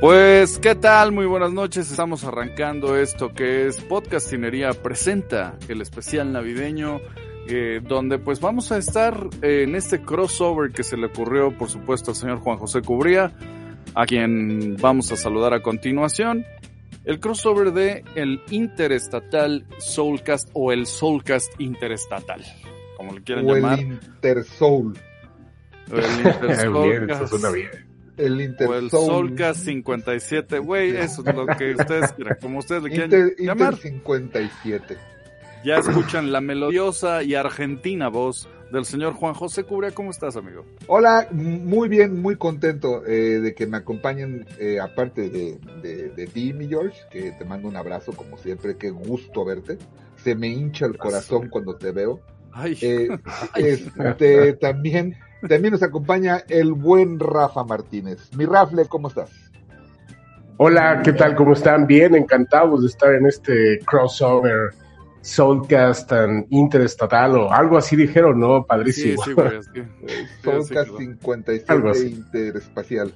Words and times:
Pues, 0.00 0.58
¿qué 0.58 0.74
tal? 0.74 1.12
Muy 1.12 1.26
buenas 1.26 1.52
noches. 1.52 1.90
Estamos 1.90 2.24
arrancando 2.24 2.96
esto 2.96 3.34
que 3.34 3.66
es 3.66 3.82
Podcastinería 3.82 4.70
Presenta, 4.72 5.58
el 5.68 5.82
especial 5.82 6.32
navideño, 6.32 7.02
eh, 7.46 7.82
donde 7.86 8.18
pues 8.18 8.40
vamos 8.40 8.72
a 8.72 8.78
estar 8.78 9.28
en 9.42 9.74
este 9.74 10.00
crossover 10.00 10.72
que 10.72 10.84
se 10.84 10.96
le 10.96 11.08
ocurrió, 11.08 11.54
por 11.56 11.68
supuesto, 11.68 12.12
al 12.12 12.16
señor 12.16 12.38
Juan 12.38 12.56
José 12.56 12.80
Cubría, 12.80 13.34
a 13.94 14.06
quien 14.06 14.78
vamos 14.80 15.12
a 15.12 15.16
saludar 15.16 15.52
a 15.52 15.60
continuación. 15.60 16.46
El 17.04 17.20
crossover 17.20 17.74
de 17.74 18.02
el 18.14 18.40
Interestatal 18.48 19.66
Soulcast 19.76 20.48
o 20.54 20.72
el 20.72 20.86
Soulcast 20.86 21.60
Interestatal, 21.60 22.42
como 22.96 23.12
le 23.12 23.22
quieran 23.22 23.46
o 23.46 23.54
llamar. 23.54 23.80
el 23.80 23.92
Intersoul. 23.92 24.98
O 25.92 25.94
el 25.94 26.04
Intersoulcast. 26.24 27.22
Eso 27.22 27.38
suena 27.38 27.50
bien. 27.50 27.89
El 28.20 28.56
O 28.66 28.74
el. 28.74 28.90
Soulcast 28.90 29.64
57, 29.64 30.58
güey, 30.58 30.96
eso 30.96 31.22
es 31.26 31.34
lo 31.34 31.46
que 31.46 31.74
ustedes 31.74 32.12
quieran, 32.12 32.38
como 32.40 32.58
ustedes 32.58 32.82
le 32.82 32.90
quieran 32.90 33.06
Inter, 33.06 33.34
llamar. 33.38 33.72
Inter 33.74 33.92
57. 33.92 34.96
Ya 35.64 35.76
escuchan 35.76 36.32
la 36.32 36.40
melodiosa 36.40 37.22
y 37.22 37.34
argentina 37.34 38.08
voz 38.08 38.48
del 38.72 38.84
señor 38.84 39.14
Juan 39.14 39.34
José 39.34 39.64
Cubria. 39.64 39.90
¿Cómo 39.90 40.10
estás, 40.10 40.36
amigo? 40.36 40.64
Hola, 40.86 41.28
muy 41.32 41.88
bien, 41.88 42.20
muy 42.20 42.36
contento 42.36 43.04
eh, 43.06 43.40
de 43.40 43.54
que 43.54 43.66
me 43.66 43.78
acompañen, 43.78 44.46
eh, 44.58 44.78
aparte 44.80 45.28
de, 45.28 45.58
de, 45.82 46.08
de 46.10 46.26
ti, 46.26 46.52
mi 46.52 46.68
George, 46.68 46.98
que 47.10 47.32
te 47.32 47.44
mando 47.44 47.68
un 47.68 47.76
abrazo 47.76 48.12
como 48.12 48.38
siempre, 48.38 48.76
qué 48.76 48.90
gusto 48.90 49.44
verte. 49.44 49.78
Se 50.16 50.34
me 50.34 50.48
hincha 50.48 50.86
el 50.86 50.96
corazón 50.96 51.48
cuando 51.48 51.76
te 51.76 51.92
veo. 51.92 52.20
Ay, 52.52 52.76
Eh, 52.80 53.08
este, 53.56 54.54
también, 54.54 55.16
también 55.48 55.72
nos 55.72 55.82
acompaña 55.82 56.42
el 56.48 56.72
buen 56.72 57.18
Rafa 57.18 57.64
Martínez. 57.64 58.28
Mi 58.36 58.44
Rafle, 58.46 58.86
¿cómo 58.86 59.08
estás? 59.08 59.30
Hola, 60.58 61.00
¿qué 61.02 61.12
tal? 61.14 61.34
¿Cómo 61.34 61.54
están? 61.54 61.86
Bien, 61.86 62.14
encantados 62.14 62.82
de 62.82 62.88
estar 62.88 63.14
en 63.14 63.26
este 63.26 63.80
crossover 63.86 64.70
Soulcast 65.22 66.12
and 66.12 66.46
Interestatal 66.50 67.36
o 67.36 67.52
algo 67.52 67.78
así 67.78 67.96
dijeron, 67.96 68.38
¿no? 68.40 68.58
sí, 68.58 68.64
Padrísimo. 68.68 69.22
sí, 69.24 69.32
güey. 69.32 69.56
es 69.56 69.68
que- 69.68 69.84
Soulcast 70.44 70.68
sí, 70.68 70.74
claro. 70.96 70.98
57 70.98 71.72
Algo 71.72 71.90
así. 71.90 72.06
Interespacial. 72.08 73.14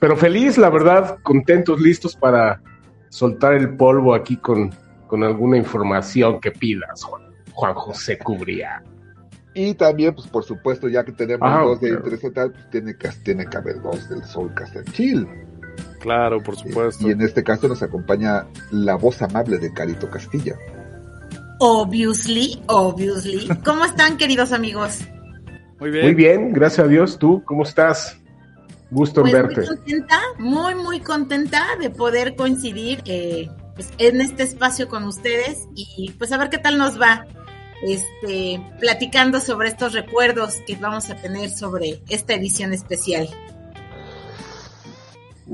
Pero 0.00 0.16
feliz, 0.16 0.58
la 0.58 0.70
verdad, 0.70 1.18
contentos, 1.22 1.80
listos 1.80 2.16
para 2.16 2.60
soltar 3.08 3.54
el 3.54 3.76
polvo 3.76 4.14
aquí 4.14 4.36
con, 4.36 4.74
con 5.06 5.22
alguna 5.22 5.56
información 5.56 6.40
que 6.40 6.50
pidas, 6.50 7.02
Juan, 7.04 7.22
Juan 7.52 7.74
José 7.74 8.18
Cubría. 8.18 8.82
Y 9.58 9.74
también, 9.74 10.14
pues 10.14 10.28
por 10.28 10.44
supuesto, 10.44 10.86
ya 10.88 11.02
que 11.04 11.12
tenemos 11.12 11.48
Ah, 11.50 11.62
dos 11.62 11.80
de 11.80 11.88
claro. 11.88 12.04
Interestatal, 12.04 12.52
pues 12.52 12.70
tiene 12.70 12.96
que, 12.96 13.08
tiene 13.24 13.46
que 13.46 13.56
haber 13.56 13.80
dos 13.80 14.08
del 14.10 14.22
Soulcast 14.24 14.76
and 14.76 14.92
Chill. 14.92 15.26
Claro, 16.00 16.42
por 16.42 16.56
supuesto. 16.56 17.08
Y 17.08 17.12
en 17.12 17.22
este 17.22 17.42
caso 17.42 17.66
nos 17.66 17.82
acompaña 17.82 18.46
la 18.70 18.96
voz 18.96 19.22
amable 19.22 19.58
de 19.58 19.72
Carito 19.72 20.08
Castilla. 20.10 20.54
Obviously, 21.58 22.62
obviously. 22.66 23.48
¿Cómo 23.64 23.84
están, 23.84 24.16
queridos 24.18 24.52
amigos? 24.52 25.00
Muy 25.80 25.90
bien. 25.90 26.04
Muy 26.04 26.14
bien, 26.14 26.52
gracias 26.52 26.86
a 26.86 26.88
Dios. 26.88 27.18
¿Tú 27.18 27.42
cómo 27.44 27.62
estás? 27.62 28.18
Gusto 28.90 29.20
en 29.20 29.30
Pues 29.30 29.32
verte. 29.42 29.60
muy 29.60 29.66
contenta, 29.76 30.20
muy, 30.38 30.74
muy 30.74 31.00
contenta 31.00 31.64
de 31.80 31.90
poder 31.90 32.36
coincidir 32.36 33.02
eh, 33.06 33.48
pues, 33.74 33.90
en 33.98 34.20
este 34.20 34.42
espacio 34.44 34.88
con 34.88 35.04
ustedes 35.04 35.66
y 35.74 36.12
pues 36.18 36.30
a 36.32 36.38
ver 36.38 36.50
qué 36.50 36.58
tal 36.58 36.78
nos 36.78 37.00
va. 37.00 37.26
Este, 37.82 38.60
platicando 38.80 39.40
sobre 39.40 39.68
estos 39.68 39.92
recuerdos 39.92 40.56
que 40.66 40.76
vamos 40.76 41.10
a 41.10 41.16
tener 41.16 41.50
sobre 41.50 42.00
esta 42.08 42.34
edición 42.34 42.72
especial. 42.72 43.28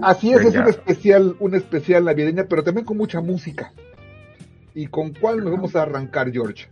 Así 0.00 0.32
es, 0.32 0.40
es 0.40 0.54
un 0.54 0.68
especial, 0.68 1.36
un 1.40 1.54
especial 1.54 2.04
navideña, 2.04 2.44
pero 2.48 2.62
también 2.62 2.86
con 2.86 2.96
mucha 2.96 3.20
música. 3.20 3.72
¿Y 4.74 4.86
con 4.86 5.12
cuál 5.12 5.44
nos 5.44 5.52
vamos 5.52 5.76
a 5.76 5.82
arrancar, 5.82 6.32
George? 6.32 6.66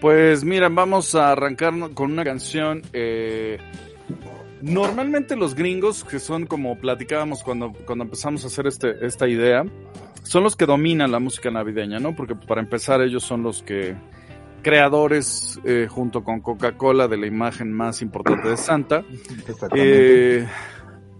Pues 0.00 0.44
mira, 0.44 0.68
vamos 0.68 1.14
a 1.14 1.32
arrancar 1.32 1.74
con 1.94 2.12
una 2.12 2.24
canción. 2.24 2.82
eh, 2.92 3.58
normalmente 4.62 5.36
los 5.36 5.54
gringos, 5.54 6.04
que 6.04 6.18
son 6.18 6.46
como 6.46 6.78
platicábamos 6.78 7.42
cuando, 7.42 7.72
cuando 7.86 8.04
empezamos 8.04 8.44
a 8.44 8.46
hacer 8.46 8.66
este, 8.66 9.04
esta 9.04 9.28
idea, 9.28 9.64
son 10.22 10.44
los 10.44 10.54
que 10.54 10.66
dominan 10.66 11.10
la 11.10 11.18
música 11.18 11.50
navideña, 11.50 11.98
¿no? 11.98 12.14
Porque 12.14 12.34
para 12.34 12.60
empezar 12.60 13.00
ellos 13.02 13.24
son 13.24 13.42
los 13.42 13.62
que 13.62 13.96
creadores 14.62 15.58
eh, 15.64 15.86
junto 15.88 16.22
con 16.22 16.40
Coca-Cola 16.40 17.08
de 17.08 17.16
la 17.16 17.26
imagen 17.26 17.72
más 17.72 18.02
importante 18.02 18.48
de 18.48 18.56
Santa. 18.56 19.04
Eh, 19.74 20.46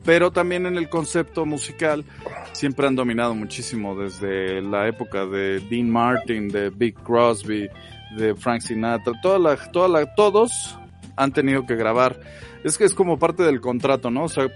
pero 0.05 0.31
también 0.31 0.67
en 0.67 0.77
el 0.77 0.89
concepto 0.89 1.45
musical 1.45 2.05
siempre 2.53 2.87
han 2.87 2.97
dominado 2.97 3.35
muchísimo 3.35 3.95
desde 3.95 4.63
la 4.63 4.89
época 4.89 5.27
de 5.27 5.61
Dean 5.61 5.91
Martin, 5.91 6.49
de 6.49 6.71
Big 6.71 6.95
Crosby, 6.95 7.69
de 8.17 8.35
Frank 8.35 8.63
Sinatra, 8.63 9.13
toda 9.23 9.39
la, 9.39 9.57
toda 9.71 9.89
la, 9.89 10.15
todos 10.15 10.79
han 11.17 11.33
tenido 11.33 11.67
que 11.67 11.77
grabar. 11.77 12.19
Es 12.65 12.77
que 12.77 12.85
es 12.85 12.95
como 12.95 13.19
parte 13.19 13.43
del 13.43 13.61
contrato, 13.61 14.11
¿no? 14.11 14.25
O 14.25 14.29
sea, 14.29 14.49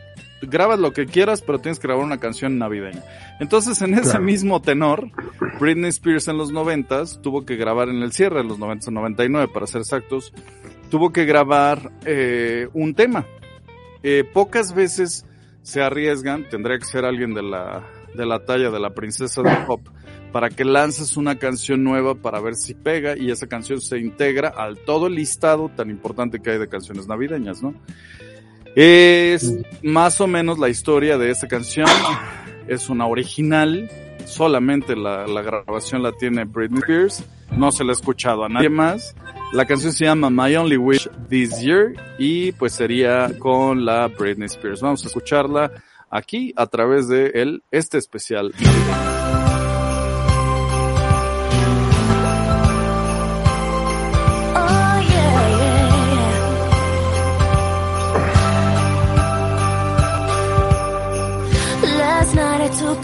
grabas 0.43 0.78
lo 0.78 0.93
que 0.93 1.06
quieras, 1.06 1.41
pero 1.41 1.59
tienes 1.59 1.78
que 1.78 1.87
grabar 1.89 2.05
una 2.05 2.19
canción 2.19 2.59
navideña. 2.59 3.03
Entonces, 3.41 3.81
en 3.83 3.95
ese 3.95 4.11
Claro. 4.11 4.25
mismo 4.25 4.61
tenor, 4.61 5.11
Britney 5.61 5.89
Spears 5.91 6.28
en 6.28 6.37
los 6.39 6.53
noventas 6.53 7.21
tuvo 7.22 7.45
que 7.47 7.56
grabar 7.56 7.89
en 7.89 8.03
el 8.03 8.12
cierre 8.12 8.39
de 8.43 8.45
los 8.45 8.59
90, 8.59 8.91
99 8.91 9.49
para 9.53 9.67
ser 9.67 9.81
exactos, 9.81 10.33
tuvo 10.91 11.12
que 11.12 11.25
grabar 11.25 11.91
eh, 12.05 12.69
un 12.75 12.95
tema. 12.95 13.27
Eh, 14.03 14.25
pocas 14.33 14.75
veces 14.75 15.25
se 15.62 15.81
arriesgan, 15.81 16.47
tendría 16.51 16.78
que 16.78 16.84
ser 16.84 17.05
alguien 17.06 17.33
de 17.33 17.43
la, 17.43 17.83
de 18.15 18.27
la 18.27 18.45
talla 18.45 18.71
de 18.71 18.78
la 18.81 18.91
princesa 18.91 19.41
del 19.43 19.56
pop, 19.66 19.81
para 20.31 20.51
que 20.51 20.65
lances 20.65 21.16
una 21.16 21.37
canción 21.39 21.83
nueva 21.84 22.16
para 22.16 22.41
ver 22.41 22.55
si 22.56 22.75
pega 22.75 23.16
y 23.16 23.31
esa 23.31 23.47
canción 23.47 23.81
se 23.81 23.99
integra 23.99 24.49
al 24.49 24.77
todo 24.78 25.06
el 25.06 25.15
listado 25.15 25.71
tan 25.75 25.89
importante 25.91 26.41
que 26.41 26.51
hay 26.51 26.59
de 26.59 26.69
canciones 26.69 27.06
navideñas, 27.06 27.62
¿no? 27.62 27.72
Es 28.76 29.52
más 29.82 30.20
o 30.20 30.26
menos 30.26 30.58
la 30.58 30.68
historia 30.68 31.16
de 31.16 31.30
esta 31.30 31.46
canción, 31.46 31.86
es 32.66 32.88
una 32.88 33.06
original, 33.06 33.88
solamente 34.26 34.96
la, 34.96 35.26
la 35.26 35.42
grabación 35.42 36.02
la 36.02 36.12
tiene 36.12 36.44
Britney 36.44 36.80
Spears, 36.80 37.24
no 37.56 37.70
se 37.70 37.84
la 37.84 37.90
ha 37.90 37.94
escuchado 37.94 38.44
a 38.44 38.48
nadie 38.48 38.68
más. 38.68 39.14
La 39.52 39.64
canción 39.64 39.92
se 39.92 40.04
llama 40.04 40.30
My 40.30 40.56
Only 40.56 40.76
Wish 40.76 41.08
This 41.28 41.60
Year 41.60 41.94
y 42.18 42.50
pues 42.52 42.72
sería 42.72 43.30
con 43.38 43.84
la 43.84 44.08
Britney 44.08 44.46
Spears. 44.46 44.80
Vamos 44.80 45.04
a 45.04 45.06
escucharla 45.06 45.70
aquí 46.10 46.52
a 46.56 46.66
través 46.66 47.06
de 47.06 47.26
el, 47.34 47.62
este 47.70 47.98
especial. 47.98 48.52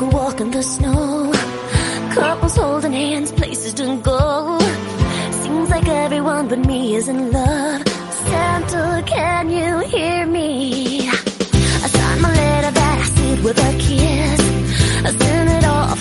Took 0.00 0.12
a 0.12 0.16
walk 0.16 0.40
in 0.40 0.50
the 0.50 0.62
snow. 0.62 1.32
Couples 2.14 2.56
holding 2.56 2.92
hands, 2.92 3.32
places 3.32 3.74
to 3.74 3.96
go. 4.02 4.58
Seems 5.42 5.70
like 5.70 5.88
everyone 5.88 6.48
but 6.48 6.58
me 6.60 6.94
is 6.94 7.08
in 7.08 7.32
love. 7.32 7.82
Santa, 8.28 9.02
can 9.06 9.50
you 9.50 9.78
hear 9.80 10.26
me? 10.26 11.08
I 11.08 11.88
signed 11.96 12.22
my 12.22 12.32
letter 12.34 12.70
that 12.70 12.98
I 13.00 13.04
sealed 13.14 13.44
with 13.44 13.58
a 13.58 13.72
kiss. 13.78 14.40
I 15.06 15.10
sent 15.18 15.50
it 15.50 15.64
off 15.64 16.00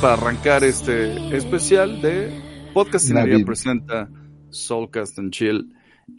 para 0.00 0.14
arrancar 0.14 0.64
este 0.64 1.36
especial 1.36 2.00
de 2.02 2.30
Podcastinería 2.74 3.44
presenta 3.44 4.08
Soulcast 4.50 5.18
and 5.18 5.30
Chill 5.32 5.74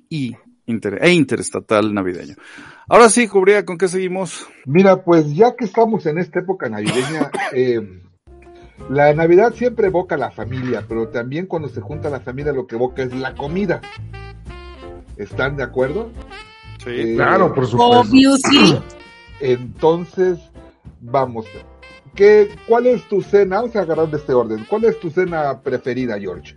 y 0.09 0.35
inter- 0.65 0.99
e 1.01 1.11
interestatal 1.11 1.93
navideño. 1.93 2.35
Ahora 2.87 3.09
sí, 3.09 3.27
Cubría, 3.27 3.65
¿con 3.65 3.77
qué 3.77 3.87
seguimos? 3.87 4.47
Mira, 4.65 5.03
pues 5.03 5.33
ya 5.33 5.55
que 5.55 5.65
estamos 5.65 6.05
en 6.05 6.17
esta 6.19 6.39
época 6.39 6.69
navideña, 6.69 7.31
eh, 7.53 8.01
la 8.89 9.13
Navidad 9.13 9.53
siempre 9.53 9.87
evoca 9.87 10.15
a 10.15 10.17
la 10.17 10.31
familia, 10.31 10.83
pero 10.87 11.07
también 11.09 11.45
cuando 11.45 11.69
se 11.69 11.81
junta 11.81 12.09
la 12.09 12.19
familia 12.19 12.51
lo 12.53 12.67
que 12.67 12.75
evoca 12.75 13.03
es 13.03 13.13
la 13.13 13.33
comida. 13.35 13.81
¿Están 15.17 15.55
de 15.57 15.63
acuerdo? 15.63 16.11
Sí. 16.83 16.89
Eh, 16.89 17.13
Claro, 17.15 17.53
por 17.53 17.67
supuesto. 17.67 17.99
Obviously. 17.99 18.79
Entonces, 19.39 20.39
vamos. 21.01 21.45
¿Qué, 22.15 22.49
¿Cuál 22.67 22.87
es 22.87 23.03
tu 23.07 23.21
cena? 23.21 23.57
Vamos 23.61 23.75
a 23.75 23.81
agarrar 23.81 24.07
de 24.09 24.17
este 24.17 24.33
orden. 24.33 24.65
¿Cuál 24.69 24.85
es 24.85 24.99
tu 24.99 25.09
cena 25.09 25.59
preferida, 25.61 26.19
George? 26.19 26.55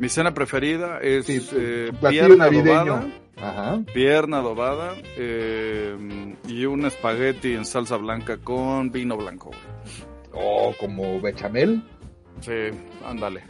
Mi 0.00 0.08
cena 0.08 0.34
preferida 0.34 0.98
es 1.00 1.26
Sí, 1.26 1.40
tu- 1.40 1.56
eh, 1.58 1.92
pierna 2.10 2.36
navideño. 2.46 2.74
adobada, 2.76 3.06
Ajá. 3.40 3.82
pierna 3.94 4.38
adobada 4.38 4.94
eh, 5.16 6.34
y 6.48 6.64
un 6.66 6.84
espagueti 6.86 7.52
en 7.54 7.64
salsa 7.64 7.96
blanca 7.96 8.36
con 8.38 8.90
vino 8.90 9.16
blanco. 9.16 9.50
güey. 9.50 9.60
O 10.32 10.74
como 10.78 11.20
bechamel. 11.20 11.82
Sí, 12.40 12.52
ándale. 13.06 13.42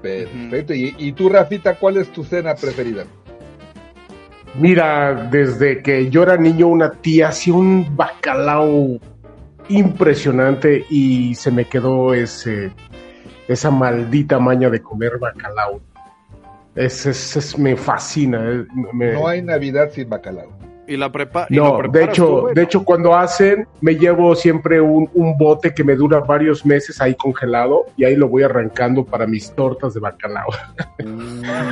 Perfecto. 0.00 0.72
¿Y, 0.74 0.94
y 0.96 1.12
tú, 1.12 1.28
Rafita, 1.28 1.74
cuál 1.74 1.96
es 1.98 2.08
tu 2.12 2.22
cena 2.24 2.54
preferida? 2.54 3.04
Mira, 4.54 5.28
desde 5.30 5.82
que 5.82 6.08
yo 6.08 6.22
era 6.22 6.36
niño, 6.36 6.68
una 6.68 6.90
tía 6.92 7.28
hacía 7.28 7.52
un 7.54 7.94
bacalao 7.96 8.98
impresionante 9.68 10.84
y 10.90 11.34
se 11.34 11.50
me 11.50 11.64
quedó 11.64 12.14
ese, 12.14 12.70
esa 13.46 13.70
maldita 13.70 14.38
maña 14.38 14.70
de 14.70 14.80
comer 14.82 15.18
bacalao. 15.18 15.80
Es, 16.74 17.06
es- 17.06 17.36
es- 17.36 17.58
me 17.58 17.76
fascina. 17.76 18.38
eh, 18.50 18.64
me- 18.92 19.12
No 19.14 19.26
hay 19.28 19.42
Navidad 19.42 19.90
sin 19.92 20.08
bacalao. 20.08 20.56
Y 20.86 20.96
la 20.96 21.12
prepa 21.12 21.46
y 21.50 21.56
lo 21.56 21.82
No, 21.82 21.92
de 21.92 22.04
hecho, 22.04 22.26
tú, 22.48 22.54
de 22.54 22.62
hecho 22.62 22.82
cuando 22.82 23.14
hacen, 23.14 23.68
me 23.82 23.96
llevo 23.96 24.34
siempre 24.34 24.80
un, 24.80 25.10
un 25.12 25.36
bote 25.36 25.74
que 25.74 25.84
me 25.84 25.94
dura 25.94 26.20
varios 26.20 26.64
meses 26.64 26.98
ahí 27.02 27.14
congelado 27.14 27.84
y 27.96 28.04
ahí 28.04 28.16
lo 28.16 28.26
voy 28.28 28.44
arrancando 28.44 29.04
para 29.04 29.26
mis 29.26 29.50
tortas 29.54 29.92
de 29.92 30.00
bacalao. 30.00 30.46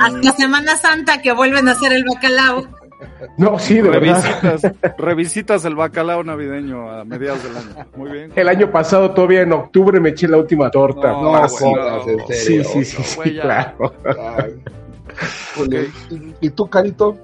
Hasta 0.01 0.31
Semana 0.33 0.75
Santa 0.75 1.19
que 1.21 1.31
vuelven 1.31 1.67
a 1.67 1.71
hacer 1.71 1.93
el 1.93 2.03
bacalao. 2.03 2.67
No, 3.37 3.59
sí, 3.59 3.75
de 3.75 3.89
verdad. 3.89 4.23
revisitas, 4.41 4.73
revisitas 4.97 5.65
el 5.65 5.75
bacalao 5.75 6.23
navideño 6.23 6.89
a 6.89 7.03
mediados 7.05 7.43
del 7.43 7.55
año. 7.57 7.87
Muy 7.95 8.11
bien. 8.11 8.31
El 8.35 8.49
año 8.49 8.71
pasado, 8.71 9.11
todavía 9.11 9.41
en 9.41 9.53
octubre, 9.53 9.99
me 9.99 10.09
eché 10.09 10.27
la 10.27 10.37
última 10.37 10.71
torta. 10.71 11.11
No, 11.11 11.21
No, 11.23 11.33
Fácil. 11.33 11.67
jodas, 11.67 12.07
en 12.07 12.19
sí, 12.27 12.33
serio. 12.33 12.63
sí, 12.63 12.85
sí, 12.85 13.03
sí, 13.03 13.33
claro. 13.39 13.93
Ay. 14.37 14.61
Híjole. 15.55 15.89
¿Y, 16.09 16.47
y 16.47 16.49
tú, 16.49 16.67
Carito? 16.69 17.17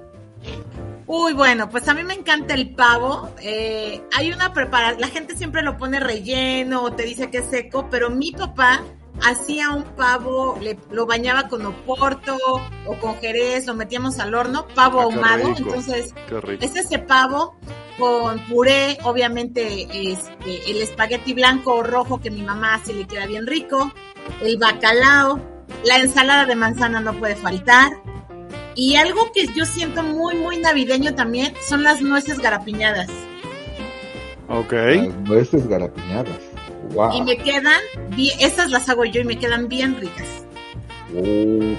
Uy, 1.06 1.32
bueno, 1.34 1.68
pues 1.68 1.86
a 1.88 1.94
mí 1.94 2.02
me 2.02 2.14
encanta 2.14 2.54
el 2.54 2.70
pavo. 2.74 3.30
Eh, 3.42 4.00
hay 4.16 4.32
una 4.32 4.52
preparación, 4.52 5.00
la 5.00 5.08
gente 5.08 5.36
siempre 5.36 5.62
lo 5.62 5.76
pone 5.76 6.00
relleno 6.00 6.82
o 6.82 6.92
te 6.92 7.02
dice 7.02 7.30
que 7.30 7.38
es 7.38 7.46
seco, 7.46 7.88
pero 7.90 8.08
mi 8.10 8.32
papá 8.32 8.80
hacía 9.22 9.70
un 9.70 9.84
pavo, 9.84 10.58
le, 10.60 10.78
lo 10.90 11.06
bañaba 11.06 11.48
con 11.48 11.64
oporto 11.66 12.36
o 12.86 12.94
con 12.98 13.16
jerez, 13.18 13.66
lo 13.66 13.74
metíamos 13.74 14.18
al 14.18 14.34
horno, 14.34 14.66
pavo 14.74 15.00
Ah, 15.00 15.04
ahumado. 15.04 15.48
rico. 15.54 15.58
Entonces, 15.74 16.14
es 16.60 16.76
ese 16.76 16.98
pavo 16.98 17.56
con 17.98 18.40
puré, 18.46 18.98
obviamente 19.04 19.82
este, 20.12 20.70
el 20.70 20.82
espagueti 20.82 21.32
blanco 21.32 21.74
o 21.76 21.82
rojo 21.82 22.20
que 22.20 22.30
mi 22.30 22.42
mamá 22.42 22.74
hace 22.74 22.92
le 22.92 23.06
queda 23.06 23.26
bien 23.26 23.46
rico, 23.46 23.92
el 24.42 24.58
bacalao, 24.58 25.40
la 25.84 25.98
ensalada 25.98 26.44
de 26.44 26.56
manzana 26.56 27.00
no 27.00 27.14
puede 27.14 27.36
faltar. 27.36 27.92
Y 28.76 28.96
algo 28.96 29.30
que 29.32 29.46
yo 29.54 29.64
siento 29.64 30.02
muy, 30.02 30.34
muy 30.34 30.58
navideño 30.58 31.14
también 31.14 31.54
son 31.68 31.84
las 31.84 32.02
nueces 32.02 32.40
garapiñadas. 32.40 33.08
Ok. 34.48 34.72
Las 34.72 35.14
nueces 35.20 35.68
garapiñadas. 35.68 36.38
Wow. 36.94 37.12
Y 37.14 37.22
me 37.22 37.36
quedan, 37.36 37.80
bien, 38.16 38.38
esas 38.40 38.70
las 38.70 38.88
hago 38.88 39.04
yo 39.04 39.20
y 39.20 39.24
me 39.24 39.38
quedan 39.38 39.68
bien 39.68 39.96
ricas. 40.00 40.46
Oh. 41.16 41.74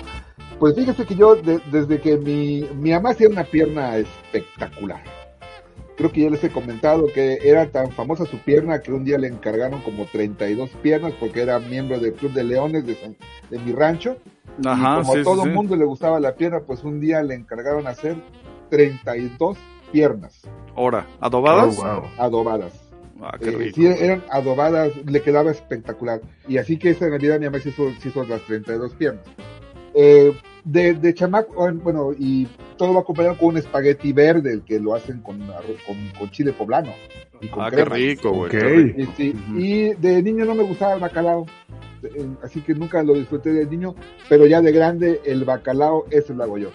Pues 0.60 0.76
fíjese 0.76 1.06
que 1.06 1.16
yo, 1.16 1.36
de- 1.36 1.60
desde 1.72 2.00
que 2.00 2.18
mi, 2.18 2.62
mi 2.76 2.92
mamá 2.92 3.10
hacía 3.12 3.28
una 3.30 3.44
pierna 3.44 3.98
espectacular. 3.98 5.04
Creo 5.98 6.12
que 6.12 6.22
ya 6.22 6.30
les 6.30 6.44
he 6.44 6.50
comentado 6.50 7.08
que 7.14 7.40
era 7.44 7.68
tan 7.72 7.92
famosa 7.92 8.26
su 8.26 8.38
pierna 8.40 8.82
que 8.82 8.92
un 8.92 9.06
día 9.06 9.18
le 9.18 9.28
encargaron 9.28 9.82
como 9.82 10.06
32 10.06 10.70
piernas 10.82 11.14
porque 11.20 11.42
era 11.42 11.58
miembro 11.60 12.00
del 12.00 12.14
Club 12.14 12.34
de 12.34 12.44
Leones 12.44 12.86
de, 12.86 12.96
San- 12.96 13.16
de 13.50 13.60
mi 13.60 13.72
rancho. 13.72 14.18
Ajá, 14.66 15.00
y 15.00 15.02
como 15.02 15.14
sí, 15.14 15.20
a 15.20 15.24
todo 15.24 15.36
sí, 15.36 15.48
el 15.48 15.50
sí. 15.50 15.56
mundo 15.56 15.76
le 15.76 15.86
gustaba 15.86 16.20
la 16.20 16.36
pierna, 16.36 16.60
pues 16.62 16.84
un 16.84 17.00
día 17.00 17.22
le 17.24 17.36
encargaron 17.36 17.88
hacer 17.88 18.16
32 18.70 19.58
piernas 19.92 20.42
Ahora, 20.76 21.06
¿adobadas? 21.22 21.78
Oh, 21.80 21.84
wow. 21.84 22.04
adobadas. 22.18 22.74
Ah, 23.28 23.38
qué 23.40 23.50
Eh, 23.50 23.52
rico. 23.58 23.76
sí, 23.76 23.86
eran 23.88 24.24
adobadas, 24.30 24.92
le 25.06 25.22
quedaba 25.22 25.50
espectacular. 25.52 26.22
Y 26.48 26.58
así 26.58 26.78
que 26.78 26.92
esa 26.92 27.08
Navidad 27.10 27.40
mi 27.40 27.46
mamá 27.46 27.60
se 27.60 27.70
hizo, 27.70 27.92
se 28.00 28.10
hizo 28.10 28.24
las 28.26 28.42
32 28.44 28.94
piernas. 28.94 29.24
Eh, 29.96 30.32
de, 30.64 30.94
de 30.94 31.14
chamaco, 31.14 31.68
eh, 31.68 31.72
bueno, 31.74 32.12
y 32.18 32.48
todo 32.78 32.94
va 32.94 33.00
acompañado 33.02 33.38
con 33.38 33.50
un 33.50 33.58
espagueti 33.58 34.12
verde, 34.14 34.52
el 34.54 34.62
que 34.64 34.80
lo 34.80 34.94
hacen 34.94 35.22
con, 35.22 35.40
con, 35.40 36.10
con 36.20 36.30
chile 36.32 36.54
poblano. 36.54 36.92
Y 37.42 37.48
con 37.48 37.64
Ah, 37.64 37.72
qué 37.72 37.84
rico, 37.86 38.32
güey. 38.32 38.52
Y, 39.02 39.06
sí, 39.18 39.34
Ujú. 39.50 39.60
y 39.60 39.94
de 39.96 40.22
niño 40.22 40.46
no 40.46 40.54
me 40.56 40.64
gustaba 40.64 40.94
el 40.96 41.00
bacalao, 41.02 41.46
eh, 42.04 42.28
así 42.44 42.62
que 42.62 42.74
nunca 42.74 43.02
lo 43.04 43.14
disfruté 43.14 43.52
de 43.54 43.66
niño, 43.66 43.96
pero 44.30 44.46
ya 44.48 44.62
de 44.62 44.72
grande 44.72 45.22
el 45.26 45.46
bacalao, 45.46 46.06
eso 46.12 46.34
lo 46.34 46.44
hago 46.44 46.58
yo. 46.58 46.70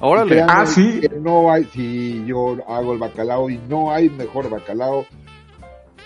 Órale. 0.00 0.42
Ah, 0.46 0.66
¿sí? 0.66 1.00
que 1.00 1.08
No 1.08 1.50
hay, 1.50 1.64
si 1.64 2.24
yo 2.26 2.56
hago 2.68 2.92
el 2.92 2.98
bacalao 2.98 3.48
y 3.48 3.58
no 3.68 3.90
hay 3.92 4.10
mejor 4.10 4.50
bacalao 4.50 5.06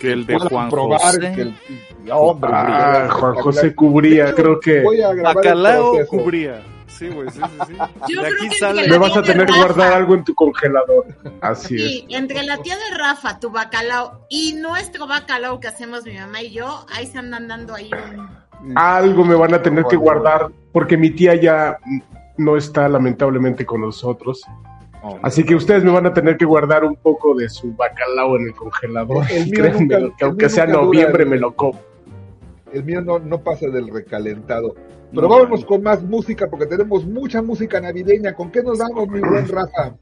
Que 0.01 0.13
el 0.13 0.27
de 0.27 0.39
Juan 0.39 0.71
probar 0.71 1.01
José. 1.01 1.33
que 1.35 1.41
el 1.43 1.55
hombre, 2.11 2.51
Ah, 2.53 3.09
Juan. 3.11 3.35
José 3.37 3.75
Cubría, 3.75 4.33
creo 4.35 4.59
que 4.59 4.83
Bacalao 5.23 5.95
cubría. 6.09 6.63
Sí, 6.87 7.09
güey, 7.09 7.31
sí, 7.31 7.41
sí, 7.41 7.59
sí. 7.69 7.75
Yo 8.09 8.23
de 8.23 8.29
creo 8.29 8.41
aquí 8.41 8.49
que 8.51 8.57
sale. 8.59 8.89
me 8.89 8.99
vas 8.99 9.17
a 9.17 9.23
tener 9.23 9.47
que 9.47 9.57
guardar 9.57 9.93
algo 9.93 10.15
en 10.15 10.25
tu 10.25 10.35
congelador. 10.35 11.07
Así 11.41 11.77
es. 11.77 11.83
Sí, 11.83 12.07
entre 12.11 12.43
la 12.43 12.59
tía 12.59 12.77
de 12.77 12.97
Rafa, 12.99 13.39
tu 13.41 13.51
bacalao 13.51 14.27
y 14.29 14.55
nuestro 14.55 15.07
bacalao 15.07 15.61
que 15.61 15.69
hacemos 15.69 16.05
mi 16.05 16.15
mamá 16.19 16.43
y 16.43 16.51
yo, 16.51 16.85
ahí 16.95 17.07
se 17.07 17.19
andan 17.19 17.49
dando 17.49 17.75
ahí 17.75 17.91
un... 18.63 18.77
Algo 18.77 19.25
me 19.25 19.35
van 19.35 19.55
a 19.55 19.63
tener 19.63 19.85
que 19.85 19.97
guardar 19.97 20.49
porque 20.73 20.97
mi 20.99 21.11
tía 21.11 21.35
ya 21.37 21.79
no 22.37 22.57
está 22.59 22.87
lamentablemente 22.89 23.65
con 23.65 23.81
nosotros. 23.81 24.43
Así 25.23 25.45
que 25.45 25.55
ustedes 25.55 25.83
me 25.85 25.91
van 25.91 26.07
a 26.07 26.13
tener 26.13 26.37
que 26.37 26.45
guardar 26.45 26.85
un 26.85 26.97
poco 26.97 27.35
de 27.35 27.49
su 27.49 27.73
bacalao 27.75 28.37
en 28.37 28.49
el 28.49 28.55
congelador. 28.55 29.25
El 29.31 29.39
Y 29.49 29.51
mío 29.51 29.61
créanme 29.63 29.81
nunca- 29.81 29.97
que 29.97 30.05
el 30.05 30.13
aunque 30.29 30.47
mío 30.47 30.49
sea 30.55 30.67
dura 30.67 30.77
noviembre 30.83 31.23
el- 31.25 31.29
me 31.31 31.39
lo 31.39 31.53
como. 31.55 31.81
El 32.73 32.85
mío 32.85 33.01
no, 33.01 33.19
no 33.19 33.39
pasa 33.41 33.67
del 33.69 33.89
recalentado. 33.89 34.75
Pero 35.13 35.23
No, 35.23 35.29
vámonos 35.29 35.65
con 35.65 35.83
más 35.83 36.03
música 36.05 36.49
porque 36.49 36.67
tenemos 36.67 37.05
mucha 37.05 37.43
música 37.43 37.81
navideña. 37.81 38.33
¿Con 38.35 38.51
qué 38.53 38.63
nos 38.63 38.79
vamos, 38.79 39.09
mi 39.09 39.21
buen 39.21 39.49
Rafa? 39.49 39.95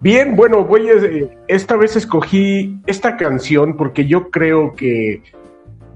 Bien, 0.00 0.36
bueno, 0.36 0.64
voy 0.64 0.88
a, 0.90 0.94
eh, 0.94 1.38
esta 1.48 1.76
vez 1.76 1.96
escogí 1.96 2.78
esta 2.86 3.16
canción 3.16 3.76
porque 3.76 4.04
yo 4.06 4.30
creo 4.30 4.74
que 4.74 5.22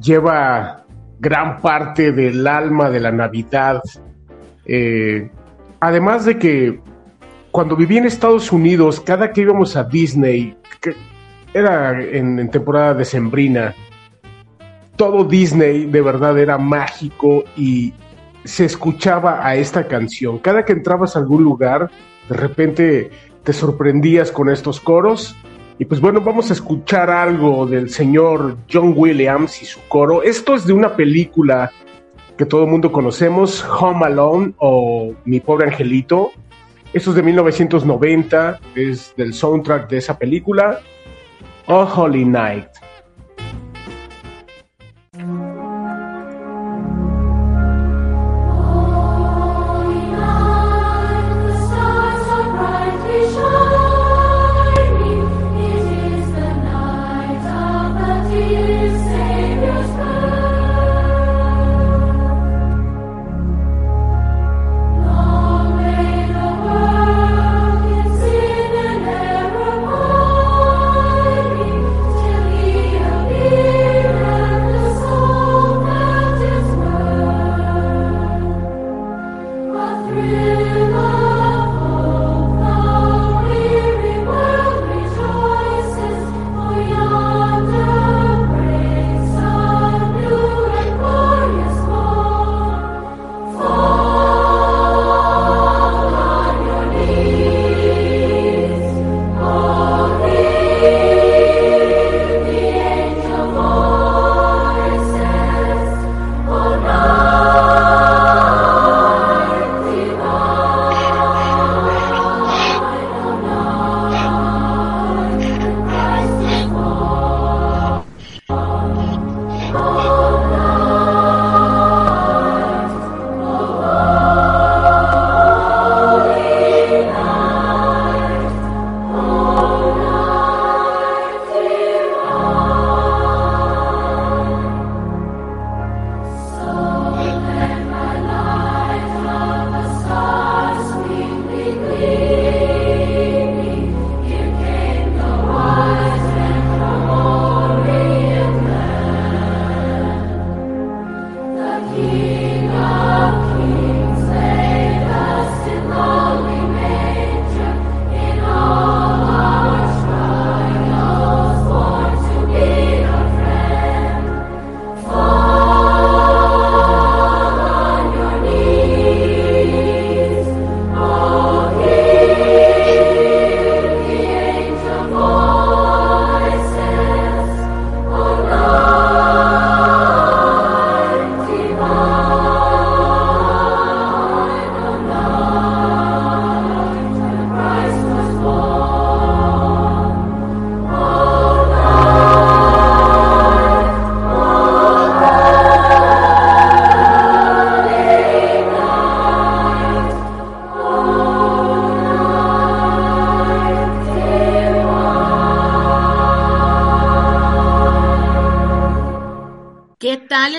lleva 0.01 0.87
gran 1.21 1.61
parte 1.61 2.13
del 2.13 2.47
alma 2.47 2.89
de 2.89 3.01
la 3.01 3.13
Navidad. 3.13 3.83
Eh, 4.65 5.29
además 5.81 6.25
de 6.25 6.39
que 6.39 6.81
cuando 7.59 7.75
viví 7.75 7.97
en 7.97 8.07
Estados 8.07 8.53
Unidos, 8.53 9.01
cada 9.01 9.33
que 9.33 9.41
íbamos 9.41 9.75
a 9.75 9.83
Disney, 9.83 10.57
era 11.53 12.01
en, 12.01 12.39
en 12.39 12.49
temporada 12.53 12.95
decembrina, 12.95 13.75
todo 14.95 15.25
Disney 15.25 15.87
de 15.87 16.01
verdad 16.01 16.39
era 16.39 16.57
mágico 16.57 17.43
y 17.57 17.93
se 18.45 18.65
escuchaba 18.65 19.45
a 19.45 19.57
esta 19.57 19.89
canción. 19.89 20.39
Cada 20.39 20.65
que 20.65 20.73
entrabas 20.73 21.17
a 21.17 21.19
algún 21.19 21.43
lugar, 21.43 21.91
de 22.29 22.37
repente 22.37 23.11
te 23.43 23.53
sorprendías 23.53 24.31
con 24.31 24.51
estos 24.51 24.79
coros. 24.79 25.35
Y 25.81 25.85
pues 25.85 26.01
bueno, 26.01 26.21
vamos 26.21 26.51
a 26.51 26.53
escuchar 26.53 27.11
algo 27.11 27.67
del 27.67 27.91
señor 27.91 28.57
John 28.73 28.95
Williams 28.97 29.63
y 29.63 29.65
su 29.65 29.81
coro. 29.89 30.23
Esto 30.23 30.55
es 30.55 30.65
de 30.65 30.75
una 30.75 30.95
película 30.95 31.73
que 32.37 32.47
todo 32.47 32.63
el 32.63 32.71
mundo 32.71 32.93
conocemos, 32.93 33.67
Home 33.81 34.07
Alone 34.07 34.53
o 34.59 35.13
Mi 35.25 35.41
pobre 35.41 35.67
angelito. 35.67 36.31
Esto 36.93 37.11
es 37.11 37.17
de 37.17 37.23
1990, 37.23 38.61
es 38.75 39.15
del 39.17 39.35
soundtrack 39.35 39.91
de 39.91 39.99
esa 39.99 40.19
película. 40.19 40.81
Oh 41.67 41.85
Holy 41.85 42.25
Night. 42.25 42.69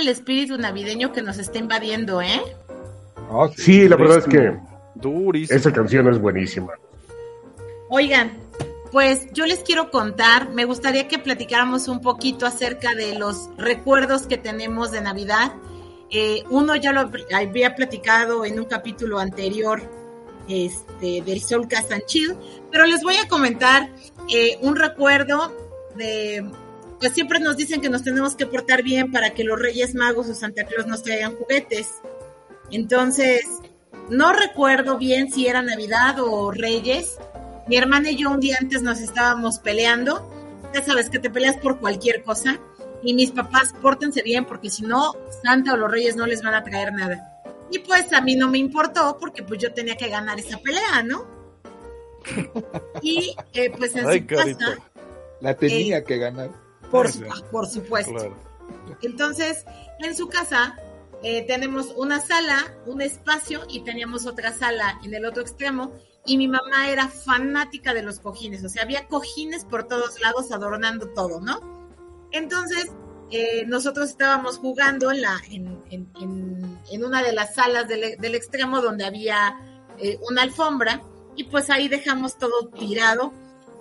El 0.09 0.15
espíritu 0.15 0.57
navideño 0.57 1.11
que 1.11 1.21
nos 1.21 1.37
está 1.37 1.59
invadiendo, 1.59 2.21
¿eh? 2.21 2.41
Ah, 3.31 3.47
Sí, 3.55 3.87
la 3.87 3.95
verdad 3.95 4.17
es 4.19 4.25
que 4.25 4.57
Durísimo. 4.95 5.57
esa 5.57 5.71
canción 5.71 6.07
es 6.07 6.19
buenísima. 6.19 6.73
Oigan, 7.89 8.31
pues 8.91 9.27
yo 9.33 9.45
les 9.45 9.59
quiero 9.59 9.91
contar, 9.91 10.49
me 10.49 10.65
gustaría 10.65 11.07
que 11.07 11.19
platicáramos 11.19 11.87
un 11.87 12.01
poquito 12.01 12.45
acerca 12.45 12.95
de 12.95 13.17
los 13.17 13.49
recuerdos 13.57 14.25
que 14.25 14.37
tenemos 14.37 14.91
de 14.91 15.01
Navidad. 15.01 15.53
Eh, 16.09 16.43
uno 16.49 16.75
ya 16.75 16.91
lo 16.91 17.11
había 17.31 17.75
platicado 17.75 18.45
en 18.45 18.59
un 18.59 18.65
capítulo 18.65 19.19
anterior 19.19 19.81
este, 20.47 21.21
del 21.21 21.41
Soul 21.41 21.67
Cast 21.67 21.91
and 21.91 22.05
Chill, 22.05 22.35
pero 22.71 22.87
les 22.87 23.03
voy 23.03 23.15
a 23.17 23.27
comentar 23.27 23.89
eh, 24.33 24.57
un 24.61 24.75
recuerdo 24.75 25.55
de, 25.95 26.49
pues 26.99 27.13
siempre 27.13 27.39
nos 27.39 27.55
dicen 27.57 27.81
que 27.81 27.89
nos 27.89 28.03
tenemos 28.03 28.35
que 28.35 28.45
portar 28.45 28.83
bien 28.83 29.11
para 29.11 29.31
que 29.31 29.43
los 29.43 29.59
Reyes 29.59 29.95
Magos 29.95 30.27
o 30.29 30.33
Santa 30.33 30.65
Claus 30.65 30.87
nos 30.87 31.03
traigan 31.03 31.35
juguetes. 31.35 31.95
Entonces, 32.71 33.41
no 34.09 34.33
recuerdo 34.33 34.97
bien 34.97 35.31
si 35.31 35.47
era 35.47 35.61
Navidad 35.61 36.19
o 36.19 36.51
Reyes. 36.51 37.17
Mi 37.67 37.77
hermana 37.77 38.11
y 38.11 38.17
yo 38.17 38.29
un 38.31 38.39
día 38.39 38.57
antes 38.59 38.81
nos 38.81 38.99
estábamos 38.99 39.59
peleando. 39.59 40.29
Ya 40.73 40.83
sabes 40.83 41.09
que 41.09 41.19
te 41.19 41.29
peleas 41.29 41.57
por 41.57 41.79
cualquier 41.79 42.23
cosa. 42.23 42.59
Y 43.01 43.13
mis 43.13 43.31
papás, 43.31 43.73
pórtense 43.81 44.21
bien 44.21 44.45
porque 44.45 44.69
si 44.69 44.83
no, 44.83 45.15
Santa 45.41 45.73
o 45.73 45.77
los 45.77 45.89
Reyes 45.89 46.15
no 46.17 46.25
les 46.25 46.41
van 46.41 46.53
a 46.53 46.63
traer 46.63 46.91
nada. 46.91 47.41
Y 47.71 47.79
pues 47.79 48.11
a 48.11 48.21
mí 48.21 48.35
no 48.35 48.49
me 48.49 48.57
importó 48.57 49.17
porque 49.19 49.43
pues 49.43 49.61
yo 49.61 49.73
tenía 49.73 49.95
que 49.95 50.09
ganar 50.09 50.37
esa 50.39 50.57
pelea, 50.57 51.03
¿no? 51.03 51.25
Y 53.01 53.35
eh, 53.53 53.71
pues 53.77 53.95
en 53.95 54.07
Ay, 54.07 54.19
su 54.19 54.27
casa, 54.27 54.77
La 55.39 55.55
tenía 55.55 56.03
que 56.03 56.17
ganar. 56.17 56.49
Por, 56.89 57.11
su- 57.11 57.23
por 57.51 57.67
supuesto. 57.67 58.13
Claro. 58.13 58.35
Entonces, 59.01 59.65
en 59.99 60.15
su 60.15 60.27
casa 60.27 60.77
eh, 61.23 61.43
tenemos 61.45 61.93
una 61.97 62.19
sala, 62.21 62.75
un 62.85 63.01
espacio 63.01 63.61
y 63.69 63.81
teníamos 63.81 64.25
otra 64.25 64.53
sala 64.53 64.99
en 65.03 65.13
el 65.13 65.25
otro 65.25 65.41
extremo. 65.41 65.91
Y 66.25 66.37
mi 66.37 66.47
mamá 66.47 66.89
era 66.89 67.07
fanática 67.07 67.93
de 67.93 68.03
los 68.03 68.19
cojines, 68.19 68.63
o 68.63 68.69
sea, 68.69 68.83
había 68.83 69.07
cojines 69.07 69.65
por 69.65 69.85
todos 69.87 70.19
lados 70.19 70.51
adornando 70.51 71.07
todo, 71.09 71.39
¿no? 71.39 71.89
Entonces, 72.31 72.91
eh, 73.31 73.65
nosotros 73.65 74.09
estábamos 74.09 74.57
jugando 74.57 75.11
en, 75.11 75.21
la, 75.21 75.39
en, 75.49 75.81
en- 75.89 76.11
en- 76.21 76.79
en 76.91 77.03
una 77.05 77.23
de 77.23 77.31
las 77.33 77.55
salas 77.55 77.87
del, 77.87 78.17
del 78.19 78.35
extremo 78.35 78.81
donde 78.81 79.05
había 79.05 79.57
eh, 79.97 80.19
una 80.29 80.41
alfombra 80.43 81.01
y 81.35 81.45
pues 81.45 81.69
ahí 81.69 81.87
dejamos 81.87 82.37
todo 82.37 82.67
tirado, 82.67 83.31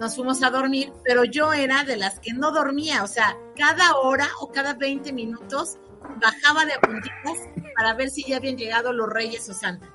nos 0.00 0.14
fuimos 0.14 0.43
a 0.43 0.50
dormir, 0.50 0.93
pero 1.05 1.25
yo 1.25 1.52
era 1.52 1.85
de 1.85 1.97
las 1.97 2.21
que 2.21 2.33
no 2.33 2.52
dormía, 2.52 3.02
o 3.02 3.07
sea, 3.07 3.37
cada 3.57 3.97
hora 3.97 4.28
o 4.40 4.50
cada 4.52 4.75
20 4.75 5.12
minutos 5.12 5.76
bajaba 6.21 6.64
de 6.64 6.75
a 6.75 6.81
puntitas 6.81 7.38
para 7.76 7.95
ver 7.95 8.11
si 8.11 8.25
ya 8.25 8.37
habían 8.37 8.57
llegado 8.57 8.93
los 8.93 9.09
Reyes 9.09 9.49
o 9.49 9.52
Santa. 9.55 9.93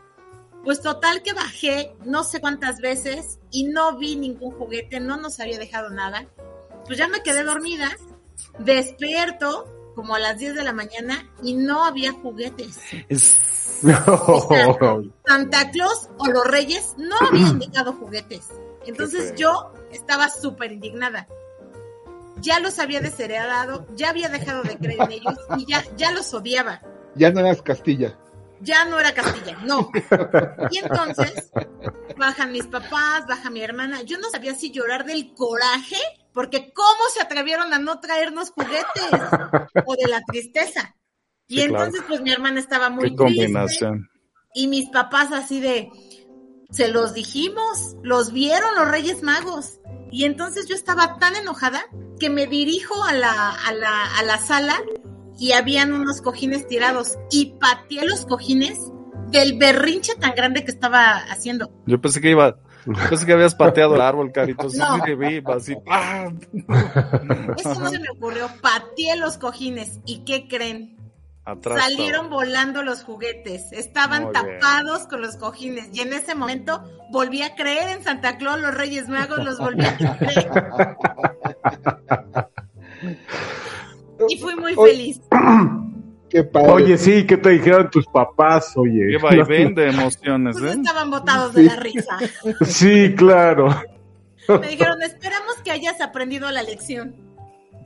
Pues 0.63 0.81
total 0.81 1.22
que 1.24 1.33
bajé 1.33 1.95
no 2.05 2.24
sé 2.24 2.39
cuántas 2.39 2.77
veces 2.79 3.39
y 3.51 3.65
no 3.65 3.98
vi 3.98 4.15
ningún 4.15 4.51
juguete, 4.51 5.00
no 5.00 5.17
nos 5.17 5.39
había 5.39 5.57
dejado 5.60 5.89
nada. 5.89 6.25
Pues 6.86 6.98
ya 6.98 7.07
me 7.07 7.22
quedé 7.22 7.43
dormida, 7.43 7.89
despierto 8.60 9.65
como 9.95 10.15
a 10.15 10.19
las 10.19 10.38
10 10.38 10.56
de 10.56 10.63
la 10.63 10.73
mañana 10.73 11.30
y 11.43 11.54
no 11.54 11.84
había 11.86 12.12
juguetes. 12.13 12.78
Es- 13.10 13.38
Santa 15.28 15.69
Claus 15.71 16.10
o 16.17 16.28
los 16.28 16.45
Reyes 16.47 16.93
no 16.97 17.15
habían 17.28 17.60
dejado 17.60 17.93
juguetes. 17.93 18.47
Entonces 18.86 19.34
yo 19.36 19.71
estaba 19.93 20.29
súper 20.29 20.71
indignada. 20.71 21.27
Ya 22.41 22.60
los 22.60 22.79
había 22.79 22.99
desheredado, 22.99 23.86
ya 23.95 24.10
había 24.10 24.27
dejado 24.29 24.63
de 24.63 24.77
creer 24.77 25.01
en 25.01 25.12
ellos 25.12 25.36
y 25.58 25.65
ya, 25.65 25.84
ya 25.95 26.12
los 26.12 26.34
odiaba. 26.34 26.82
Ya 27.15 27.32
no 27.32 27.39
eras 27.39 27.62
Castilla. 27.62 28.17
Ya 28.60 28.86
no 28.86 28.99
era 28.99 29.13
Castilla, 29.13 29.58
no. 29.65 29.89
Y 30.71 30.77
entonces 30.79 31.51
bajan 32.17 32.51
mis 32.51 32.65
papás, 32.67 33.25
baja 33.27 33.49
mi 33.49 33.62
hermana. 33.62 34.01
Yo 34.03 34.17
no 34.19 34.29
sabía 34.29 34.56
si 34.56 34.71
llorar 34.71 35.06
del 35.06 35.34
coraje, 35.34 35.97
porque 36.34 36.71
¿cómo 36.73 37.03
se 37.13 37.21
atrevieron 37.21 37.73
a 37.73 37.79
no 37.79 37.99
traernos 37.99 38.51
juguetes? 38.51 39.29
O 39.86 39.95
de 39.95 40.08
la 40.08 40.21
tristeza. 40.21 40.95
Y 41.47 41.60
Sí, 41.60 41.67
claro. 41.67 41.86
entonces, 41.86 42.06
pues 42.08 42.21
mi 42.21 42.32
hermana 42.32 42.60
estaba 42.60 42.89
muy 42.89 43.10
Qué 43.12 43.15
triste 43.17 43.23
combinación. 43.43 44.10
y 44.56 44.67
mis 44.67 44.89
papás 44.89 45.34
así 45.34 45.60
de, 45.60 45.89
se 46.71 46.88
los 46.88 47.13
dijimos, 47.13 47.95
los 48.01 48.32
vieron 48.32 48.75
los 48.75 48.88
Reyes 48.89 49.21
Magos. 49.23 49.79
Y 50.13 50.26
entonces 50.26 50.67
yo 50.67 50.76
estaba 50.76 51.17
tan 51.17 51.36
enojada 51.36 51.82
que 52.19 52.30
me 52.30 52.45
dirijo 52.45 53.04
a 53.04 53.13
la, 53.13 53.49
a 53.49 53.73
la, 53.73 54.15
a 54.19 54.21
la 54.21 54.38
sala 54.38 54.76
y 55.39 55.54
habían 55.54 55.91
unos 55.91 56.21
cojines 56.21 56.67
tirados 56.67 57.17
y 57.32 57.56
pateé 57.60 58.06
los 58.06 58.28
cojines 58.28 58.78
del 59.32 59.58
berrinche 59.58 60.13
tan 60.13 60.36
grande 60.36 60.63
que 60.63 60.69
estaba 60.69 61.15
haciendo. 61.15 61.71
Yo 61.88 61.99
pensé 61.99 62.21
que 62.21 62.30
iba, 62.30 62.58
pensé 63.10 63.26
que 63.26 63.34
habías 63.34 63.56
pateado 63.56 63.95
el 63.95 64.02
árbol, 64.02 64.32
carito. 64.32 64.67
No. 64.78 65.52
así. 65.52 65.76
¡ah! 65.89 66.32
Eso 67.58 67.73
no 67.73 67.89
se 67.89 67.97
me 67.97 68.10
ocurrió, 68.12 68.47
pateé 68.62 69.17
los 69.17 69.39
cojines 69.39 69.99
y 70.06 70.23
¿qué 70.26 70.47
creen? 70.47 71.03
Atrás. 71.45 71.82
Salieron 71.82 72.29
volando 72.29 72.84
los 72.84 73.03
juguetes, 73.03 73.71
estaban 73.73 74.23
Muy 74.23 74.32
bien. 74.34 74.60
tapados 74.60 75.08
con 75.08 75.21
los 75.21 75.36
cojines 75.36 75.89
y 75.91 75.99
en 75.99 76.13
ese 76.13 76.36
momento 76.36 76.82
volví 77.12 77.41
a 77.41 77.53
creer 77.56 77.89
en 77.89 78.03
Santa 78.03 78.38
Claus, 78.38 78.62
los 78.62 78.73
Reyes 78.73 79.10
Magos, 79.10 79.43
los 79.43 79.58
volví 79.60 79.84
a 79.84 79.97
creer 79.97 80.49
y 84.29 84.38
fui 84.38 84.56
muy 84.56 84.73
feliz. 84.75 85.21
Qué 86.29 86.43
padre. 86.43 86.71
Oye, 86.71 86.97
sí, 86.97 87.25
¿qué 87.27 87.38
te 87.38 87.49
dijeron 87.51 87.91
tus 87.91 88.08
papás? 88.08 88.75
Oye. 88.75 89.06
Qué 89.12 89.17
vaivén 89.21 89.75
de 89.75 89.89
emociones, 89.89 90.58
Pues 90.60 90.73
¿eh? 90.73 90.77
estaban 90.79 91.12
botados 91.12 91.53
de 91.53 91.63
la 91.63 91.75
risa. 91.75 92.17
Sí, 92.65 93.13
claro. 93.15 93.69
Me 94.47 94.69
dijeron, 94.69 94.99
esperamos 95.03 95.56
que 95.63 95.69
hayas 95.71 96.01
aprendido 96.01 96.49
la 96.49 96.63
lección. 96.63 97.15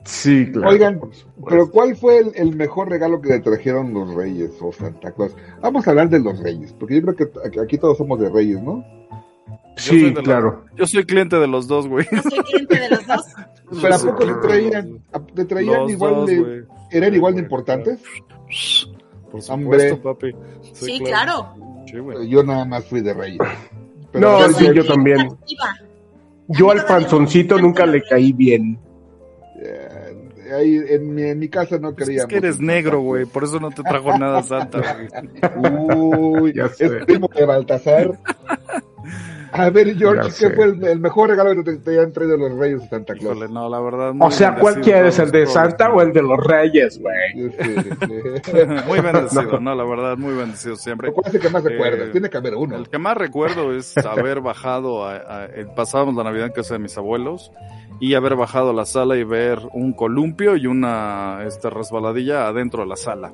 Sí, 0.04 0.50
claro. 0.52 0.70
Oigan. 0.70 1.00
Pero 1.48 1.70
¿cuál 1.70 1.94
fue 1.96 2.18
el, 2.18 2.32
el 2.34 2.56
mejor 2.56 2.88
regalo 2.88 3.20
que 3.20 3.28
le 3.30 3.40
trajeron 3.40 3.92
los 3.92 4.14
Reyes 4.14 4.52
o 4.60 4.72
Santa 4.72 5.12
Claus? 5.12 5.34
Vamos 5.60 5.86
a 5.86 5.90
hablar 5.90 6.08
de 6.08 6.18
los 6.20 6.38
Reyes, 6.40 6.72
porque 6.78 6.96
yo 7.00 7.02
creo 7.02 7.16
que 7.16 7.60
aquí- 7.60 7.78
todos 7.78 7.98
somos 7.98 8.18
de 8.20 8.30
Reyes, 8.30 8.62
¿no? 8.62 8.84
Yo 9.76 9.92
Sí, 9.92 10.10
la- 10.12 10.22
claro. 10.22 10.64
Yo 10.76 10.86
soy 10.86 11.04
cliente 11.04 11.36
de 11.38 11.46
los 11.46 11.68
dos, 11.68 11.86
güey. 11.88 12.06
Yo 12.10 12.22
soy 12.22 12.38
cliente 12.44 12.78
de 12.80 12.90
los 12.90 13.06
dos. 13.06 13.22
Pero 13.82 13.94
¿a 13.94 13.98
poco 13.98 14.24
le 14.24 14.34
traían, 14.34 14.98
le 15.34 15.44
traían 15.44 15.82
Los 15.82 15.90
igual 15.92 16.14
dos, 16.14 16.26
de, 16.26 16.64
eran 16.90 17.14
igual 17.14 17.34
de 17.34 17.40
importantes? 17.42 18.00
Por 19.30 19.40
Hombre. 19.50 19.90
supuesto, 19.90 20.02
papi. 20.02 20.32
Sí, 20.72 21.00
claro. 21.00 21.54
Sí, 21.86 21.98
güey. 21.98 22.28
Yo 22.28 22.42
nada 22.42 22.64
más 22.64 22.86
fui 22.86 23.02
de 23.02 23.12
Reyes. 23.12 23.38
No, 24.14 24.48
sí, 24.54 24.66
yo 24.74 24.86
también. 24.86 25.20
activa. 25.20 25.74
Yo 26.48 26.70
al 26.70 26.84
panzoncito 26.86 27.58
nunca 27.58 27.84
le 27.84 28.02
caí 28.02 28.32
bien. 28.32 28.78
Eh, 30.48 30.54
ahí 30.54 30.80
en 30.88 31.14
mi, 31.14 31.22
en 31.22 31.38
mi 31.38 31.48
casa 31.48 31.78
no 31.78 31.90
Es 31.90 31.94
creíamos. 31.96 32.28
que 32.28 32.36
eres 32.36 32.60
negro, 32.60 33.00
güey. 33.00 33.24
Por 33.26 33.44
eso 33.44 33.58
no 33.60 33.70
te 33.70 33.82
trajo 33.82 34.16
nada 34.18 34.42
Santa, 34.42 34.80
güey. 35.56 35.72
Uy, 36.42 36.52
Ya 36.54 36.68
sé. 36.68 36.86
es 36.86 37.04
primo 37.04 37.28
de 37.34 37.44
Baltasar. 37.44 38.18
A 39.50 39.70
ver, 39.70 39.96
George, 39.96 40.20
Ya 40.20 40.26
¿qué 40.28 40.30
sé. 40.30 40.50
fue 40.50 40.66
el, 40.66 40.84
el 40.84 41.00
mejor 41.00 41.30
regalo 41.30 41.54
que 41.64 41.72
te, 41.72 41.78
te 41.78 41.98
han 41.98 42.12
traído 42.12 42.36
los 42.36 42.52
Reyes 42.58 42.82
de 42.82 42.88
Santa 42.88 43.14
Claus? 43.14 43.34
Híjole, 43.34 43.52
no, 43.52 43.66
la 43.70 43.80
verdad. 43.80 44.12
O 44.20 44.30
sea, 44.30 44.54
¿cuál 44.56 44.78
quieres? 44.82 45.18
¿El 45.18 45.30
de 45.30 45.46
Santa 45.46 45.90
o 45.90 46.02
el 46.02 46.12
de 46.12 46.22
los 46.22 46.38
Reyes, 46.46 47.00
güey? 47.00 47.46
Este, 47.46 48.66
Muy 48.86 49.00
bendecido, 49.00 49.58
no, 49.60 49.74
la 49.74 49.84
verdad, 49.84 50.18
muy 50.18 50.34
bendecido 50.34 50.76
siempre. 50.76 51.10
¿Cuál 51.12 51.28
es 51.28 51.34
el 51.34 51.40
que 51.40 51.48
más 51.48 51.64
recuerda? 51.64 52.04
Eh, 52.04 52.08
Tiene 52.12 52.28
que 52.28 52.36
haber 52.36 52.54
uno. 52.56 52.76
El 52.76 52.90
que 52.90 52.98
más 52.98 53.16
recuerdo 53.16 53.74
es 53.74 53.96
haber 53.96 54.42
bajado, 54.42 55.06
a, 55.06 55.14
a- 55.16 55.46
eh, 55.46 55.66
pasábamos 55.74 56.14
la 56.14 56.24
Navidad 56.24 56.48
en 56.48 56.52
casa 56.52 56.74
de 56.74 56.80
mis 56.80 56.96
abuelos 56.98 57.50
y 58.00 58.14
haber 58.14 58.36
bajado 58.36 58.70
a 58.70 58.72
la 58.72 58.84
sala 58.86 59.16
y 59.16 59.24
ver 59.24 59.60
un 59.72 59.92
columpio 59.92 60.56
y 60.56 60.66
una 60.66 61.40
este, 61.46 61.68
resbaladilla 61.70 62.46
adentro 62.48 62.82
de 62.82 62.88
la 62.88 62.96
sala. 62.96 63.32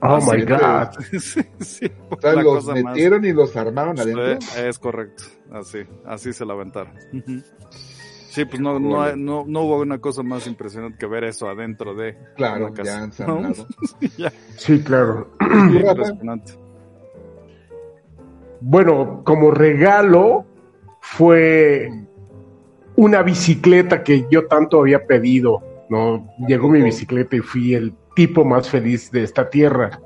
Oh 0.00 0.18
my 0.20 0.40
sí, 0.40 0.44
God. 0.46 1.18
sí, 1.18 1.40
sí, 1.58 1.92
O 2.10 2.20
sea, 2.20 2.34
la 2.34 2.42
los 2.42 2.54
cosa 2.64 2.74
más- 2.74 2.84
metieron 2.84 3.24
y 3.24 3.32
los 3.32 3.56
armaron 3.56 3.98
adentro. 3.98 4.40
Sí, 4.40 4.60
es 4.60 4.78
correcto, 4.78 5.24
así, 5.52 5.78
así 6.04 6.32
se 6.32 6.44
la 6.44 6.52
aventaron. 6.54 6.92
Sí, 8.30 8.44
pues 8.44 8.60
no, 8.60 8.78
no, 8.78 9.16
no, 9.16 9.44
no 9.46 9.60
hubo 9.62 9.80
una 9.80 9.98
cosa 9.98 10.22
más 10.22 10.46
impresionante 10.46 10.98
que 10.98 11.06
ver 11.06 11.24
eso 11.24 11.48
adentro 11.48 11.94
de 11.94 12.16
Claro, 12.36 12.66
una 12.66 12.74
casa. 12.74 13.08
ya 14.18 14.30
Sí, 14.56 14.80
claro. 14.82 15.30
Impresionante. 15.40 16.52
Bueno, 18.60 19.22
como 19.24 19.50
regalo 19.50 20.44
fue 21.00 21.90
una 22.98 23.22
bicicleta 23.22 24.02
que 24.02 24.26
yo 24.28 24.48
tanto 24.48 24.80
había 24.80 25.06
pedido, 25.06 25.62
¿no? 25.88 26.26
Llegó 26.48 26.68
mi 26.68 26.82
bicicleta 26.82 27.36
y 27.36 27.38
fui 27.38 27.72
el 27.74 27.94
tipo 28.16 28.44
más 28.44 28.68
feliz 28.68 29.12
de 29.12 29.22
esta 29.22 29.48
tierra. 29.48 30.00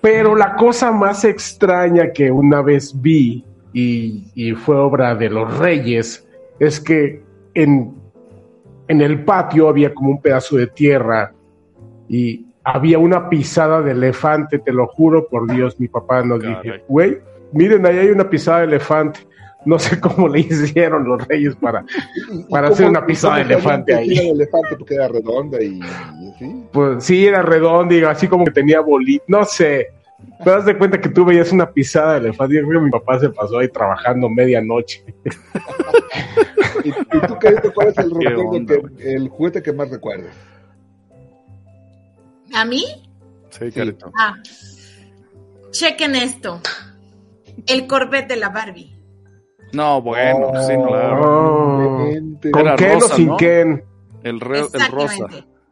Pero 0.00 0.34
la 0.34 0.56
cosa 0.56 0.90
más 0.90 1.22
extraña 1.26 2.12
que 2.12 2.30
una 2.30 2.62
vez 2.62 2.98
vi, 2.98 3.44
y, 3.74 4.32
y 4.34 4.52
fue 4.52 4.74
obra 4.74 5.14
de 5.14 5.28
los 5.28 5.58
reyes, 5.58 6.26
es 6.58 6.80
que 6.80 7.22
en, 7.52 7.94
en 8.88 9.02
el 9.02 9.22
patio 9.22 9.68
había 9.68 9.92
como 9.92 10.12
un 10.12 10.22
pedazo 10.22 10.56
de 10.56 10.66
tierra 10.66 11.34
y 12.08 12.46
había 12.64 12.98
una 12.98 13.28
pisada 13.28 13.82
de 13.82 13.90
elefante, 13.90 14.60
te 14.60 14.72
lo 14.72 14.86
juro 14.86 15.28
por 15.28 15.46
Dios, 15.46 15.78
mi 15.78 15.88
papá 15.88 16.22
nos 16.22 16.40
dijo, 16.40 16.62
güey, 16.88 17.18
miren, 17.52 17.84
ahí 17.84 17.98
hay 17.98 18.08
una 18.08 18.30
pisada 18.30 18.60
de 18.60 18.64
elefante. 18.64 19.20
No 19.64 19.78
sé 19.78 20.00
cómo 20.00 20.28
le 20.28 20.40
hicieron 20.40 21.04
los 21.04 21.26
reyes 21.26 21.54
para, 21.56 21.84
¿Y 22.32 22.44
para 22.44 22.68
hacer 22.68 22.86
una 22.86 23.04
pisada 23.04 23.36
de 23.36 23.42
elefante 23.42 23.94
ahí? 23.94 24.08
sí 24.08 24.14
era 24.14 24.22
de 24.22 24.30
elefante 24.30 24.76
porque 24.76 24.94
era 24.94 25.08
redonda 25.08 25.62
y, 25.62 25.78
y 25.78 26.30
así. 26.30 26.66
Pues 26.72 27.04
sí, 27.04 27.26
era 27.26 27.42
redondo 27.42 27.94
y 27.94 28.02
así 28.04 28.26
como 28.26 28.44
que 28.44 28.52
tenía 28.52 28.80
bolita, 28.80 29.24
no 29.28 29.44
sé. 29.44 29.88
Te 30.44 30.50
das 30.50 30.64
de 30.64 30.76
cuenta 30.76 31.00
que 31.00 31.08
tú 31.08 31.24
veías 31.24 31.52
una 31.52 31.70
pisada 31.70 32.14
de 32.14 32.28
elefante. 32.28 32.54
Yo 32.56 32.66
creo 32.66 32.80
que 32.80 32.84
mi 32.86 32.90
papá 32.90 33.18
se 33.18 33.28
pasó 33.30 33.58
ahí 33.58 33.68
trabajando 33.68 34.28
medianoche. 34.28 35.04
¿Y, 36.84 36.88
y 36.88 37.20
tú, 37.26 37.38
Carito, 37.38 37.72
cuál 37.74 37.88
es 37.88 37.98
el, 37.98 38.12
onda, 38.38 38.74
que, 38.96 39.14
el 39.14 39.28
juguete 39.28 39.62
que 39.62 39.72
más 39.72 39.90
recuerdas? 39.90 40.34
¿A 42.54 42.64
mí? 42.64 42.84
Sí, 43.50 43.70
Carito. 43.70 44.10
Ah, 44.18 44.36
chequen 45.70 46.16
esto. 46.16 46.60
El 47.66 47.86
Corvette 47.86 48.28
de 48.28 48.36
la 48.36 48.48
Barbie. 48.48 48.99
No, 49.72 50.02
bueno, 50.02 50.52
sí, 50.66 50.74
claro. 50.74 51.22
Oh. 51.22 52.10
¿Con 52.52 52.76
Ken 52.76 52.90
o 52.96 53.00
rosa, 53.00 53.16
sin 53.16 53.26
¿no? 53.28 53.36
Ken? 53.36 53.84
El, 54.22 54.40
re- 54.40 54.60
el 54.60 54.90
rosa. 54.90 55.26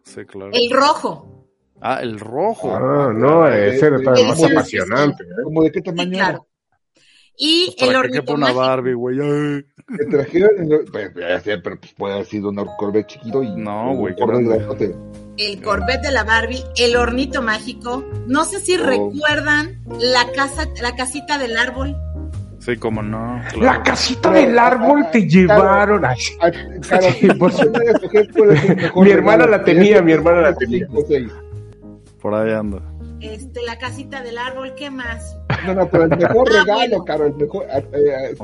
Sí, 0.04 0.24
claro. 0.24 0.50
El 0.52 0.70
rojo. 0.70 1.46
Ah, 1.80 2.00
el 2.02 2.18
rojo. 2.18 2.74
Ah, 2.74 3.12
no, 3.14 3.46
ese 3.48 3.86
era 3.86 3.98
todavía 4.02 4.28
más 4.28 4.36
Sí, 4.38 4.42
sí, 4.42 4.48
sí. 4.48 4.52
apasionante. 4.56 5.22
¿eh? 5.24 5.42
¿Cómo 5.44 5.62
de 5.62 5.72
qué 5.72 5.78
Sí, 5.80 5.84
tamaño 5.84 6.10
claro. 6.10 6.46
Y 7.40 7.74
Pues 7.78 7.88
el 7.90 7.96
hornito 7.96 8.34
una. 8.34 8.52
Barbie, 8.52 8.94
güey. 8.94 9.16
Te 9.96 10.04
trajeron, 10.06 10.50
pues, 10.90 11.12
ya 11.14 11.38
sé, 11.40 11.58
pero 11.58 11.78
pues 11.78 11.92
puede 11.94 12.14
haber 12.14 12.26
sido 12.26 12.48
un 12.48 12.56
Corvette 12.76 13.06
chiquito 13.06 13.42
y 13.44 13.50
No, 13.54 13.94
güey, 13.94 14.16
Corvette 14.16 14.94
el 15.36 15.62
Corvette 15.62 16.02
de 16.02 16.10
la 16.10 16.24
Barbie, 16.24 16.64
el 16.78 16.96
hornito 16.96 17.40
mágico. 17.42 18.04
No 18.26 18.44
sé 18.44 18.58
si 18.58 18.76
Oh. 18.76 18.82
recuerdan 18.84 19.80
la 20.00 20.26
casa, 20.32 20.66
la 20.82 20.96
casita 20.96 21.38
del 21.38 21.56
árbol. 21.56 21.96
Sí, 22.68 22.76
como 22.76 23.02
no. 23.02 23.36
La 23.36 23.48
claro. 23.50 23.82
casita 23.82 24.30
del 24.30 24.58
árbol 24.58 25.06
te 25.10 25.26
llevaron. 25.26 26.04
Ay, 26.04 26.16
Ah, 26.40 26.50
Mi 28.94 29.10
hermana 29.10 29.46
regalo. 29.46 29.46
la 29.46 29.64
tenía, 29.64 30.02
mi 30.02 30.12
hermana 30.12 30.40
la 30.42 30.54
tenía. 30.54 30.86
Por 32.20 32.34
ahí 32.34 32.52
anda. 32.52 32.80
Este, 33.20 33.62
la 33.62 33.78
casita 33.78 34.22
del 34.22 34.38
árbol, 34.38 34.74
¿qué 34.76 34.90
más? 34.90 35.36
No, 35.66 35.74
no, 35.74 35.88
pero 35.88 36.04
el 36.04 36.10
mejor 36.10 36.48
Ah, 36.54 36.60
regalo. 36.64 37.04
Caro, 37.04 37.26
el 37.26 37.34
mejor. 37.34 37.64
eh, 37.74 37.84
eh, 37.92 38.34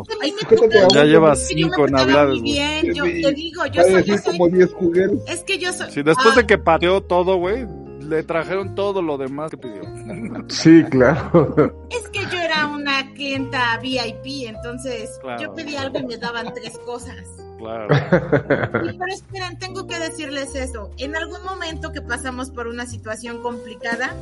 Ya 0.93 1.05
llevas 1.05 1.47
cinco 1.47 1.83
muy 1.87 1.91
güey. 1.93 2.43
bien, 2.43 2.93
yo 2.95 3.05
Sí. 3.05 3.23
te 3.23 3.33
digo, 3.33 3.67
yo 3.67 3.83
va 3.83 3.83
a 3.83 3.85
soy, 3.85 3.93
yo 3.93 3.99
decir 4.15 4.19
soy- 4.19 4.39
como 4.39 4.49
10 4.49 4.73
juguetes. 4.73 5.21
es 5.29 5.45
que 5.45 5.59
yo 5.59 5.73
soy. 5.73 5.91
Sí, 5.91 6.03
después 6.03 6.29
Ah, 6.33 6.37
de 6.41 6.47
que 6.47 6.59
pateó 6.59 7.01
todo, 7.03 7.37
güey, 7.37 7.67
le 8.09 8.23
trajeron 8.23 8.75
todo 8.75 9.03
lo 9.03 9.17
demás 9.19 9.51
que 9.51 9.57
pidió. 9.59 9.83
Sí, 10.49 10.85
claro. 10.91 11.87
Es 11.91 12.09
que 12.11 12.21
yo 12.31 12.39
era 12.41 12.67
una 12.67 13.13
clienta 13.15 13.79
VIP, 13.83 14.47
entonces 14.49 15.19
Claro. 15.21 15.43
yo 15.43 15.55
pedí 15.55 15.77
algo 15.77 15.99
y 15.99 16.07
me 16.07 16.17
daban 16.17 16.53
tres 16.55 16.79
cosas. 16.85 17.17
Claro. 17.59 17.89
Sí, 17.95 18.97
Pero 18.99 19.13
esperen, 19.13 19.59
tengo 19.59 19.87
que 19.87 19.99
decirles 19.99 20.55
eso. 20.55 20.91
En 20.99 21.17
algún 21.17 21.43
momento 21.45 21.93
que 21.93 22.03
pasamos 22.03 22.51
por 22.51 22.67
una 22.67 22.85
situación 22.87 23.41
complicada, 23.43 24.15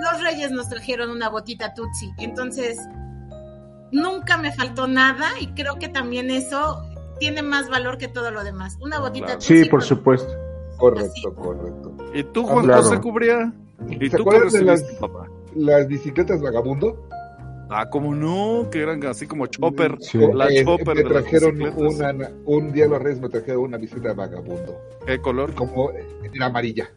los 0.00 0.22
reyes 0.22 0.50
nos 0.50 0.68
trajeron 0.68 1.10
una 1.10 1.28
botita 1.28 1.74
Tutsi. 1.74 2.10
Entonces, 2.18 2.78
nunca 3.92 4.36
me 4.38 4.52
faltó 4.52 4.86
nada 4.86 5.28
y 5.40 5.48
creo 5.48 5.76
que 5.78 5.88
también 5.88 6.30
eso 6.30 6.82
tiene 7.18 7.42
más 7.42 7.68
valor 7.68 7.98
que 7.98 8.08
todo 8.08 8.30
lo 8.30 8.44
demás. 8.44 8.76
Una 8.80 8.98
botita 8.98 9.26
Claro. 9.26 9.38
Tutsi. 9.40 9.62
Sí, 9.64 9.68
por 9.68 9.82
supuesto. 9.82 10.32
Correcto, 10.76 11.34
correcto. 11.34 11.92
¿Y 12.14 12.22
tú, 12.24 12.44
Ah, 12.46 12.52
Juan 12.52 12.64
claro. 12.66 12.82
José 12.82 13.00
Cubría? 13.00 13.52
¿Y 13.90 14.08
¿Se 14.10 14.16
tú 14.16 14.24
de 14.24 14.62
las- 14.62 14.82
papá? 15.00 15.26
Las 15.54 15.86
bicicletas 15.88 16.40
vagabundo. 16.42 17.06
Ah, 17.68 17.88
como 17.90 18.14
no, 18.14 18.68
que 18.70 18.80
eran 18.80 19.04
así 19.06 19.26
como 19.26 19.46
chopper. 19.46 19.96
Sí. 20.00 20.18
La 20.34 20.46
Eh, 20.48 20.64
chopper 20.64 20.94
me 20.96 21.02
de 21.02 21.10
las 21.10 21.24
trajeron 21.24 21.60
una, 21.60 22.30
un 22.44 22.72
día 22.72 22.86
los 22.86 23.02
reyes 23.02 23.20
me 23.20 23.28
trajeron 23.28 23.62
una 23.64 23.76
bicicleta 23.78 24.14
vagabundo. 24.14 24.78
¿Qué 25.04 25.18
color? 25.20 25.52
Como 25.54 25.90
era 25.90 26.46
amarilla. 26.46 26.88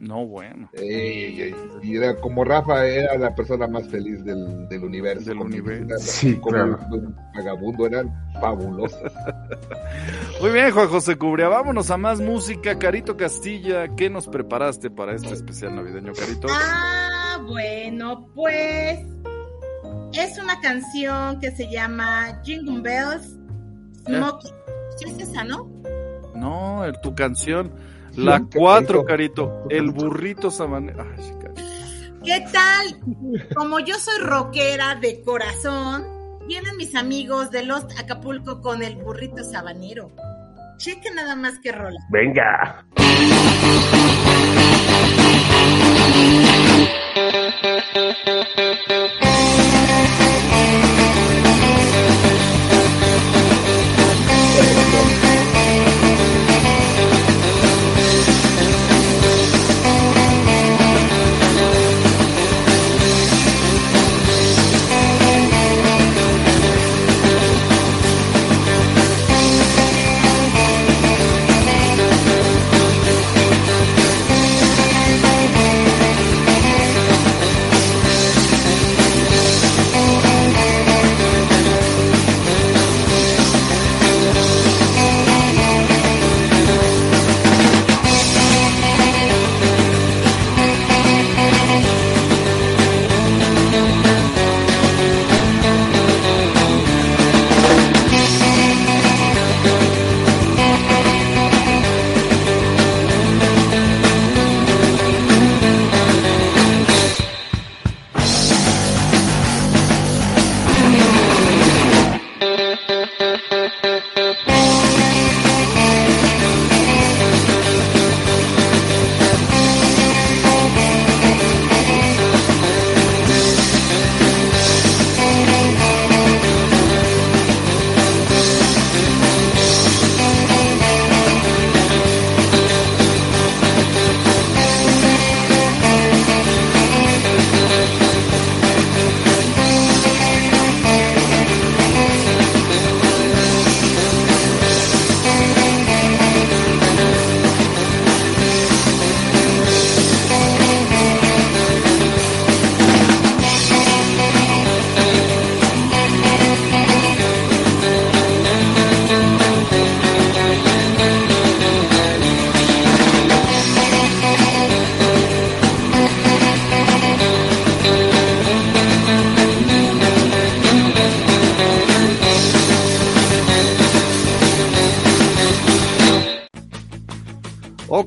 No, 0.00 0.26
bueno. 0.26 0.70
Eh, 0.72 1.54
y 1.82 1.96
era 1.96 2.16
como 2.16 2.42
Rafa 2.42 2.86
era 2.86 3.18
la 3.18 3.34
persona 3.34 3.66
más 3.66 3.86
feliz 3.88 4.24
del, 4.24 4.66
del 4.68 4.82
universo. 4.82 5.28
Del 5.28 5.38
universo. 5.40 5.94
Sí, 5.98 6.36
como 6.36 6.54
claro. 6.56 6.78
un 6.90 7.14
vagabundo 7.36 7.86
eran 7.86 8.10
fabulosos. 8.40 9.12
Muy 10.40 10.50
bien, 10.52 10.70
Juan 10.70 10.88
José 10.88 11.16
Cubría. 11.16 11.48
Vámonos 11.48 11.90
a 11.90 11.98
más 11.98 12.18
música. 12.18 12.78
Carito 12.78 13.18
Castilla, 13.18 13.94
¿qué 13.94 14.08
nos 14.08 14.26
preparaste 14.26 14.88
para 14.90 15.14
este 15.14 15.34
especial 15.34 15.76
navideño, 15.76 16.12
Carito? 16.14 16.48
Ah, 16.50 17.38
bueno, 17.46 18.26
pues 18.34 19.00
es 20.14 20.38
una 20.42 20.58
canción 20.62 21.38
que 21.40 21.50
se 21.50 21.70
llama 21.70 22.40
Jingle 22.42 22.80
Bells 22.80 23.36
Smokey. 24.06 24.50
Sí 24.96 25.04
es 25.10 25.28
esa, 25.28 25.44
¿no? 25.44 25.68
No, 26.34 26.86
el- 26.86 26.98
tu 27.02 27.14
canción. 27.14 27.70
La 28.16 28.32
Carito. 28.38 28.58
4, 28.58 29.04
Carito. 29.04 29.64
El 29.70 29.90
burrito 29.90 30.50
sabanero. 30.50 31.02
Ay, 31.02 31.22
sí, 31.22 31.32
Carito. 31.40 31.62
¿Qué 32.24 32.44
tal? 32.52 33.00
Como 33.54 33.80
yo 33.80 33.94
soy 33.98 34.18
rockera 34.22 34.94
de 34.96 35.22
corazón, 35.22 36.04
vienen 36.46 36.76
mis 36.76 36.94
amigos 36.94 37.50
de 37.50 37.64
Lost 37.64 37.98
Acapulco 37.98 38.60
con 38.60 38.82
el 38.82 38.96
burrito 38.96 39.42
sabanero. 39.42 40.10
Cheque 40.76 41.10
nada 41.14 41.36
más 41.36 41.58
que 41.60 41.72
rola. 41.72 42.00
Venga. 42.10 42.84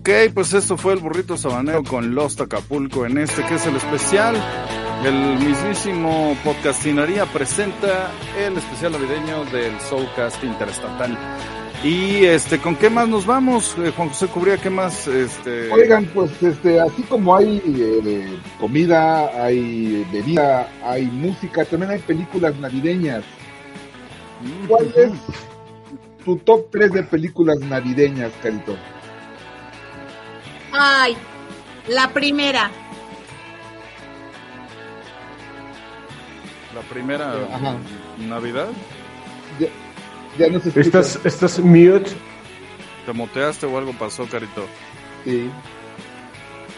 Ok, 0.04 0.34
pues 0.34 0.54
esto 0.54 0.76
fue 0.76 0.92
el 0.92 1.00
burrito 1.00 1.38
sabanero 1.38 1.82
con 1.82 2.13
Lost 2.13 2.42
Acapulco 2.42 3.06
en 3.06 3.20
este 3.20 3.42
que 3.46 3.56
es 3.56 3.66
el 3.66 3.78
especial. 3.78 4.36
El 5.06 5.39
mismísimo 5.39 6.36
Podcastinaría 6.44 7.26
presenta 7.26 8.12
el 8.38 8.58
especial 8.58 8.92
navideño 8.92 9.46
del 9.46 9.80
Soulcast 9.80 10.44
Interestatal. 10.44 11.18
Y 11.86 12.26
este, 12.26 12.60
¿con 12.60 12.76
qué 12.76 12.89
más 12.89 13.08
nos 13.08 13.26
vamos? 13.26 13.78
Eh, 13.78 13.94
Juan 13.96 14.10
José 14.10 14.28
Cubría, 14.28 14.58
¿qué 14.58 14.70
más? 14.70 15.08
Este... 15.08 15.72
Oigan, 15.72 16.06
pues 16.08 16.32
este, 16.44 16.82
así 16.82 17.04
como 17.04 17.38
hay 17.38 17.62
eh, 17.66 18.28
comida, 18.60 19.42
hay 19.42 20.06
bebida, 20.12 20.70
hay 20.84 21.06
música, 21.06 21.63
también 21.63 21.92
hay 21.94 22.00
películas 22.00 22.54
navideñas. 22.58 23.24
¿Cuál 24.68 24.94
es 24.98 25.13
tu 26.26 26.36
top 26.39 26.70
3 26.72 26.92
de 26.92 27.04
películas 27.04 27.58
navideñas, 27.62 28.34
Carito? 28.42 28.76
Ay, 30.74 31.16
la 31.88 32.10
primera. 32.12 32.70
La 36.74 36.82
primera 36.82 37.34
Ajá. 37.54 37.76
Navidad. 38.18 38.68
Ya, 39.60 39.68
ya 40.38 40.52
no 40.52 40.60
se 40.60 40.70
escucha. 40.70 40.82
¿Estás, 40.82 41.20
estás 41.24 41.60
mute? 41.60 42.12
¿Te 43.06 43.14
moteaste 43.14 43.66
o 43.68 43.78
algo 43.78 43.94
pasó, 43.94 44.26
Carito? 44.28 44.66
Sí. 45.24 45.52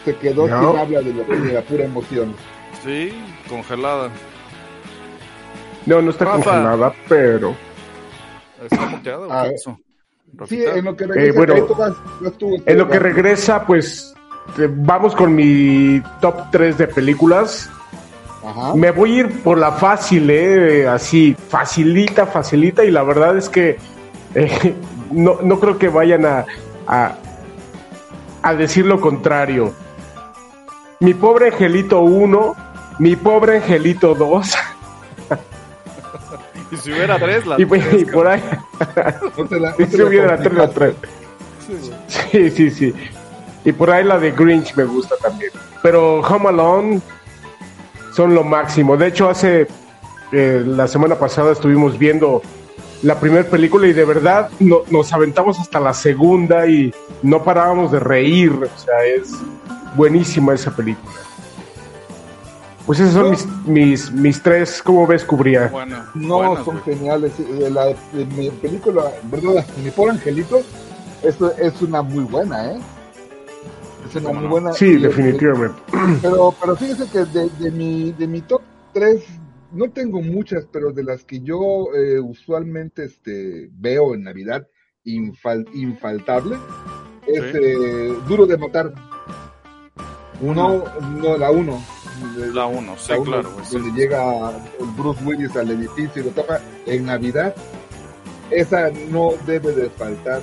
Se 0.04 0.14
quedó 0.16 0.46
No. 0.46 0.72
sin 0.72 0.80
habla 0.80 1.00
de 1.00 1.14
la, 1.14 1.24
de 1.24 1.52
la 1.52 1.62
pura 1.62 1.84
emoción. 1.84 2.34
Sí, 2.84 3.12
congelada. 3.48 4.10
No, 5.86 6.02
no 6.02 6.10
está 6.10 6.24
Rafa. 6.26 6.36
congelada, 6.44 6.94
pero... 7.08 7.54
¿Está 8.62 8.86
moteado? 8.86 9.28
Ah, 9.32 9.44
¿Qué 9.44 9.52
pasó? 9.52 9.78
Sí, 10.48 10.62
en 10.64 10.84
lo 10.84 10.96
que 10.96 11.06
regresa, 11.06 11.28
Eh, 11.28 11.32
bueno, 11.32 11.66
vas- 11.76 11.94
vas 12.20 12.32
tú, 12.38 12.56
En 12.66 12.78
lo 12.78 12.88
que 12.88 12.98
regresa, 12.98 13.64
pues 13.64 14.14
vamos 14.70 15.14
con 15.14 15.34
mi 15.34 16.02
top 16.20 16.50
3 16.50 16.76
de 16.78 16.88
películas. 16.88 17.70
Ajá. 18.44 18.74
Me 18.74 18.90
voy 18.90 19.12
a 19.12 19.20
ir 19.20 19.42
por 19.42 19.58
la 19.58 19.72
fácil, 19.72 20.28
eh, 20.30 20.86
así, 20.88 21.34
facilita, 21.48 22.26
facilita, 22.26 22.84
y 22.84 22.90
la 22.90 23.02
verdad 23.02 23.36
es 23.36 23.48
que 23.48 23.78
eh, 24.34 24.74
no, 25.10 25.38
no 25.42 25.58
creo 25.58 25.78
que 25.78 25.88
vayan 25.88 26.26
a, 26.26 26.44
a, 26.86 27.14
a 28.42 28.54
decir 28.54 28.84
lo 28.86 29.00
contrario. 29.00 29.72
Mi 31.00 31.14
pobre 31.14 31.48
angelito 31.48 32.00
1, 32.00 32.54
mi 33.00 33.16
pobre 33.16 33.56
angelito 33.56 34.14
2, 34.14 34.54
Y 36.72 36.76
si 36.78 36.92
hubiera 36.92 37.18
tres, 37.18 37.46
la 37.46 37.60
y, 37.60 37.64
pues, 37.64 37.88
tres, 37.88 38.02
y 38.02 38.04
por 38.06 38.26
ahí, 38.26 38.42
No 39.38 39.44
te 39.46 39.60
la- 39.60 39.70
no 39.70 39.76
y 39.78 39.86
si 39.86 40.02
hubiera 40.02 40.26
la 40.28 40.36
tres, 40.38 40.52
la 40.54 40.66
complicaste. 40.66 41.08
tres. 41.68 41.92
Sí, 42.32 42.50
sí, 42.50 42.70
sí. 42.70 42.94
Y 43.64 43.72
por 43.72 43.90
ahí 43.90 44.04
la 44.04 44.18
de 44.18 44.30
Grinch 44.32 44.74
me 44.76 44.84
gusta 44.84 45.16
también. 45.22 45.50
Pero 45.82 46.20
Home 46.20 46.48
Alone 46.48 47.00
son 48.14 48.34
lo 48.34 48.44
máximo. 48.44 48.96
De 48.96 49.08
hecho, 49.08 49.28
hace 49.28 49.66
eh, 50.32 50.62
la 50.66 50.86
semana 50.88 51.16
pasada 51.16 51.52
estuvimos 51.52 51.98
viendo 51.98 52.42
la 53.02 53.18
primera 53.20 53.44
película 53.44 53.86
y 53.86 53.92
de 53.92 54.04
verdad 54.04 54.48
no- 54.60 54.82
nos 54.90 55.12
aventamos 55.12 55.58
hasta 55.60 55.78
la 55.80 55.92
segunda 55.94 56.66
y 56.66 56.92
no 57.22 57.42
parábamos 57.44 57.92
de 57.92 58.00
reír. 58.00 58.52
O 58.52 58.78
sea, 58.78 59.04
es 59.04 59.32
buenísima 59.96 60.54
esa 60.54 60.70
película. 60.74 61.12
Pues 62.86 63.00
esos 63.00 63.14
son 63.14 63.30
mis, 63.30 63.46
mis, 63.66 64.12
mis 64.12 64.42
tres, 64.42 64.80
¿cómo 64.82 65.06
ves, 65.08 65.24
Cubría? 65.24 65.66
Bueno, 65.68 66.04
No, 66.14 66.36
buenas, 66.36 66.64
son 66.64 66.80
güey. 66.80 66.96
geniales. 66.96 67.32
La, 67.72 67.86
de 67.86 68.24
mi 68.36 68.48
película, 68.50 69.10
¿verdad? 69.24 69.66
Mi 69.82 69.90
pobre 69.90 70.12
angelito, 70.12 70.60
esto 71.22 71.52
es 71.56 71.82
una 71.82 72.02
muy 72.02 72.22
buena, 72.24 72.72
¿eh? 72.72 72.78
Es 74.08 74.14
una 74.14 74.26
¿Cómo 74.28 74.34
muy 74.40 74.44
no? 74.44 74.50
buena. 74.50 74.72
Sí, 74.72 74.90
y- 74.92 74.96
definitivamente. 74.98 75.74
Pero, 76.22 76.54
pero 76.60 76.76
fíjese 76.76 77.10
que 77.10 77.24
de, 77.24 77.48
de 77.58 77.70
mi, 77.72 78.12
de 78.12 78.28
mi 78.28 78.40
top 78.42 78.62
3, 78.92 79.20
no 79.72 79.90
tengo 79.90 80.22
muchas, 80.22 80.64
pero 80.72 80.92
de 80.92 81.02
las 81.02 81.24
que 81.24 81.40
yo 81.40 81.88
eh, 81.92 82.20
usualmente 82.20 83.04
este, 83.04 83.68
veo 83.72 84.14
en 84.14 84.22
Navidad, 84.22 84.68
infal- 85.04 85.66
infaltable, 85.74 86.56
es 87.26 87.42
Sí. 87.50 87.58
eh, 87.60 88.14
Duro 88.28 88.46
de 88.46 88.56
Matar. 88.56 88.92
No, 90.40 90.84
no, 91.00 91.36
la 91.36 91.50
1. 91.50 91.82
La 92.54 92.66
uno, 92.66 92.94
sí, 92.96 93.12
La 93.12 93.18
uno, 93.18 93.30
claro. 93.30 93.50
sí. 93.64 93.76
donde 93.78 94.00
llega 94.00 94.50
el 94.80 94.86
Bruce 94.96 95.22
Willis 95.24 95.54
al 95.56 95.70
edificio 95.70 96.22
y 96.22 96.24
lo 96.26 96.30
toma 96.30 96.58
en 96.86 97.04
Navidad. 97.06 97.54
Esa 98.50 98.90
no 99.10 99.30
debe 99.44 99.72
de 99.72 99.90
faltar 99.90 100.40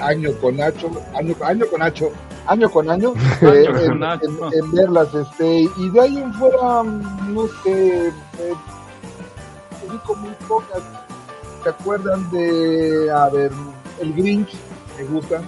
año 0.00 0.30
con 0.40 0.60
año, 0.60 0.90
año, 1.14 1.34
año 1.42 1.66
con 1.68 1.82
año, 1.82 2.08
año 2.46 2.70
con 2.70 2.90
año, 2.90 3.12
eh, 3.42 3.46
Año 3.66 3.78
en, 3.80 3.88
con 3.88 4.04
año. 4.04 4.20
en- 4.22 4.58
en 4.64 4.72
verlas, 4.72 5.08
este, 5.14 5.60
y 5.76 5.90
de 5.90 6.00
ahí 6.00 6.16
en 6.18 6.32
fuera, 6.34 6.82
no 6.84 7.46
sé, 7.64 8.06
eh, 8.08 8.54
ubico 9.88 10.14
muy 10.16 10.30
pocas. 10.46 10.80
¿Se 11.64 11.68
acuerdan 11.70 12.30
de, 12.30 13.10
a 13.10 13.28
ver, 13.30 13.50
el 14.00 14.12
Grinch? 14.14 14.50
Me 14.98 15.04
gusta. 15.06 15.40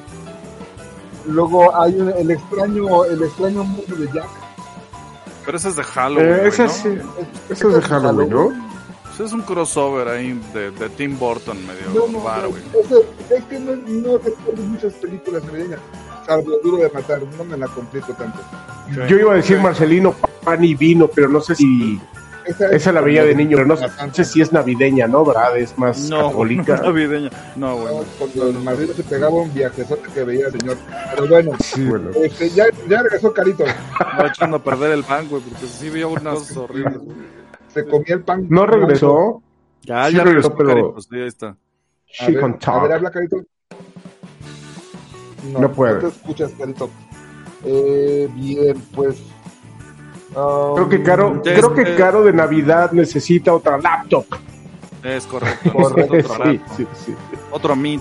Luego 1.27 1.77
hay 1.77 1.95
un- 2.01 2.11
el 2.11 2.31
extraño, 2.31 3.05
el 3.05 3.23
extraño 3.23 3.65
mundo 3.65 3.97
de 3.97 4.07
Jack. 4.13 4.29
Pero 5.45 5.59
ese 5.59 5.69
es 5.69 5.77
de 5.77 5.85
Halloween. 5.85 6.29
Eh, 6.29 6.37
güey, 6.39 6.49
ese 6.49 6.63
¿no? 6.65 6.69
sí, 6.71 6.89
Es- 7.49 7.59
eso 7.59 7.69
es 7.69 7.75
de 7.77 7.83
Halloween, 7.83 8.31
¿no? 8.31 8.67
Ese 9.13 9.25
es 9.25 9.33
un 9.33 9.43
crossover 9.43 10.09
ahí 10.09 10.39
de, 10.53 10.71
de 10.73 10.89
Tim 10.91 11.19
Burton 11.19 11.57
medio 11.67 11.87
No, 11.95 12.07
no, 12.19 12.37
no, 12.43 12.49
güey. 12.51 12.63
ese- 12.85 13.35
es 13.35 13.45
que 13.45 13.59
no, 13.59 13.73
no 13.77 14.19
recuerdo 14.19 14.63
muchas 14.63 14.93
películas 14.95 15.43
navideñas, 15.45 15.81
salvo 16.27 16.51
Duro 16.63 16.77
de 16.83 16.91
Matar, 16.91 17.23
no 17.39 17.45
me 17.45 17.57
la 17.57 17.67
complico 17.69 18.13
tanto. 18.13 18.39
Yo 19.09 19.17
iba 19.17 19.33
a 19.33 19.37
decir. 19.37 19.59
Marcelino, 19.61 20.15
pan 20.45 20.63
y 20.65 20.75
vino, 20.75 21.09
pero 21.09 21.29
no 21.29 21.41
sé 21.41 21.55
si 21.55 21.99
Esa, 22.47 22.71
esa 22.71 22.93
la 22.93 23.01
veía 23.01 23.25
de 23.25 23.35
niño, 23.35 23.57
pero 23.57 23.67
no 23.67 23.77
sé 24.13 24.25
si 24.25 24.41
es 24.41 24.53
navideña, 24.53 25.07
¿no? 25.09 25.25
¿Verdad? 25.25 25.59
Es 25.59 25.77
más 25.79 26.09
No, 26.09 26.29
católica. 26.29 26.77
no 26.77 26.83
navideña. 26.93 27.31
No, 27.57 27.69
No, 27.71 27.77
bueno. 27.77 28.05
cuando 28.19 28.47
el 28.49 28.59
marido 28.61 28.95
se 28.95 29.03
pegaba 29.03 29.35
un 29.35 29.53
viajezote 29.53 30.09
que 30.15 30.23
veía 30.25 30.47
el 30.47 30.53
señor. 30.53 30.77
Pero 31.15 31.29
bueno, 31.29 31.53
Sí, 31.61 31.85
bueno. 31.85 32.11
este, 32.15 32.51
ya, 32.51 32.67
ya 32.89 33.03
regresó 33.03 33.33
Carito. 33.33 33.65
Va 33.65 34.29
echando 34.29 34.59
a 34.59 34.63
perder 34.63 34.93
el 34.93 35.03
pan, 35.05 35.29
güey, 35.29 35.43
porque 35.43 35.67
sí 35.67 35.91
vio 35.91 36.09
unas 36.11 36.35
cosas 36.39 36.57
horribles. 36.57 36.99
Se 37.75 37.85
comía 37.85 38.15
el 38.15 38.23
pan. 38.23 38.47
No 38.49 38.65
regresó. 38.67 39.43
Ya, 39.83 40.07
Sí 40.09 40.17
ya 40.17 40.25
regresó, 40.25 40.49
regresó, 40.51 40.57
pero- 40.57 40.69
Carito, 40.95 41.01
sí, 41.01 41.17
ahí 41.17 41.27
está. 41.27 41.57
A 42.21 42.27
ver, 42.29 42.39
a 42.67 42.83
ver, 42.83 42.93
habla 42.93 43.11
Carito. 43.11 43.37
No 45.59 45.71
puede. 45.73 45.95
No 45.95 46.01
te 46.01 46.07
escuchas, 46.09 46.53
Carito. 46.59 46.91
Eh, 47.65 48.29
bien, 48.35 48.81
pues. 48.95 49.17
Um, 50.37 50.75
Creo 50.75 50.89
que 50.89 51.03
Caro, 51.03 51.37
Este- 51.37 51.55
creo 51.55 51.75
que 51.75 51.95
Caro 51.97 52.23
de 52.23 52.33
Navidad 52.33 52.93
necesita 52.93 53.53
otra 53.53 53.79
laptop. 53.79 54.27
Es 55.03 55.27
correcto. 55.27 55.73
Otro 55.75 56.05
sí, 56.05 56.21
rato. 56.23 56.65
sí, 56.77 56.87
sí. 57.05 57.15
Otro 57.51 57.77
Meet. 57.77 58.01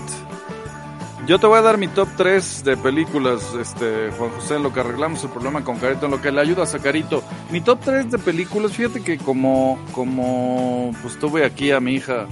Yo 1.26 1.40
te 1.40 1.46
voy 1.48 1.58
a 1.58 1.62
dar 1.62 1.76
mi 1.76 1.88
top 1.88 2.08
3 2.16 2.62
de 2.62 2.76
películas, 2.76 3.52
este, 3.60 4.10
Juan 4.16 4.30
José, 4.30 4.56
en 4.56 4.62
lo 4.62 4.72
que 4.72 4.78
arreglamos 4.78 5.24
el 5.24 5.30
problema 5.30 5.64
con 5.64 5.76
Carito, 5.78 6.04
en 6.06 6.12
lo 6.12 6.20
que 6.22 6.30
le 6.30 6.40
ayudas 6.40 6.72
a 6.76 6.78
Carito. 6.78 7.20
Mi 7.50 7.60
top 7.60 7.80
3 7.84 8.12
de 8.12 8.18
películas, 8.18 8.72
fíjate 8.72 9.02
que 9.02 9.18
como, 9.18 9.76
como, 9.90 10.92
pues 11.02 11.18
tuve 11.18 11.44
aquí 11.44 11.72
a 11.72 11.80
mi 11.80 11.94
hija, 11.94 12.26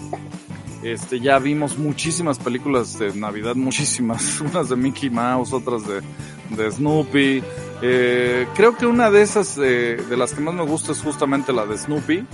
este, 0.85 1.19
ya 1.19 1.41
vimos 1.41 1.77
muchísimas 1.77 2.39
películas 2.39 2.97
de 2.99 3.13
Navidad, 3.15 3.57
muchísimas, 3.57 4.41
unas 4.53 4.69
de 4.69 4.77
Mickey 4.77 5.11
Mouse, 5.11 5.53
otras 5.53 5.85
de, 5.89 6.01
de 6.51 6.71
Snoopy. 6.71 7.43
Eh, 7.83 8.47
creo 8.55 8.77
que 8.77 8.87
una 8.87 9.11
de 9.11 9.23
esas, 9.23 9.59
eh, 9.59 9.97
de 10.09 10.17
las 10.17 10.33
que 10.33 10.41
más 10.41 10.55
me 10.55 10.65
gusta 10.65 10.93
es 10.93 11.03
justamente 11.03 11.53
la 11.53 11.67
de 11.67 11.77
Snoopy, 11.77 12.25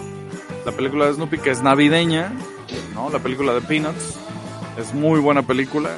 la 0.64 0.72
película 0.72 1.06
de 1.06 1.14
Snoopy 1.14 1.38
que 1.38 1.50
es 1.50 1.62
navideña, 1.62 2.32
¿no? 2.94 3.10
La 3.10 3.18
película 3.18 3.54
de 3.54 3.60
Peanuts. 3.60 4.16
Es 4.78 4.94
muy 4.94 5.20
buena 5.20 5.42
película. 5.42 5.90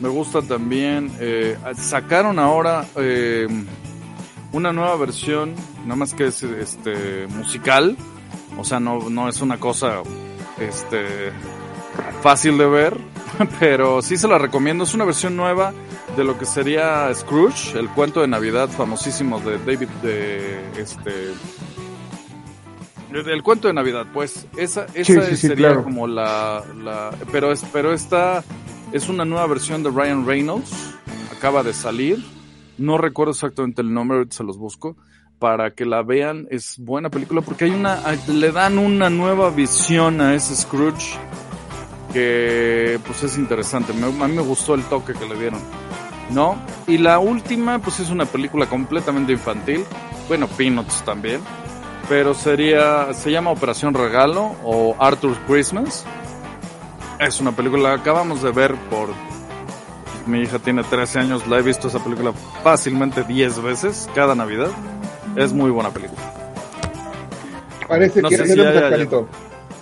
Me 0.00 0.08
gusta 0.08 0.42
también. 0.42 1.12
eh, 1.20 1.56
sacaron 1.76 2.38
ahora 2.38 2.86
eh, 2.96 3.46
una 4.52 4.72
nueva 4.72 4.96
versión, 4.96 5.54
nada 5.82 5.96
más 5.96 6.14
que 6.14 6.26
es 6.26 6.42
este 6.42 7.26
musical. 7.28 7.96
O 8.58 8.64
sea, 8.64 8.80
no, 8.80 9.08
no 9.08 9.28
es 9.28 9.40
una 9.40 9.58
cosa 9.58 10.02
este 10.58 11.32
fácil 12.22 12.58
de 12.58 12.66
ver, 12.66 12.96
pero 13.60 14.02
sí 14.02 14.16
se 14.16 14.28
la 14.28 14.38
recomiendo. 14.38 14.84
Es 14.84 14.94
una 14.94 15.04
versión 15.04 15.36
nueva 15.36 15.72
de 16.16 16.24
lo 16.24 16.38
que 16.38 16.44
sería 16.44 17.12
Scrooge, 17.14 17.78
el 17.78 17.88
cuento 17.90 18.20
de 18.20 18.28
Navidad 18.28 18.68
famosísimo 18.68 19.40
de 19.40 19.58
David 19.58 19.88
de 20.02 20.60
este 20.78 21.32
el 23.12 23.42
cuento 23.42 23.68
de 23.68 23.74
Navidad, 23.74 24.06
pues 24.12 24.46
esa, 24.56 24.86
esa 24.94 25.04
Sí, 25.04 25.20
sí, 25.30 25.36
sí, 25.36 25.48
sería 25.48 25.68
claro. 25.68 25.84
como 25.84 26.06
la, 26.06 26.62
la 26.82 27.10
pero 27.30 27.52
es 27.52 27.62
pero 27.72 27.92
esta 27.92 28.42
es 28.92 29.08
una 29.08 29.24
nueva 29.26 29.46
versión 29.46 29.82
de 29.82 29.90
Ryan 29.90 30.26
Reynolds, 30.26 30.70
acaba 31.36 31.62
de 31.62 31.74
salir, 31.74 32.24
no 32.78 32.96
recuerdo 32.98 33.32
exactamente 33.32 33.82
el 33.82 33.92
nombre, 33.92 34.18
ahorita 34.18 34.36
se 34.36 34.44
los 34.44 34.56
busco 34.58 34.96
para 35.38 35.72
que 35.72 35.84
la 35.84 36.02
vean, 36.02 36.46
es 36.50 36.76
buena 36.78 37.10
película 37.10 37.40
porque 37.42 37.64
hay 37.66 37.72
una 37.72 38.00
le 38.28 38.50
dan 38.52 38.78
una 38.78 39.10
nueva 39.10 39.50
visión 39.50 40.20
a 40.22 40.34
ese 40.34 40.56
Scrooge 40.56 41.14
que 42.14 42.98
pues 43.06 43.22
es 43.24 43.36
interesante, 43.36 43.92
me- 43.92 44.06
a 44.06 44.28
mí 44.28 44.34
me 44.36 44.42
gustó 44.42 44.74
el 44.74 44.82
toque 44.84 45.12
que 45.14 45.26
le 45.26 45.38
dieron. 45.38 45.60
¿No? 46.32 46.56
Y 46.86 46.98
la 46.98 47.18
última, 47.18 47.78
pues 47.78 48.00
es 48.00 48.10
una 48.10 48.24
película 48.26 48.66
completamente 48.66 49.32
infantil, 49.32 49.84
bueno, 50.28 50.46
Peanuts 50.48 51.02
también, 51.04 51.40
pero 52.08 52.34
sería, 52.34 53.12
se 53.14 53.30
llama 53.30 53.50
Operación 53.50 53.94
Regalo 53.94 54.54
o 54.64 54.96
Arthur's 54.98 55.38
Christmas. 55.46 56.04
Es 57.18 57.40
una 57.40 57.52
película 57.52 57.94
que 57.94 58.00
acabamos 58.00 58.42
de 58.42 58.50
ver 58.50 58.74
por... 58.90 59.10
Mi 60.26 60.40
hija 60.40 60.58
tiene 60.60 60.84
13 60.84 61.18
años, 61.20 61.46
la 61.48 61.58
he 61.58 61.62
visto 61.62 61.88
esa 61.88 61.98
película 62.02 62.32
fácilmente 62.62 63.24
10 63.24 63.62
veces 63.62 64.08
cada 64.14 64.34
Navidad. 64.34 64.68
Es 65.36 65.52
muy 65.52 65.70
buena 65.70 65.90
película. 65.90 66.20
Parece 67.88 68.22
No 68.22 68.28
que 68.28 68.36
sé 68.36 68.42
ya 68.42 68.48
si 68.48 68.54
tenemos 68.56 68.74
ya- 68.74 68.80
a 68.80 68.82
ya- 68.82 68.90
Carito. 68.96 69.28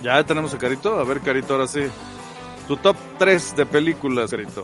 Ya 0.03 0.25
tenemos 0.25 0.55
a 0.55 0.59
Carito. 0.59 0.99
A 0.99 1.05
ver, 1.05 1.21
Carito, 1.21 1.55
ahora 1.55 1.67
sí. 1.67 1.83
Tu 2.67 2.77
top 2.79 2.97
3 3.19 3.57
de 3.57 3.67
películas, 3.67 4.31
Carito. 4.31 4.63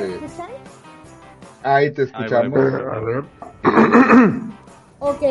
¿Ahí 0.00 0.08
ya 0.08 0.08
me 0.08 0.14
Eh, 0.14 0.20
escuchan? 0.26 0.50
Ahí 1.62 1.90
te 1.90 2.02
Ahí 2.02 2.08
escuchamos. 2.08 2.58
A 2.74 2.98
ver. 3.00 3.24
Ok, 4.98 5.22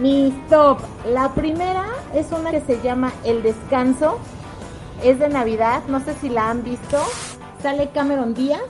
mis 0.00 0.48
top. 0.48 0.78
La 1.12 1.32
primera 1.34 1.86
es 2.14 2.30
una 2.32 2.50
que 2.50 2.60
se 2.60 2.80
llama 2.80 3.12
El 3.24 3.42
Descanso. 3.42 4.18
Es 5.02 5.18
de 5.18 5.28
Navidad, 5.28 5.82
no 5.88 6.00
sé 6.00 6.14
si 6.14 6.28
la 6.28 6.50
han 6.50 6.62
visto. 6.62 6.98
Sale 7.62 7.90
Cameron 7.90 8.34
Díaz. 8.34 8.60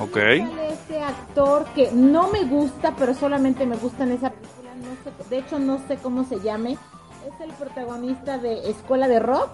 Ok. 0.00 0.14
Sale 0.16 0.72
este 0.72 1.02
actor 1.02 1.64
que 1.74 1.90
no 1.92 2.28
me 2.30 2.44
gusta, 2.44 2.94
pero 2.98 3.14
solamente 3.14 3.66
me 3.66 3.76
gusta 3.76 4.04
en 4.04 4.12
esa 4.12 4.30
película. 4.30 4.70
No 4.76 4.94
sé- 5.04 5.28
de 5.30 5.38
hecho, 5.38 5.58
no 5.58 5.78
sé 5.86 5.96
cómo 5.98 6.24
se 6.24 6.40
llame. 6.40 6.72
Es 6.72 7.40
el 7.40 7.52
protagonista 7.52 8.38
de 8.38 8.68
Escuela 8.70 9.08
de 9.08 9.18
Rock. 9.20 9.50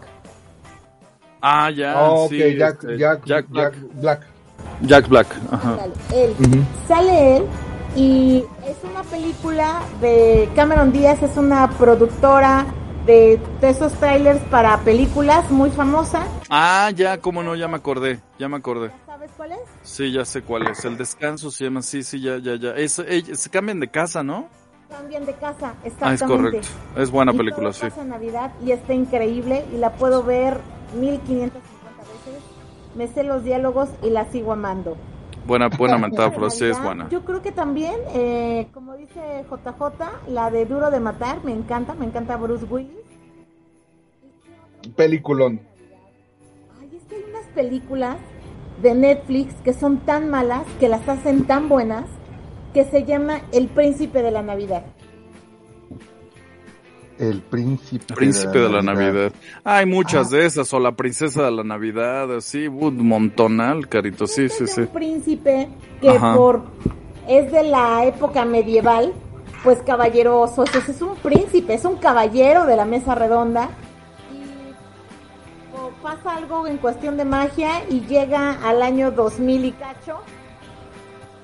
Ah, 1.43 1.71
ya. 1.71 1.95
Oh, 2.03 2.25
ok, 2.25 2.31
sí, 2.31 2.57
Jack, 2.57 2.75
este, 2.85 2.99
Jack, 2.99 3.25
Jack 3.25 3.49
Black. 3.49 3.75
Jack 3.75 3.93
Black. 4.01 4.27
Jack 4.83 5.09
Black. 5.09 5.27
Ajá. 5.51 5.79
Él. 6.15 6.35
Ujú. 6.39 6.63
Sale 6.89 7.37
él 7.39 7.47
y 7.97 8.45
es 8.67 8.77
una 8.91 9.03
película 9.03 9.81
de 10.01 10.49
Cameron 10.55 10.93
Díaz, 10.93 11.23
es 11.23 11.37
una 11.37 11.69
productora 11.71 12.67
de, 13.07 13.41
de 13.61 13.71
esos 13.71 13.93
trailers 13.95 14.41
para 14.51 14.79
películas 14.79 15.51
muy 15.51 15.71
famosa. 15.71 16.23
Ah, 16.49 16.91
ya, 16.95 17.19
cómo 17.19 17.43
no, 17.43 17.55
ya 17.57 17.67
me 17.69 17.77
acordé. 17.77 18.21
Ya 18.39 18.49
me 18.49 18.57
acordé. 18.59 18.89
¿Ya 18.89 19.07
sabes 19.07 19.31
cuál 19.37 19.53
es? 19.53 19.59
Sí, 19.83 20.13
ya 20.13 20.25
sé 20.25 20.43
cuál 20.43 20.69
es. 20.69 20.85
El 20.85 20.97
descanso 20.97 21.51
se 21.51 21.65
llama. 21.65 21.83
Sí, 21.83 22.03
sí, 22.03 22.21
ya, 22.21 22.39
ya, 22.39 22.57
ya. 22.57 22.71
Es, 22.71 22.99
ella- 23.01 23.35
se 23.35 23.51
cambian 23.51 23.81
de 23.81 23.89
casa, 23.89 24.23
¿no? 24.23 24.49
Cambian 24.89 25.25
de 25.25 25.33
casa, 25.35 25.73
Ah, 25.73 25.75
es 25.85 25.93
exactamente. 25.93 26.27
correcto. 26.27 26.69
Es 26.97 27.11
buena 27.11 27.33
Y 27.33 27.37
película, 27.37 27.71
todo 27.71 27.73
sí. 27.75 27.81
pasa 27.89 28.05
Navidad 28.05 28.53
y 28.65 28.73
está 28.73 28.93
increíble 28.93 29.65
y 29.73 29.79
la 29.79 29.91
puedo 29.93 30.23
ver 30.23 30.59
1550 30.99 31.55
veces. 31.59 31.70
Me 32.95 33.07
sé 33.07 33.23
los 33.23 33.45
diálogos 33.45 33.89
y 34.03 34.11
la 34.11 34.25
sigo 34.27 34.53
amando. 34.53 34.97
Buena, 35.47 35.69
buena 35.69 35.99
metáfora, 36.09 36.51
sí 36.51 36.65
es 36.65 36.83
buena. 36.83 37.09
Yo 37.09 37.25
creo 37.25 37.43
que 37.43 37.53
también, 37.53 37.97
eh, 38.15 38.69
como 38.73 38.97
dice 38.97 39.45
JJ, 39.51 40.29
la 40.29 40.51
de 40.51 40.67
Duro 40.67 40.91
de 40.91 41.01
Matar, 41.01 41.45
me 41.45 41.53
encanta, 41.53 41.95
me 41.95 42.07
encanta 42.07 42.37
Bruce 42.37 42.65
Willis. 42.65 42.97
Peliculón. 44.97 45.61
Ay, 46.81 46.91
es 46.97 47.03
que 47.05 47.17
hay 47.17 47.25
unas 47.29 47.47
películas 47.55 48.17
de 48.83 48.95
Netflix 48.95 49.55
que 49.63 49.73
son 49.73 49.99
tan 49.99 50.31
malas, 50.31 50.65
que 50.79 50.89
las 50.89 51.07
hacen 51.09 51.45
tan 51.45 51.69
buenas, 51.69 52.07
que 52.73 52.85
se 52.85 53.05
llama 53.05 53.41
El 53.53 53.69
Príncipe 53.69 54.23
de 54.23 54.31
la 54.31 54.43
Navidad. 54.43 54.85
El 57.21 57.43
príncipe. 57.43 58.15
Príncipe 58.15 58.59
de 58.59 58.71
la 58.71 58.81
Navidad. 58.81 59.31
Hay 59.63 59.85
muchas 59.85 60.31
de 60.31 60.47
esas, 60.47 60.73
o 60.73 60.81
la 60.81 60.93
princesa 60.93 61.43
de 61.43 61.51
la 61.51 61.63
Navidad, 61.63 62.35
así, 62.35 62.67
un 62.67 63.07
montonal, 63.07 63.89
carito, 63.89 64.27
sí, 64.27 64.49
sí, 64.49 64.65
es 64.65 64.73
sí. 64.73 64.81
un 64.81 64.87
príncipe 64.87 65.69
que 66.01 66.09
Ajá. 66.09 66.35
por 66.35 66.63
es 67.29 67.53
de 67.53 67.63
la 67.65 68.07
época 68.07 68.47
medieval, 68.47 69.13
pues 69.63 69.83
caballeroso, 69.83 70.65
Entonces, 70.65 70.97
es 70.97 71.03
un 71.03 71.15
príncipe, 71.17 71.75
es 71.75 71.85
un 71.85 71.97
caballero 71.97 72.65
de 72.65 72.75
la 72.75 72.87
mesa 72.87 73.15
redonda 73.15 73.69
y 74.33 75.77
o 75.77 75.91
pasa 76.03 76.37
algo 76.37 76.67
en 76.67 76.79
cuestión 76.79 77.19
de 77.19 77.27
magia 77.27 77.83
y 77.91 78.01
llega 78.07 78.53
al 78.67 78.81
año 78.81 79.11
2000 79.11 79.67
y 79.67 79.73
cacho 79.73 80.21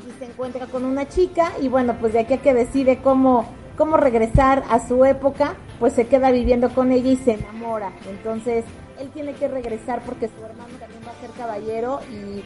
y 0.08 0.18
se 0.18 0.24
encuentra 0.24 0.64
con 0.68 0.86
una 0.86 1.06
chica 1.06 1.52
y 1.60 1.68
bueno, 1.68 1.98
pues 2.00 2.14
de 2.14 2.20
aquí 2.20 2.32
a 2.32 2.38
que 2.38 2.54
decide 2.54 3.02
cómo 3.02 3.44
cómo 3.76 3.96
regresar 3.96 4.64
a 4.70 4.86
su 4.86 5.04
época, 5.04 5.54
pues 5.78 5.92
se 5.92 6.06
queda 6.06 6.30
viviendo 6.30 6.70
con 6.70 6.92
ella 6.92 7.10
y 7.10 7.16
se 7.16 7.32
enamora. 7.32 7.92
Entonces, 8.08 8.64
él 8.98 9.10
tiene 9.10 9.34
que 9.34 9.48
regresar 9.48 10.02
porque 10.04 10.28
su 10.28 10.44
hermano 10.44 10.74
también 10.78 11.02
va 11.06 11.12
a 11.12 11.20
ser 11.20 11.30
caballero 11.30 12.00
y 12.10 12.38
eh, 12.38 12.42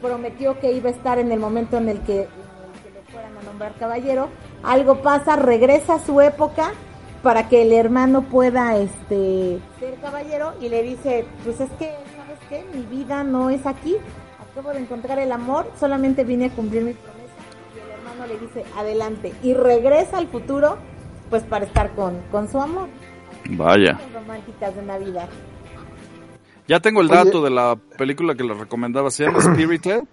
prometió 0.00 0.58
que 0.60 0.72
iba 0.72 0.88
a 0.88 0.92
estar 0.92 1.18
en 1.18 1.32
el 1.32 1.40
momento 1.40 1.76
en 1.78 1.88
el 1.88 2.00
que, 2.00 2.22
en 2.22 2.22
el 2.22 2.82
que 2.82 2.90
le 2.92 3.12
fueran 3.12 3.36
a 3.36 3.42
nombrar 3.42 3.74
caballero. 3.74 4.28
Algo 4.62 5.02
pasa, 5.02 5.36
regresa 5.36 5.94
a 5.94 6.04
su 6.04 6.20
época 6.20 6.72
para 7.24 7.48
que 7.48 7.62
el 7.62 7.72
hermano 7.72 8.22
pueda 8.22 8.76
este 8.76 9.58
ser 9.80 9.94
caballero 10.02 10.52
y 10.60 10.68
le 10.68 10.82
dice, 10.82 11.24
pues 11.42 11.58
es 11.58 11.70
que, 11.72 11.94
¿sabes 12.16 12.38
qué? 12.50 12.64
Mi 12.74 12.84
vida 12.84 13.24
no 13.24 13.50
es 13.50 13.66
aquí. 13.66 13.96
Acabo 14.50 14.70
de 14.70 14.80
encontrar 14.80 15.18
el 15.18 15.32
amor, 15.32 15.66
solamente 15.80 16.22
vine 16.22 16.46
a 16.46 16.50
cumplir 16.50 16.82
mi 16.84 16.92
promesa. 16.92 17.24
Y 17.74 17.80
el 17.80 17.98
hermano 17.98 18.26
le 18.26 18.38
dice, 18.38 18.64
adelante. 18.76 19.32
Y 19.42 19.54
regresa 19.54 20.18
al 20.18 20.28
futuro, 20.28 20.76
pues 21.30 21.42
para 21.44 21.64
estar 21.64 21.90
con, 21.94 22.20
con 22.30 22.48
su 22.50 22.60
amor. 22.60 22.88
Vaya. 23.50 23.98
Románticas 24.12 24.74
de 24.76 24.82
Navidad. 24.82 25.28
Ya 26.66 26.80
tengo 26.80 27.00
el 27.02 27.10
Oye. 27.10 27.16
dato 27.24 27.42
de 27.42 27.50
la 27.50 27.76
película 27.98 28.34
que 28.34 28.44
les 28.44 28.56
recomendaba, 28.58 29.10
se 29.10 29.24
llama 29.24 29.40
Spirited 29.42 30.04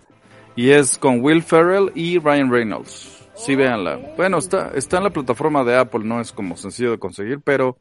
y 0.55 0.71
es 0.71 0.97
con 0.97 1.21
Will 1.21 1.41
Ferrell 1.43 1.91
y 1.95 2.19
Ryan 2.19 2.51
Reynolds. 2.51 3.19
Sí, 3.35 3.55
véanla. 3.55 3.97
Bueno, 4.17 4.37
está, 4.37 4.71
está 4.75 4.97
en 4.97 5.05
la 5.05 5.09
plataforma 5.11 5.63
de 5.63 5.77
Apple, 5.77 6.01
no 6.03 6.19
es 6.19 6.31
como 6.33 6.57
sencillo 6.57 6.91
de 6.91 6.99
conseguir, 6.99 7.39
pero 7.41 7.77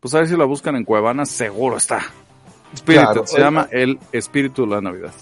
pues 0.00 0.14
a 0.14 0.18
ver 0.18 0.28
si 0.28 0.36
la 0.36 0.44
buscan 0.44 0.76
en 0.76 0.84
Cuevana, 0.84 1.26
seguro 1.26 1.76
está. 1.76 2.00
Spirited, 2.76 3.04
Claro, 3.04 3.26
se 3.26 3.34
oye. 3.36 3.44
llama 3.44 3.68
El 3.70 3.98
Espíritu 4.12 4.62
de 4.62 4.68
la 4.76 4.80
Navidad. 4.80 5.12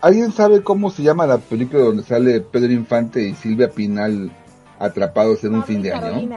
¿Alguien 0.00 0.32
sabe 0.32 0.62
cómo 0.62 0.90
se 0.90 1.02
llama 1.02 1.26
la 1.26 1.38
película 1.38 1.82
donde 1.82 2.02
sale 2.02 2.40
Pedro 2.40 2.72
Infante 2.72 3.22
y 3.22 3.34
Silvia 3.34 3.68
Pinal 3.70 4.30
atrapados 4.78 5.42
en 5.44 5.54
un 5.54 5.64
fin 5.64 5.82
de 5.82 5.92
año? 5.92 6.36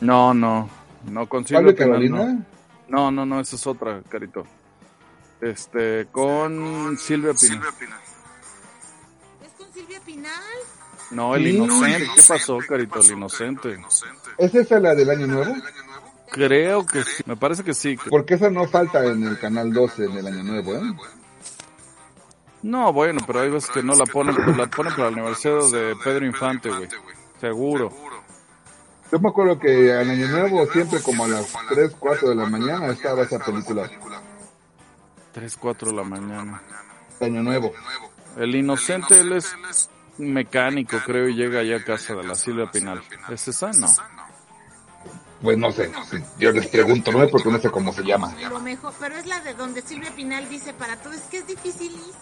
No, 0.00 0.32
no, 0.34 0.68
no 1.10 1.28
con 1.28 1.44
¿Pablo 1.44 1.74
Carolina? 1.74 2.44
No, 2.88 3.10
no, 3.10 3.26
no, 3.26 3.40
esa 3.40 3.56
es 3.56 3.66
otra, 3.66 4.00
Carito. 4.08 4.44
Este, 5.40 6.06
con 6.10 6.96
Silvia 6.98 7.32
Pinal. 7.34 7.62
¿Es 9.42 9.52
con 9.56 9.72
Silvia 9.72 10.00
Pinal? 10.04 10.32
No, 11.10 11.34
el 11.34 11.44
Sí. 11.44 11.56
inocente. 11.56 12.06
¿Qué 12.14 12.22
pasó, 12.28 12.58
Carito? 12.66 13.00
El 13.00 13.10
inocente. 13.12 13.78
¿Es 14.38 14.54
esa 14.54 14.80
la 14.80 14.94
del 14.94 15.10
año 15.10 15.26
nuevo? 15.26 15.54
Creo 16.30 16.84
que 16.86 17.02
sí. 17.02 17.22
Me 17.26 17.36
parece 17.36 17.64
que 17.64 17.74
sí. 17.74 17.96
Porque 18.10 18.34
esa 18.34 18.50
no 18.50 18.66
falta 18.68 19.04
en 19.04 19.22
el 19.22 19.38
canal 19.38 19.72
12 19.72 20.04
en 20.04 20.12
el 20.18 20.26
año 20.26 20.42
nuevo, 20.42 20.74
¿eh? 20.76 20.82
No, 22.62 22.92
bueno, 22.92 23.20
pero 23.26 23.40
hay 23.40 23.50
veces 23.50 23.70
que 23.70 23.82
no 23.82 23.94
la 23.94 24.04
ponen, 24.04 24.34
la 24.56 24.66
ponen 24.66 24.92
para 24.94 25.08
el 25.08 25.14
aniversario 25.14 25.68
de 25.70 25.94
Pedro 26.02 26.26
Infante, 26.26 26.68
güey. 26.70 26.88
Seguro. 27.40 27.90
Yo 29.10 29.18
me 29.18 29.28
acuerdo 29.30 29.58
que 29.58 29.92
al 29.92 30.10
año 30.10 30.28
nuevo 30.28 30.66
siempre 30.66 31.00
como 31.00 31.24
a 31.24 31.28
las 31.28 31.52
3, 31.70 31.92
4 31.98 32.28
de 32.30 32.34
la 32.34 32.46
mañana 32.46 32.88
estaba 32.88 33.22
esa 33.22 33.38
película. 33.38 33.90
3, 35.32 35.56
4 35.56 35.90
de 35.90 35.96
la 35.96 36.04
mañana. 36.04 36.62
Año 37.20 37.42
nuevo. 37.42 37.72
El 38.36 38.54
inocente, 38.54 39.18
él 39.18 39.32
es 39.32 39.56
mecánico, 40.18 40.98
creo, 41.04 41.28
y 41.28 41.34
llega 41.34 41.60
allá 41.60 41.76
a 41.76 41.84
casa 41.84 42.14
de 42.14 42.24
la 42.24 42.34
Silvia 42.34 42.70
Pinal. 42.70 43.02
¿Es 43.30 43.48
esa? 43.48 43.70
No. 43.72 43.88
Pues 45.40 45.56
no 45.56 45.70
sé, 45.70 45.90
yo 46.40 46.50
les 46.50 46.66
pregunto, 46.66 47.12
no 47.12 47.22
es 47.22 47.30
porque 47.30 47.48
no 47.48 47.60
sé 47.60 47.70
cómo 47.70 47.92
se 47.92 48.02
llama. 48.02 48.34
Lo 48.50 48.58
mejor, 48.58 48.92
pero 48.98 49.16
es 49.16 49.26
la 49.26 49.40
de 49.40 49.54
donde 49.54 49.82
Silvia 49.82 50.10
Pinal 50.14 50.48
dice 50.48 50.72
para 50.74 50.96
todo, 50.96 51.12
es 51.12 51.22
que 51.22 51.38
es 51.38 51.46
dificilísimo. 51.46 52.12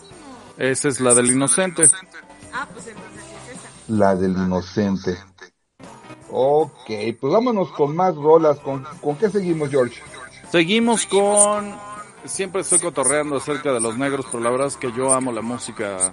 Esa 0.58 0.88
es 0.88 1.00
la 1.00 1.14
del 1.14 1.30
inocente. 1.30 1.88
Ah, 2.52 2.68
pues 2.72 2.86
entonces 2.86 3.24
es 3.50 3.56
esa. 3.56 3.68
La 3.88 4.14
del 4.14 4.32
inocente. 4.32 5.18
Ok, 6.30 6.90
pues 7.20 7.32
vámonos 7.32 7.70
con 7.72 7.94
más 7.94 8.14
rolas. 8.16 8.58
¿Con, 8.60 8.84
con 9.00 9.16
qué 9.16 9.30
seguimos, 9.30 9.70
George? 9.70 10.00
Seguimos 10.50 11.06
con... 11.06 11.74
Siempre 12.24 12.62
estoy 12.62 12.80
cotorreando 12.80 13.36
acerca 13.36 13.72
de 13.72 13.80
los 13.80 13.96
negros, 13.96 14.26
pero 14.30 14.42
la 14.42 14.50
verdad 14.50 14.66
es 14.66 14.76
que 14.76 14.90
yo 14.92 15.12
amo 15.12 15.30
la 15.30 15.42
música 15.42 16.12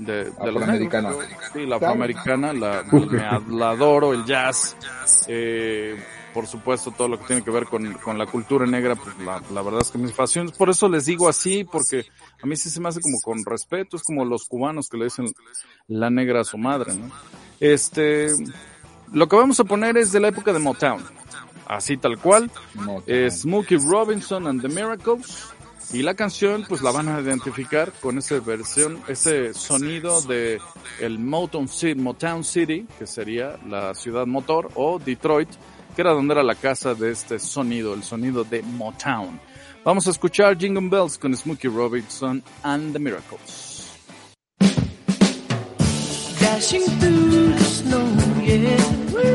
de, 0.00 0.24
de 0.24 0.52
los 0.52 0.62
Afroamericana. 0.62 1.10
negros. 1.10 1.28
Sí, 1.52 1.66
la 1.66 1.76
afroamericana, 1.76 2.52
la, 3.52 3.70
adoro, 3.70 4.12
el 4.12 4.24
jazz, 4.24 4.76
eh, 5.28 5.96
por 6.32 6.48
supuesto 6.48 6.90
todo 6.90 7.06
lo 7.06 7.20
que 7.20 7.26
tiene 7.26 7.42
que 7.44 7.52
ver 7.52 7.66
con, 7.66 7.92
con 7.94 8.18
la 8.18 8.26
cultura 8.26 8.66
negra, 8.66 8.96
pues 8.96 9.16
la, 9.20 9.40
la 9.52 9.62
verdad 9.62 9.82
es 9.82 9.92
que 9.92 9.98
me 9.98 10.08
fascina. 10.08 10.50
Por 10.58 10.70
eso 10.70 10.88
les 10.88 11.04
digo 11.04 11.28
así, 11.28 11.62
porque 11.62 12.04
a 12.42 12.46
mí 12.46 12.56
sí 12.56 12.68
se 12.70 12.80
me 12.80 12.88
hace 12.88 13.00
como 13.00 13.20
con 13.20 13.44
respeto, 13.44 13.96
es 13.96 14.02
como 14.02 14.24
los 14.24 14.46
cubanos 14.46 14.88
que 14.88 14.96
le 14.96 15.04
dicen 15.04 15.32
la 15.86 16.10
negra 16.10 16.40
a 16.40 16.44
su 16.44 16.58
madre, 16.58 16.94
¿no? 16.96 17.12
Este, 17.60 18.30
lo 19.14 19.28
que 19.28 19.36
vamos 19.36 19.58
a 19.60 19.64
poner 19.64 19.96
es 19.96 20.12
de 20.12 20.20
la 20.20 20.28
época 20.28 20.52
de 20.52 20.58
Motown, 20.58 21.02
así 21.66 21.96
tal 21.96 22.18
cual. 22.18 22.50
Es 23.06 23.40
Smokey 23.40 23.78
Robinson 23.78 24.46
and 24.46 24.60
the 24.60 24.68
Miracles. 24.68 25.46
Y 25.92 26.02
la 26.02 26.14
canción, 26.14 26.64
pues 26.68 26.82
la 26.82 26.90
van 26.90 27.08
a 27.08 27.20
identificar 27.20 27.92
con 28.00 28.18
esa 28.18 28.40
versión, 28.40 29.00
ese 29.06 29.54
sonido 29.54 30.20
de 30.22 30.60
el 31.00 31.18
Motown 31.18 31.68
City, 31.68 31.94
Motown 32.00 32.42
City, 32.42 32.86
que 32.98 33.06
sería 33.06 33.56
la 33.68 33.94
ciudad 33.94 34.26
motor, 34.26 34.70
o 34.74 34.98
Detroit, 34.98 35.50
que 35.94 36.02
era 36.02 36.12
donde 36.12 36.34
era 36.34 36.42
la 36.42 36.56
casa 36.56 36.94
de 36.94 37.12
este 37.12 37.38
sonido, 37.38 37.94
el 37.94 38.02
sonido 38.02 38.42
de 38.42 38.62
Motown. 38.62 39.38
Vamos 39.84 40.06
a 40.08 40.10
escuchar 40.10 40.58
Jingle 40.58 40.88
Bells 40.88 41.16
con 41.16 41.36
Smokey 41.36 41.68
Robinson 41.68 42.42
and 42.62 42.92
the 42.92 42.98
Miracles. 42.98 43.74
dashing 46.54 46.86
through 47.00 47.52
the 47.52 47.64
snow, 47.64 48.23
singing. 48.46 49.33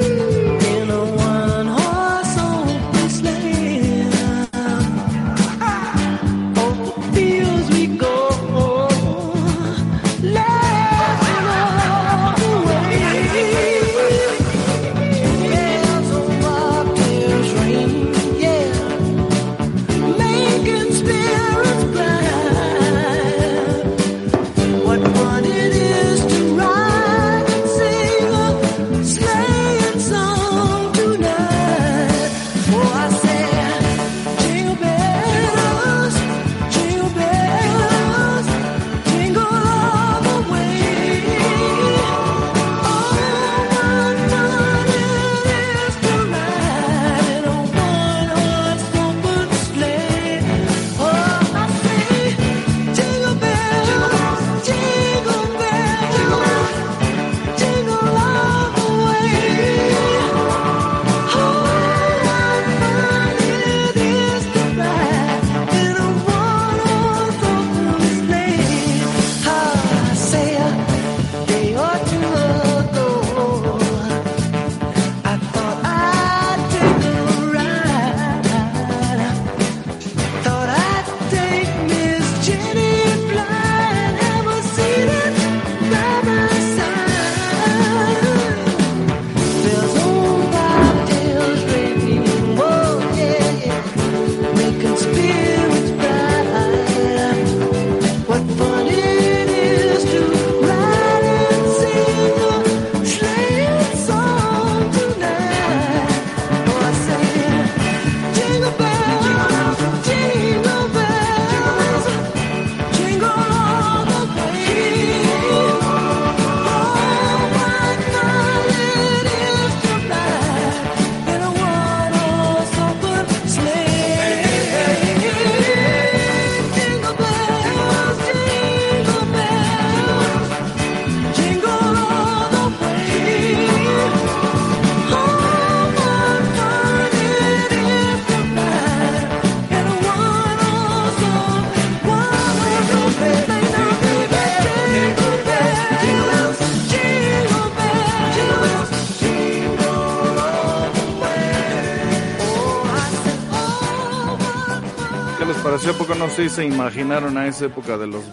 No 156.30 156.36
sé 156.36 156.44
si 156.44 156.50
se 156.50 156.66
imaginaron 156.66 157.38
a 157.40 157.48
esa 157.48 157.66
época 157.66 157.98
de 157.98 158.06
los 158.06 158.24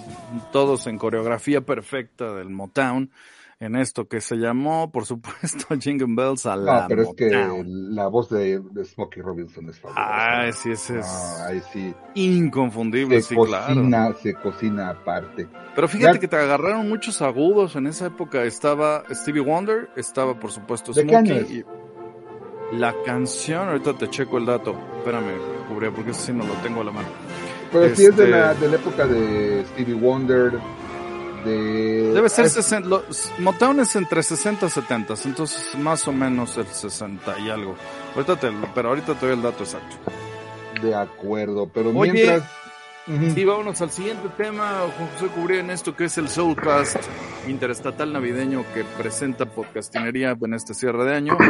todos 0.52 0.86
en 0.86 0.98
coreografía 0.98 1.62
perfecta 1.62 2.34
del 2.34 2.50
Motown? 2.50 3.10
En 3.58 3.74
esto 3.74 4.06
que 4.06 4.20
se 4.20 4.36
llamó, 4.36 4.92
por 4.92 5.06
supuesto, 5.06 5.74
Jingle 5.80 6.08
Bells 6.14 6.44
a 6.44 6.56
la 6.56 6.82
No, 6.82 6.88
pero 6.88 7.02
es 7.04 7.14
que 7.16 7.30
la 7.64 8.06
voz 8.08 8.28
de, 8.28 8.60
de 8.60 8.84
Smokey 8.84 9.22
Robinson 9.22 9.70
es 9.70 9.80
fabulosa. 9.80 10.40
Ay, 10.42 10.52
sí, 10.52 10.72
ese 10.72 10.98
es 10.98 11.06
Ah, 11.06 11.46
ahí 11.46 11.62
sí. 11.72 11.94
inconfundible, 12.14 13.22
Se 13.22 13.28
sí, 13.30 13.34
claro. 13.34 13.74
cocina, 13.76 14.12
se 14.22 14.34
cocina 14.34 14.90
aparte. 14.90 15.48
Pero 15.74 15.88
fíjate 15.88 16.14
Ya- 16.16 16.20
que 16.20 16.28
te 16.28 16.36
agarraron 16.36 16.86
muchos 16.86 17.22
agudos. 17.22 17.76
En 17.76 17.86
esa 17.86 18.06
época 18.08 18.44
estaba 18.44 19.04
Stevie 19.10 19.40
Wonder, 19.40 19.88
estaba 19.96 20.38
por 20.38 20.52
supuesto 20.52 20.92
¿De 20.92 21.06
qué 21.06 21.08
Smokey. 21.14 21.32
año 21.32 21.40
es? 21.42 21.50
y 21.50 21.64
la 22.72 22.94
canción, 23.06 23.68
ahorita 23.70 23.94
te 23.96 24.10
checo 24.10 24.36
el 24.36 24.44
dato. 24.44 24.76
Espérame, 24.98 25.32
Cubría, 25.68 25.90
porque 25.90 26.10
ese 26.10 26.26
sí 26.26 26.32
no 26.34 26.44
lo 26.46 26.52
tengo 26.62 26.82
a 26.82 26.84
la 26.84 26.90
mano. 26.92 27.08
Pero 27.72 27.94
sí 27.96 28.06
es 28.06 28.16
de 28.16 28.24
Este- 28.24 28.28
la, 28.28 28.54
de 28.54 28.68
la 28.68 28.76
época 28.76 29.06
de 29.06 29.64
Stevie 29.72 29.94
Wonder, 29.94 30.52
de... 31.44 32.12
Debe 32.14 32.28
ser 32.28 32.46
es 32.46 32.52
60. 32.52 32.88
los- 32.88 33.30
Motown 33.38 33.80
es 33.80 33.94
entre 33.96 34.22
60 34.22 34.66
y 34.66 34.70
70, 34.70 35.14
entonces 35.24 35.74
más 35.78 36.06
o 36.08 36.12
menos 36.12 36.56
el 36.56 36.66
60 36.66 37.38
y 37.40 37.50
algo. 37.50 37.76
Ahorita 38.14 38.36
te, 38.36 38.50
pero 38.74 38.88
ahorita 38.90 39.14
te 39.14 39.26
doy 39.26 39.34
el 39.36 39.42
dato 39.42 39.62
exacto. 39.64 39.96
De 40.82 40.94
acuerdo, 40.94 41.68
pero 41.72 41.90
Oye, 41.90 42.12
mientras... 42.12 42.42
Ujú. 43.08 43.30
Sí, 43.34 43.44
vámonos 43.44 43.80
al 43.82 43.90
siguiente 43.90 44.28
tema, 44.36 44.80
Juan 44.96 45.08
José 45.14 45.26
Cubría, 45.28 45.60
en 45.60 45.70
esto 45.70 45.94
que 45.94 46.06
es 46.06 46.18
el 46.18 46.28
Soulcast 46.28 46.96
interestatal 47.46 48.12
navideño 48.12 48.64
que 48.74 48.82
presenta 48.98 49.46
Podcastinería 49.46 50.36
en 50.40 50.54
este 50.54 50.74
cierre 50.74 51.04
de 51.04 51.14
año. 51.16 51.36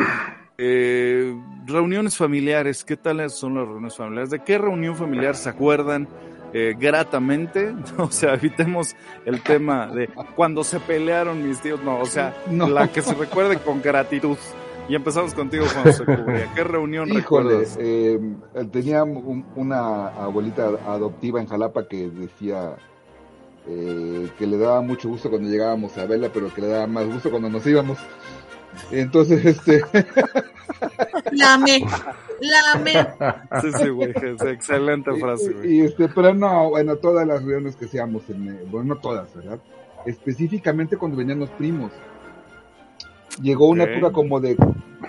Eh, 0.58 1.38
reuniones 1.66 2.16
familiares, 2.16 2.82
¿qué 2.82 2.96
tal 2.96 3.28
son 3.28 3.56
las 3.56 3.64
reuniones 3.66 3.94
familiares? 3.94 4.30
¿De 4.30 4.38
qué 4.42 4.56
reunión 4.56 4.96
familiar 4.96 5.34
se 5.36 5.50
acuerdan 5.50 6.08
eh, 6.54 6.74
gratamente? 6.78 7.74
O 7.98 8.10
sea, 8.10 8.32
evitemos 8.32 8.96
el 9.26 9.42
tema 9.42 9.88
de 9.88 10.08
cuando 10.34 10.64
se 10.64 10.80
pelearon 10.80 11.46
mis 11.46 11.60
tíos, 11.60 11.82
no, 11.82 11.98
o 12.00 12.06
sea, 12.06 12.34
No. 12.50 12.70
la 12.70 12.88
que 12.88 13.02
se 13.02 13.12
recuerde 13.12 13.58
con 13.58 13.82
gratitud. 13.82 14.38
Y 14.88 14.94
empezamos 14.94 15.34
contigo, 15.34 15.64
Juan 15.72 15.84
José 15.84 16.04
Cubría. 16.04 16.48
¿Qué 16.54 16.62
reunión 16.64 17.08
Híjole, 17.08 17.20
recuerdas? 17.56 17.76
eh, 17.80 18.20
tenía 18.70 19.02
un- 19.02 19.44
una 19.56 20.08
abuelita 20.08 20.68
adoptiva 20.86 21.40
en 21.40 21.46
Jalapa 21.48 21.88
que 21.88 22.08
decía 22.08 22.76
eh, 23.68 24.30
que 24.38 24.46
le 24.46 24.58
daba 24.58 24.80
mucho 24.82 25.08
gusto 25.08 25.28
cuando 25.28 25.48
llegábamos 25.48 25.98
a 25.98 26.06
verla, 26.06 26.30
pero 26.32 26.54
que 26.54 26.60
le 26.60 26.68
daba 26.68 26.86
más 26.86 27.06
gusto 27.06 27.30
cuando 27.30 27.48
nos 27.50 27.66
íbamos. 27.66 27.98
Entonces, 28.92 29.44
este, 29.44 29.82
Lame, 31.32 31.84
lame. 32.40 33.08
Sí, 33.62 33.72
sí, 33.76 33.88
güey, 33.88 34.10
es 34.10 34.42
excelente 34.42 35.10
frase, 35.18 35.52
güey. 35.52 35.68
y, 35.68 35.80
y, 35.80 35.84
este, 35.84 36.08
pero 36.08 36.32
no, 36.32 36.70
bueno, 36.70 36.94
todas 36.96 37.26
las 37.26 37.40
reuniones 37.42 37.74
que 37.74 37.86
hacíamos, 37.86 38.28
en, 38.30 38.48
eh, 38.50 38.60
bueno, 38.70 38.94
no 38.94 39.00
todas, 39.00 39.34
¿verdad? 39.34 39.58
Específicamente 40.04 40.96
cuando 40.96 41.16
venían 41.16 41.40
los 41.40 41.50
primos. 41.50 41.90
Llegó 43.42 43.68
una 43.68 43.84
Ok. 43.84 43.90
época 43.90 44.12
como 44.12 44.40
de 44.40 44.56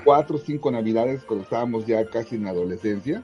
cuatro 0.03 0.35
o 0.35 0.39
cinco 0.39 0.69
navidades 0.71 1.23
cuando 1.23 1.43
estábamos 1.43 1.85
ya 1.85 2.05
casi 2.09 2.35
en 2.35 2.43
la 2.43 2.51
adolescencia, 2.51 3.23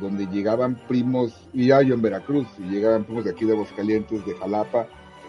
donde 0.00 0.26
llegaban 0.26 0.74
primos, 0.88 1.48
y 1.52 1.68
ya 1.68 1.82
yo 1.82 1.94
en 1.94 2.02
Veracruz, 2.02 2.46
y 2.58 2.62
llegaban 2.70 3.04
primos 3.04 3.24
de 3.24 3.30
aquí 3.30 3.44
de 3.44 3.52
Aguascalientes, 3.52 4.24
de 4.26 4.34
Jalapa, 4.34 4.86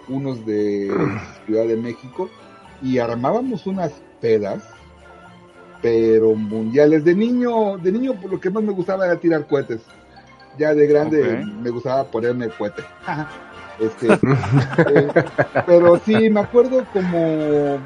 unos 0.07 0.45
de 0.45 0.91
Ciudad 1.45 1.67
de 1.67 1.77
México, 1.77 2.29
y 2.81 2.97
armábamos 2.97 3.67
unas 3.67 3.91
pedas, 4.19 4.63
pero 5.81 6.33
mundiales. 6.33 7.03
De 7.05 7.13
niño, 7.13 7.77
de 7.77 7.91
niño, 7.91 8.13
por 8.19 8.31
lo 8.31 8.39
que 8.39 8.49
más 8.49 8.63
me 8.63 8.71
gustaba 8.71 9.05
era 9.05 9.17
tirar 9.17 9.45
cohetes. 9.47 9.81
Ya 10.57 10.73
de 10.73 10.85
grande 10.87 11.45
me 11.61 11.69
gustaba 11.71 12.03
ponerme 12.05 12.47
cohete. 12.49 12.83
este, 13.79 14.13
eh, 14.13 15.07
pero 15.65 15.97
sí, 15.99 16.29
me 16.29 16.39
acuerdo 16.41 16.85
como 16.93 17.79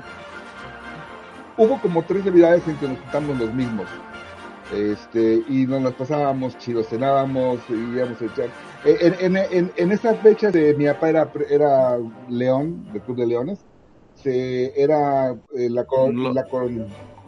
hubo 1.58 1.80
como 1.82 2.04
tres 2.04 2.24
navidades 2.26 2.68
en 2.68 2.76
que 2.78 2.88
nos 2.88 3.00
juntamos 3.00 3.38
los 3.40 3.54
mismos. 3.54 3.88
Este, 4.74 5.42
y 5.48 5.66
nos 5.66 5.82
las 5.82 5.94
pasábamos 5.94 6.58
chidos, 6.58 6.88
cenábamos 6.90 7.60
y 7.70 7.74
íbamos 7.74 8.22
a 8.22 8.26
echar. 8.26 8.50
Eh, 8.86 9.14
En, 9.22 9.36
en, 9.38 9.44
en, 9.52 9.72
en 9.76 9.92
esas 9.92 10.18
fechas 10.20 10.52
de 10.52 10.74
mi 10.74 10.86
papá 10.88 11.10
era, 11.10 11.32
era 11.50 11.98
León, 12.30 12.86
del 12.92 13.02
Club 13.02 13.18
de 13.18 13.28
Leones. 13.28 13.60
Se, 14.16 14.74
era 14.82 15.32
eh, 15.56 15.70
la, 15.70 15.86
Lo- 16.12 16.34
la 16.34 16.44
cor- 16.46 16.70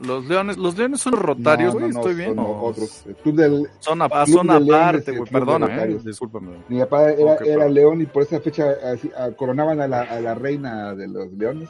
Los 0.01 0.25
leones, 0.25 0.57
los 0.57 0.77
leones 0.77 0.99
son 0.99 1.13
rotarios, 1.13 1.73
No, 1.75 1.79
güey, 1.79 1.91
no, 1.91 1.93
no, 1.93 1.99
estoy 1.99 2.15
bien. 2.15 2.35
son 2.35 2.45
otros. 2.45 3.05
El 3.05 3.15
Club 3.15 3.35
del, 3.35 3.67
Son, 3.79 4.01
a- 4.01 4.09
Club 4.09 4.27
son 4.37 4.47
de 4.47 4.59
Leones 4.59 4.73
aparte, 5.01 5.11
güey, 5.17 5.31
perdóname, 5.31 5.83
eh, 5.83 5.99
discúlpame. 6.03 6.51
Mi 6.67 6.79
papá 6.79 7.11
era, 7.11 7.35
era 7.45 7.69
león 7.69 8.01
y 8.01 8.05
por 8.05 8.23
esa 8.23 8.39
fecha 8.41 8.75
así, 8.91 9.09
coronaban 9.37 9.79
a 9.81 9.87
la, 9.87 10.01
a 10.01 10.19
la 10.19 10.33
reina 10.35 10.93
de 10.95 11.07
los 11.07 11.31
leones. 11.33 11.69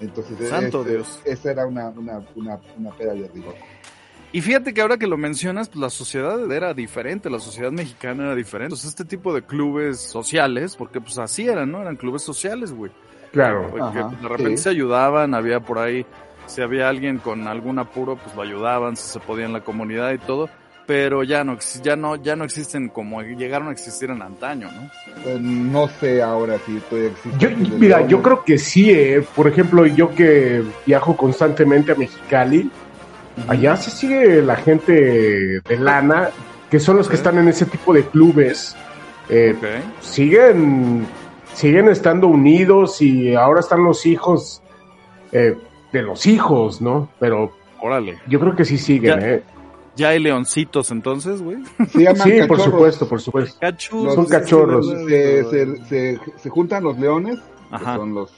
Entonces, 0.00 0.48
Santo 0.48 0.82
ese- 0.82 0.90
Dios. 0.90 1.20
esa 1.24 1.50
era 1.50 1.66
una, 1.66 1.88
una, 1.90 2.22
una, 2.34 2.58
una 2.76 2.90
peda 2.92 3.12
de 3.12 3.28
rigor. 3.28 3.54
Y 4.32 4.40
fíjate 4.42 4.72
que 4.72 4.80
ahora 4.80 4.96
que 4.96 5.06
lo 5.08 5.16
mencionas, 5.16 5.68
pues 5.68 5.80
la 5.80 5.90
sociedad 5.90 6.50
era 6.52 6.72
diferente, 6.72 7.28
la 7.28 7.40
sociedad 7.40 7.72
mexicana 7.72 8.24
era 8.26 8.34
diferente. 8.36 8.66
Entonces, 8.74 8.88
este 8.90 9.04
tipo 9.04 9.34
de 9.34 9.42
clubes 9.42 9.98
sociales, 10.00 10.76
porque 10.76 11.00
pues 11.00 11.18
así 11.18 11.48
eran, 11.48 11.70
¿no? 11.72 11.82
Eran 11.82 11.96
clubes 11.96 12.22
sociales, 12.22 12.72
güey. 12.72 12.92
Claro. 13.32 13.68
Porque 13.70 13.98
Ajá, 13.98 14.08
pues, 14.08 14.22
de 14.22 14.28
repente 14.28 14.56
sí. 14.56 14.62
se 14.64 14.70
ayudaban, 14.70 15.34
había 15.34 15.60
por 15.60 15.78
ahí, 15.78 16.06
si 16.46 16.62
había 16.62 16.88
alguien 16.88 17.18
con 17.18 17.48
algún 17.48 17.78
apuro, 17.80 18.16
pues 18.16 18.34
lo 18.36 18.42
ayudaban, 18.42 18.96
si 18.96 19.08
se 19.08 19.18
podía 19.20 19.46
en 19.46 19.52
la 19.52 19.62
comunidad 19.64 20.12
y 20.12 20.18
todo. 20.18 20.48
Pero 20.90 21.22
ya 21.22 21.44
no, 21.44 21.56
ya 21.84 21.94
no, 21.94 22.16
ya 22.16 22.34
no 22.34 22.42
existen 22.42 22.88
como 22.88 23.22
llegaron 23.22 23.68
a 23.68 23.70
existir 23.70 24.10
en 24.10 24.22
antaño, 24.22 24.68
¿no? 24.72 24.90
Eh, 25.24 25.38
no 25.40 25.86
sé 25.86 26.20
ahora 26.20 26.56
si. 26.66 26.80
Yo, 27.38 27.48
Club 27.54 27.68
de 27.68 27.78
mira, 27.78 28.04
yo 28.08 28.20
creo 28.20 28.42
que 28.42 28.58
sí, 28.58 28.90
eh. 28.90 29.24
por 29.36 29.46
ejemplo, 29.46 29.86
yo 29.86 30.12
que 30.12 30.64
viajo 30.84 31.16
constantemente 31.16 31.92
a 31.92 31.94
Mexicali, 31.94 32.68
allá 33.46 33.76
se 33.76 33.92
sigue 33.92 34.42
la 34.42 34.56
gente 34.56 35.60
de 35.60 35.76
lana, 35.78 36.30
que 36.68 36.80
son 36.80 36.96
los 36.96 37.08
que 37.08 37.14
están 37.14 37.38
en 37.38 37.46
ese 37.46 37.66
tipo 37.66 37.94
de 37.94 38.02
clubes, 38.06 38.74
eh, 39.28 39.54
siguen, 40.00 41.06
siguen 41.54 41.88
estando 41.88 42.26
unidos 42.26 43.00
y 43.00 43.32
ahora 43.36 43.60
están 43.60 43.84
los 43.84 44.06
hijos 44.06 44.60
eh, 45.30 45.56
de 45.92 46.02
los 46.02 46.26
hijos, 46.26 46.82
¿no? 46.82 47.10
Pero 47.20 47.52
Órale. 47.80 48.18
yo 48.26 48.40
creo 48.40 48.56
que 48.56 48.64
sí 48.64 48.76
siguen, 48.76 49.20
Ya. 49.20 49.28
¿eh? 49.28 49.42
¿Ya 50.00 50.08
hay 50.08 50.18
leoncitos 50.18 50.90
entonces, 50.90 51.42
güey? 51.42 51.58
Se 51.90 52.02
llaman 52.02 52.22
Sí, 52.28 52.40
por 52.48 52.60
supuesto, 52.60 53.08
por 53.08 53.20
supuesto. 53.20 53.58
Cachus. 53.60 54.14
Son 54.14 54.26
cachorros. 54.26 54.88
Se, 55.06 55.44
se, 55.44 55.84
se, 55.84 56.20
se 56.36 56.48
juntan 56.50 56.82
los 56.84 56.98
leones, 56.98 57.38
que 57.70 57.84
son 57.84 58.14
los 58.14 58.32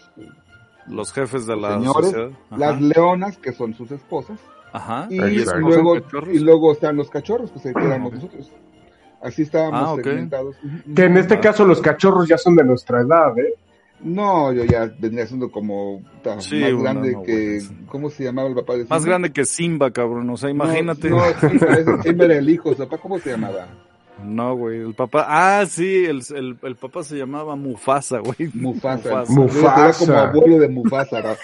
Los 0.88 1.12
jefes 1.12 1.46
de 1.46 1.56
la 1.56 1.74
señores, 1.74 2.06
sociedad. 2.10 2.30
Ajá. 2.50 2.58
las 2.58 2.80
leonas, 2.80 3.36
que 3.38 3.52
son 3.52 3.74
sus 3.74 3.90
esposas, 3.92 4.38
Ajá. 4.72 5.06
y 5.10 5.20
Exacto. 5.20 5.60
luego, 5.60 5.96
y 6.32 6.38
luego 6.40 6.72
están 6.72 6.96
los 6.96 7.08
cachorros, 7.08 7.50
que 7.52 7.60
se 7.60 7.72
quedamos 7.72 8.12
nosotros. 8.12 8.50
Así 9.22 9.42
estábamos 9.42 9.98
Ah, 9.98 10.02
segmentados. 10.02 10.56
Que 10.96 11.04
en 11.04 11.16
este 11.16 11.34
Ah. 11.34 11.40
caso 11.40 11.64
los 11.64 11.80
cachorros 11.80 12.26
ya 12.26 12.36
son 12.36 12.56
de 12.56 12.64
nuestra 12.64 13.00
edad, 13.02 13.38
¿eh? 13.38 13.54
No, 14.02 14.52
yo 14.52 14.64
ya 14.64 14.92
vendría 14.98 15.26
siendo 15.26 15.50
como 15.50 16.02
ta, 16.22 16.40
Sí, 16.40 16.60
más 16.60 16.82
grande 16.82 17.12
no, 17.12 17.22
que. 17.22 17.60
¿Cómo 17.86 18.10
se 18.10 18.24
llamaba 18.24 18.48
el 18.48 18.54
papá 18.54 18.72
de 18.74 18.84
Más 18.86 19.00
Simba? 19.02 19.04
grande 19.04 19.32
que 19.32 19.44
Simba, 19.44 19.90
cabrón. 19.92 20.28
O 20.30 20.36
sea, 20.36 20.50
imagínate. 20.50 21.08
No, 21.08 21.18
no 21.86 22.02
Simba, 22.02 22.24
era 22.24 22.38
el 22.38 22.48
hijo, 22.50 22.70
su 22.72 22.78
papá, 22.78 22.98
¿cómo 22.98 23.18
se 23.18 23.30
llamaba? 23.30 23.68
No, 24.24 24.56
güey, 24.56 24.80
el 24.80 24.94
papá. 24.94 25.26
Ah, 25.28 25.64
sí, 25.66 26.04
el, 26.04 26.22
el, 26.34 26.56
el 26.62 26.76
papá 26.76 27.02
se 27.02 27.16
llamaba 27.16 27.56
Mufasa, 27.56 28.18
güey. 28.18 28.50
Mufasa. 28.54 29.24
Mufasa. 29.26 29.32
Mufasa. 29.32 29.84
Era 29.84 29.92
como 29.98 30.18
abuelo 30.18 30.58
de 30.58 30.68
Mufasa. 30.68 31.36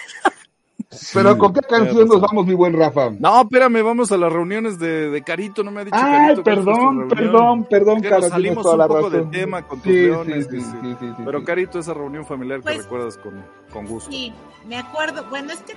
Pero 1.13 1.37
¿con 1.37 1.53
qué 1.53 1.61
canción 1.61 2.07
nos 2.07 2.19
vamos, 2.21 2.45
mi 2.45 2.53
buen 2.55 2.73
Rafa? 2.77 3.11
No, 3.19 3.41
espérame, 3.41 3.83
vamos 3.83 4.11
a 4.11 4.17
las 4.17 4.31
reuniones 4.31 4.79
de, 4.79 5.09
de 5.09 5.21
Carito, 5.23 5.63
no 5.63 5.71
me 5.71 5.81
ha 5.81 5.85
dicho 5.85 5.97
Ay, 5.99 6.11
Carito. 6.27 6.43
perdón, 6.43 7.07
perdón, 7.09 7.63
perdón, 7.65 7.93
nos 7.95 8.01
tienes 8.01 8.29
salimos 8.29 8.65
un 8.65 8.77
la 8.77 8.87
poco 8.87 9.09
razón. 9.09 9.11
del 9.13 9.29
tema 9.29 9.61
con 9.67 9.79
tus 9.81 9.91
Sí, 9.91 9.99
leones. 10.01 10.47
sí, 10.49 10.59
sí, 10.59 10.61
sí, 10.61 10.71
sí. 10.71 10.77
sí, 10.81 10.95
sí, 10.99 11.13
sí, 11.17 11.23
Pero. 11.25 11.43
Carito, 11.43 11.79
esa 11.79 11.93
reunión 11.93 12.25
familiar 12.25 12.61
Pues- 12.61 12.77
que 12.77 12.81
recuerdas 12.83 13.17
con, 13.17 13.43
con 13.71 13.85
gusto. 13.85 14.11
Sí, 14.11 14.33
me 14.67 14.77
acuerdo. 14.77 15.23
Bueno, 15.29 15.51
es 15.53 15.59
que 15.61 15.73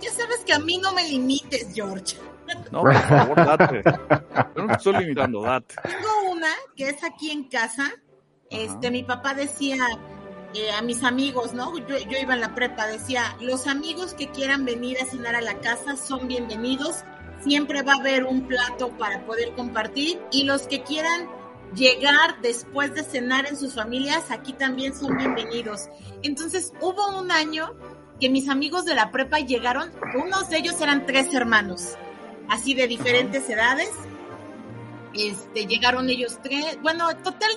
ya 0.00 0.10
sabes 0.10 0.42
que 0.44 0.52
a 0.52 0.58
mí 0.58 0.78
no 0.78 0.92
me 0.92 1.08
limites, 1.08 1.72
George. 1.74 2.16
No, 2.72 2.80
por 2.82 2.94
favor, 2.94 3.36
date. 3.36 3.82
Yo 4.56 4.62
no 4.62 4.66
te 4.68 4.72
estoy 4.74 4.96
limitando, 4.98 5.42
date. 5.42 5.74
Tengo 5.84 6.32
una 6.32 6.48
que 6.74 6.88
es 6.88 7.04
aquí 7.04 7.30
en 7.30 7.44
casa. 7.44 7.90
Este, 8.50 8.90
mi 8.90 9.04
papá 9.04 9.34
decía 9.34 9.76
eh, 10.54 10.70
a 10.72 10.82
mis 10.82 11.02
amigos, 11.04 11.52
¿no? 11.54 11.76
Yo, 11.78 11.98
yo 11.98 12.18
iba 12.20 12.34
en 12.34 12.40
la 12.40 12.54
prepa, 12.54 12.86
decía, 12.86 13.36
los 13.40 13.66
amigos 13.66 14.14
que 14.14 14.30
quieran 14.30 14.64
venir 14.64 14.98
a 15.00 15.06
cenar 15.06 15.36
a 15.36 15.40
la 15.40 15.60
casa 15.60 15.96
son 15.96 16.28
bienvenidos. 16.28 17.04
Siempre 17.42 17.82
va 17.82 17.92
a 17.92 18.00
haber 18.00 18.24
un 18.24 18.46
plato 18.46 18.90
para 18.98 19.24
poder 19.24 19.52
compartir 19.54 20.20
y 20.30 20.44
los 20.44 20.62
que 20.62 20.82
quieran 20.82 21.28
llegar 21.74 22.40
después 22.42 22.94
de 22.94 23.04
cenar 23.04 23.46
en 23.46 23.56
sus 23.56 23.74
familias, 23.74 24.30
aquí 24.30 24.52
también 24.52 24.94
son 24.94 25.16
bienvenidos. 25.16 25.88
Entonces, 26.22 26.72
hubo 26.80 27.18
un 27.18 27.30
año 27.30 27.74
que 28.20 28.28
mis 28.28 28.48
amigos 28.48 28.84
de 28.84 28.94
la 28.94 29.10
prepa 29.10 29.38
llegaron, 29.38 29.90
unos 30.14 30.50
de 30.50 30.58
ellos 30.58 30.80
eran 30.80 31.06
tres 31.06 31.32
hermanos, 31.32 31.94
así 32.48 32.74
de 32.74 32.86
diferentes 32.86 33.48
edades. 33.48 33.90
Este, 35.14 35.66
llegaron 35.66 36.08
ellos 36.08 36.38
tres, 36.42 36.78
bueno, 36.82 37.08
total, 37.16 37.50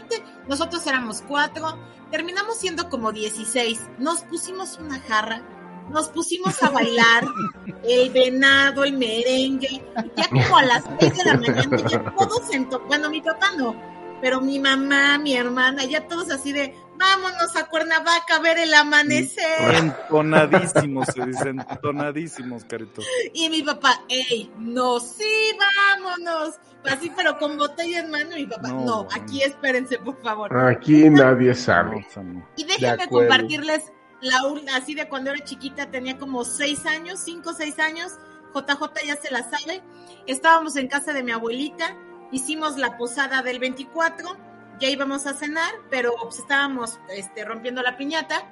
nosotros 0.48 0.86
éramos 0.88 1.22
cuatro, 1.28 1.78
terminamos 2.14 2.58
siendo 2.58 2.90
como 2.90 3.12
16, 3.12 3.90
nos 3.98 4.22
pusimos 4.22 4.78
una 4.78 5.00
jarra, 5.00 5.42
nos 5.90 6.10
pusimos 6.10 6.62
a 6.62 6.70
bailar 6.70 7.26
el 7.84 8.12
venado, 8.12 8.84
el 8.84 8.96
merengue, 8.96 9.84
ya 10.16 10.30
como 10.30 10.58
a 10.58 10.64
las 10.64 10.84
6 11.00 11.18
de 11.18 11.26
la 11.26 11.38
mañana, 11.38 11.78
ya 11.90 12.04
todos 12.16 12.54
en 12.54 12.70
bueno, 12.88 13.10
mi 13.10 13.20
papá 13.20 13.54
no, 13.58 13.76
pero 14.24 14.40
mi 14.40 14.58
mamá, 14.58 15.18
mi 15.18 15.36
hermana, 15.36 15.84
ya 15.84 16.08
todos 16.08 16.32
así 16.32 16.54
de, 16.54 16.74
vámonos 16.96 17.58
a 17.58 17.68
Cuernavaca 17.68 18.38
a 18.38 18.40
ver 18.40 18.58
el 18.58 18.74
amanecer. 18.74 19.76
Entonadísimos, 19.76 21.08
se 21.14 21.26
dicen, 21.26 21.60
entonadísimos, 21.70 22.64
Carito. 22.64 23.02
Y 23.34 23.50
mi 23.50 23.64
papá, 23.64 24.02
ey, 24.08 24.50
no, 24.58 25.02
sí, 25.02 25.52
vámonos. 25.60 26.56
Así, 26.86 27.12
pero 27.14 27.38
con 27.38 27.58
botella 27.58 28.00
en 28.00 28.12
mano. 28.12 28.38
Mi 28.38 28.46
papá, 28.46 28.70
No, 28.70 29.10
aquí 29.14 29.42
espérense, 29.42 29.98
por 29.98 30.18
favor. 30.22 30.58
Aquí 30.68 31.10
nadie 31.10 31.54
sabe. 31.54 32.08
Y 32.56 32.64
déjenme 32.64 33.10
compartirles 33.10 33.92
la 34.22 34.40
así 34.74 34.96
de 34.96 35.10
cuando 35.10 35.32
era 35.32 35.44
chiquita, 35.44 35.92
tenía 35.92 36.18
como 36.18 36.46
seis 36.46 36.86
años, 36.86 37.20
cinco 37.20 37.50
o 37.50 37.54
seis 37.54 37.78
años. 37.78 38.14
JJ 38.56 39.06
ya 39.06 39.18
se 39.18 39.32
la 39.32 39.44
sabe. 39.44 39.84
Estábamos 40.28 40.78
en 40.78 40.88
casa 40.88 41.12
de 41.12 41.24
mi 41.24 41.34
abuelita, 41.34 41.98
hicimos 42.34 42.78
la 42.78 42.98
posada 42.98 43.42
del 43.42 43.60
24, 43.60 44.36
ya 44.80 44.90
íbamos 44.90 45.26
a 45.26 45.34
cenar, 45.34 45.74
pero 45.90 46.14
pues, 46.22 46.40
estábamos 46.40 47.00
este, 47.10 47.46
rompiendo 47.46 47.82
la 47.82 47.96
piñata. 47.96 48.52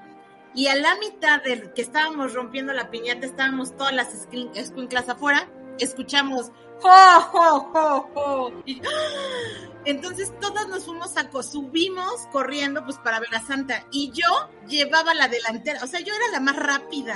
Y 0.54 0.68
a 0.68 0.76
la 0.76 0.96
mitad 0.96 1.42
del 1.44 1.74
que 1.74 1.82
estábamos 1.82 2.34
rompiendo 2.34 2.74
la 2.74 2.90
piñata, 2.90 3.26
estábamos 3.26 3.76
todas 3.76 3.94
las 3.94 4.14
escuinclas 4.56 5.10
afuera, 5.10 5.50
escuchamos 5.80 6.52
¡Jo, 6.82 6.90
jo, 7.32 7.60
jo, 7.74 8.10
jo! 8.14 8.52
Y- 8.66 8.82
¡ah! 8.82 9.70
Entonces 9.86 10.32
todas 10.40 10.68
nos 10.68 10.86
fuimos 10.86 11.16
a, 11.18 11.30
subimos 11.44 12.28
corriendo 12.32 12.84
pues 12.86 12.98
para 13.00 13.20
ver 13.20 13.34
a 13.36 13.42
Santa 13.42 13.86
y 13.92 14.12
yo 14.12 14.28
llevaba 14.68 15.14
la 15.14 15.28
delantera, 15.28 15.84
o 15.84 15.88
sea, 15.88 16.00
yo 16.02 16.14
era 16.14 16.28
la 16.32 16.40
más 16.40 16.56
rápida. 16.56 17.16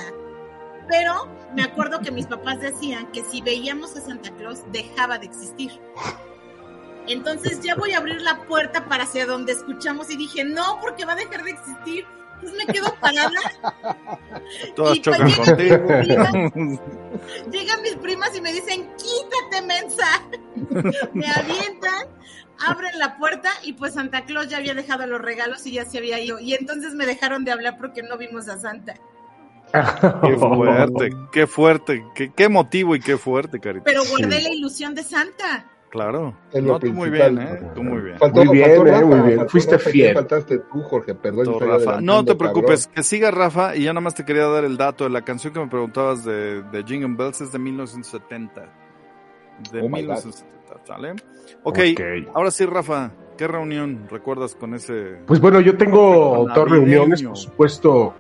Pero 0.87 1.27
me 1.55 1.63
acuerdo 1.63 1.99
que 1.99 2.11
mis 2.11 2.27
papás 2.27 2.59
decían 2.59 3.11
que 3.11 3.23
si 3.23 3.41
veíamos 3.41 3.95
a 3.95 4.01
Santa 4.01 4.31
Claus 4.35 4.63
dejaba 4.71 5.17
de 5.17 5.25
existir. 5.25 5.71
Entonces 7.07 7.61
ya 7.61 7.75
voy 7.75 7.91
a 7.93 7.97
abrir 7.97 8.21
la 8.21 8.43
puerta 8.43 8.85
para 8.85 9.03
hacia 9.03 9.25
donde 9.25 9.53
escuchamos 9.53 10.09
y 10.09 10.17
dije, 10.17 10.43
no, 10.43 10.79
porque 10.81 11.05
va 11.05 11.13
a 11.13 11.15
dejar 11.15 11.43
de 11.43 11.51
existir. 11.51 12.05
Entonces 12.35 12.65
me 12.65 12.73
quedo 12.73 12.93
parada. 12.99 13.39
Todas 14.75 14.97
Y 14.97 15.01
chocan 15.01 15.31
pues, 15.35 15.49
contigo. 15.49 15.77
Llegan 17.51 17.81
mis 17.81 17.95
primas 17.95 18.35
y 18.35 18.41
me 18.41 18.51
dicen, 18.51 18.89
quítate, 18.97 19.65
mensa. 19.65 20.05
me 21.13 21.27
avientan, 21.27 22.07
abren 22.59 22.99
la 22.99 23.17
puerta 23.17 23.49
y 23.63 23.73
pues 23.73 23.93
Santa 23.93 24.25
Claus 24.25 24.49
ya 24.49 24.57
había 24.57 24.73
dejado 24.73 25.07
los 25.07 25.21
regalos 25.21 25.65
y 25.65 25.73
ya 25.73 25.85
se 25.85 25.97
había 25.97 26.19
ido. 26.19 26.39
Y 26.39 26.53
entonces 26.53 26.93
me 26.93 27.05
dejaron 27.05 27.45
de 27.45 27.51
hablar 27.51 27.77
porque 27.77 28.03
no 28.03 28.17
vimos 28.17 28.47
a 28.49 28.57
Santa. 28.59 28.95
Qué 29.71 30.37
fuerte, 30.37 31.09
qué 31.31 31.47
fuerte, 31.47 32.05
qué, 32.13 32.31
qué 32.33 32.49
motivo 32.49 32.95
y 32.95 32.99
qué 32.99 33.17
fuerte, 33.17 33.59
Carito. 33.59 33.83
Pero 33.83 34.05
guardé 34.05 34.41
la 34.41 34.49
ilusión 34.49 34.93
de 34.95 35.03
Santa. 35.03 35.65
Claro. 35.95 36.35
No, 36.61 36.77
tú 36.77 36.91
muy 36.91 37.09
bien, 37.09 37.37
¿eh? 37.39 37.71
Tú 37.73 37.81
muy 37.81 38.01
bien. 38.01 38.17
Faltó- 38.19 38.43
Muy 38.43 38.57
bien, 38.57 38.69
faltó 38.69 38.85
eh, 38.87 38.91
Rafa, 38.91 39.05
muy 39.05 39.19
bien. 39.27 39.37
faltó 39.37 39.51
Fuiste 39.51 39.77
Rafa, 39.77 39.89
fiel. 39.89 40.05
¿quién 40.07 40.15
faltaste 40.15 40.57
tú, 40.59 40.81
Jorge, 40.81 41.15
perdón. 41.15 41.45
Todo, 41.45 41.59
Rafa. 41.59 42.01
No 42.01 42.25
te 42.25 42.33
cabrón. 42.33 42.37
preocupes, 42.37 42.87
que 42.87 43.01
siga 43.01 43.31
Rafa 43.31 43.77
y 43.77 43.83
ya 43.83 43.93
nada 43.93 44.01
más 44.01 44.13
te 44.13 44.25
quería 44.25 44.45
dar 44.47 44.65
el 44.65 44.75
dato 44.75 45.05
de 45.05 45.09
la 45.09 45.21
canción 45.21 45.53
que 45.53 45.59
me 45.61 45.67
preguntabas 45.67 46.25
de, 46.25 46.63
de 46.63 46.83
Jingle 46.83 47.15
Bells 47.17 47.39
es 47.39 47.51
de 47.53 47.59
1970. 47.59 48.61
De 49.71 49.79
Oh 49.79 49.83
my 49.83 50.03
God. 50.05 50.17
1970, 50.17 50.85
¿sale? 50.85 51.11
ok, 51.63 51.79
Ok. 51.93 52.01
ahora 52.35 52.51
sí, 52.51 52.65
Rafa, 52.65 53.11
¿Qué 53.37 53.47
reunión 53.47 54.07
recuerdas 54.09 54.53
con 54.55 54.73
ese? 54.73 55.17
Pues 55.27 55.39
bueno, 55.41 55.59
yo 55.61 55.75
tengo 55.77 56.45
dos 56.55 56.69
reuniones, 56.69 57.21
por 57.23 57.37
supuesto. 57.37 58.13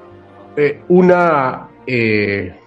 Eh, 0.57 0.81
una, 0.89 1.69
eh, 1.87 2.57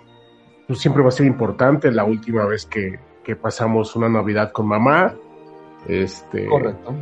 pues 0.67 0.79
siempre 0.79 1.03
va 1.03 1.09
a 1.09 1.13
ser 1.13 1.27
importante, 1.27 1.91
la 1.91 2.05
última 2.05 2.45
vez 2.47 2.65
que, 2.67 2.99
que 3.29 3.37
pasamos 3.37 3.95
una 3.95 4.09
Navidad 4.09 4.53
con 4.53 4.67
mamá. 4.67 5.15
Este, 5.87 6.47
Correcto. 6.47 6.95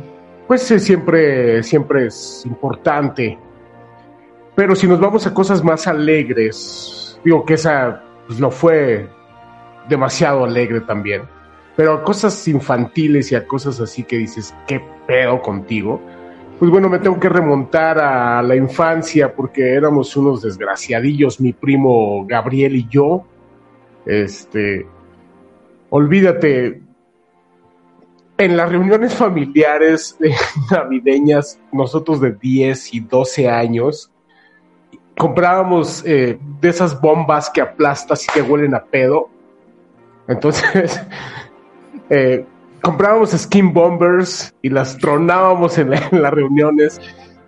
pues 0.45 0.69
eh, 0.71 0.77
siempre, 0.77 1.63
siempre 1.63 2.07
es 2.07 2.43
importante. 2.45 3.39
Pero 4.53 4.75
si 4.75 4.89
nos 4.89 4.99
vamos 4.99 5.25
a 5.25 5.33
cosas 5.33 5.63
más 5.63 5.87
alegres, 5.87 7.17
digo 7.23 7.45
que 7.45 7.53
esa 7.53 8.03
pues, 8.27 8.41
lo 8.41 8.51
fue 8.51 9.07
demasiado 9.87 10.43
alegre 10.43 10.81
también. 10.81 11.21
Pero 11.77 11.93
a 11.93 12.03
cosas 12.03 12.45
infantiles 12.49 13.31
y 13.31 13.35
a 13.35 13.47
cosas 13.47 13.79
así 13.79 14.03
que 14.03 14.17
dices, 14.17 14.53
¿qué 14.67 14.81
pedo 15.07 15.41
contigo? 15.41 16.01
Pues 16.59 16.69
bueno, 16.69 16.89
me 16.89 16.99
tengo 16.99 17.21
que 17.21 17.29
remontar 17.29 17.99
a 17.99 18.41
la 18.41 18.57
infancia 18.57 19.33
porque 19.33 19.75
éramos 19.75 20.13
unos 20.17 20.41
desgraciadillos, 20.41 21.39
mi 21.39 21.53
primo 21.53 22.25
Gabriel 22.27 22.75
y 22.75 22.85
yo. 22.89 23.23
Este, 24.05 24.87
olvídate, 25.89 26.81
en 28.37 28.55
las 28.55 28.69
reuniones 28.69 29.13
familiares 29.13 30.15
eh, 30.23 30.33
navideñas, 30.71 31.59
nosotros 31.71 32.21
de 32.21 32.31
10 32.33 32.93
y 32.93 32.99
12 33.01 33.49
años, 33.49 34.11
comprábamos 35.17 36.03
eh, 36.05 36.37
de 36.61 36.69
esas 36.69 36.99
bombas 37.01 37.49
que 37.49 37.61
aplastas 37.61 38.23
y 38.23 38.27
que 38.31 38.41
huelen 38.41 38.75
a 38.75 38.83
pedo. 38.83 39.29
Entonces, 40.27 41.01
eh, 42.09 42.45
comprábamos 42.81 43.31
skin 43.31 43.73
bombers 43.73 44.53
y 44.61 44.69
las 44.69 44.97
tronábamos 44.97 45.77
en, 45.77 45.93
en 45.93 46.21
las 46.21 46.33
reuniones. 46.33 47.01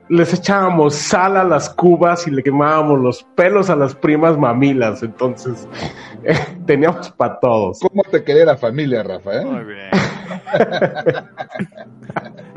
Les 0.10 0.34
echábamos 0.34 0.96
sal 0.96 1.38
a 1.38 1.44
las 1.44 1.70
cubas 1.70 2.26
y 2.28 2.32
le 2.32 2.42
quemábamos 2.42 3.00
los 3.00 3.24
pelos 3.36 3.70
a 3.70 3.76
las 3.76 3.94
primas 3.96 4.38
mamilas. 4.38 5.04
Entonces, 5.04 5.68
eh, 6.24 6.36
teníamos 6.66 7.12
para 7.12 7.40
todos. 7.40 7.80
¿Cómo 7.80 8.02
te 8.04 8.24
quería 8.24 8.46
la 8.46 8.58
familia, 8.58 9.04
Rafa? 9.04 9.42
Muy 9.44 9.64
bien. 9.66 9.90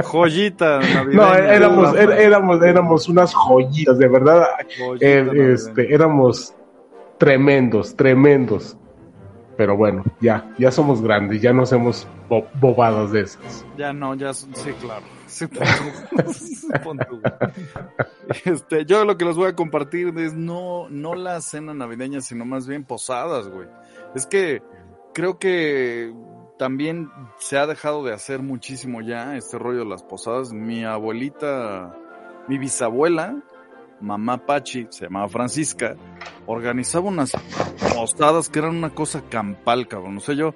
Joyita. 0.03 0.81
No, 1.13 1.35
éramos, 1.35 1.95
er- 1.95 2.13
éramos, 2.13 2.63
éramos 2.63 3.09
unas 3.09 3.33
joyitas, 3.35 3.99
de 3.99 4.09
verdad. 4.09 4.45
Joyita 4.79 5.07
Eh, 5.07 5.53
este, 5.53 5.93
éramos 5.95 6.55
tremendos, 7.19 7.95
tremendos. 7.95 8.77
Pero 9.57 9.77
bueno, 9.77 10.03
ya, 10.21 10.47
ya 10.59 10.71
somos 10.71 11.03
grandes, 11.03 11.43
ya 11.43 11.53
no 11.53 11.63
hacemos 11.65 12.09
bo- 12.29 12.47
bobadas 12.55 13.13
de 13.13 13.21
esas. 13.21 13.67
Ya 13.77 13.93
no, 13.93 14.15
ya 14.15 14.33
sí, 14.33 14.47
claro. 14.81 15.03
Este, 18.45 18.85
yo 18.87 19.05
lo 19.05 19.19
que 19.19 19.25
les 19.25 19.37
voy 19.37 19.49
a 19.49 19.55
compartir 19.55 20.13
es 20.17 20.35
no, 20.35 20.89
no 20.89 21.15
la 21.15 21.41
cena 21.41 21.75
navideña, 21.75 22.21
sino 22.21 22.45
más 22.45 22.67
bien 22.67 22.85
posadas, 22.85 23.49
güey. 23.49 23.69
Es 24.15 24.27
que 24.27 24.63
creo 25.13 25.39
que 25.39 26.13
también 26.59 27.11
se 27.39 27.59
ha 27.59 27.67
dejado 27.67 28.05
de 28.05 28.15
hacer 28.15 28.41
muchísimo 28.41 29.03
ya 29.03 29.37
este 29.37 29.59
rollo 29.59 29.81
de 29.81 29.87
las 29.87 30.03
posadas. 30.03 30.53
Mi 30.53 30.85
abuelita, 30.85 31.95
mi 32.49 32.59
bisabuela, 32.59 33.37
mamá 34.01 34.47
Pachi, 34.47 34.87
se 34.91 35.05
llamaba 35.05 35.29
Francisca, 35.29 35.97
organizaba 36.47 37.09
unas 37.09 37.33
posadas 37.95 38.49
que 38.49 38.61
eran 38.61 38.77
una 38.77 38.95
cosa 38.95 39.23
campal, 39.29 39.89
cabrón. 39.89 40.17
O 40.17 40.21
sea, 40.21 40.35
yo 40.35 40.55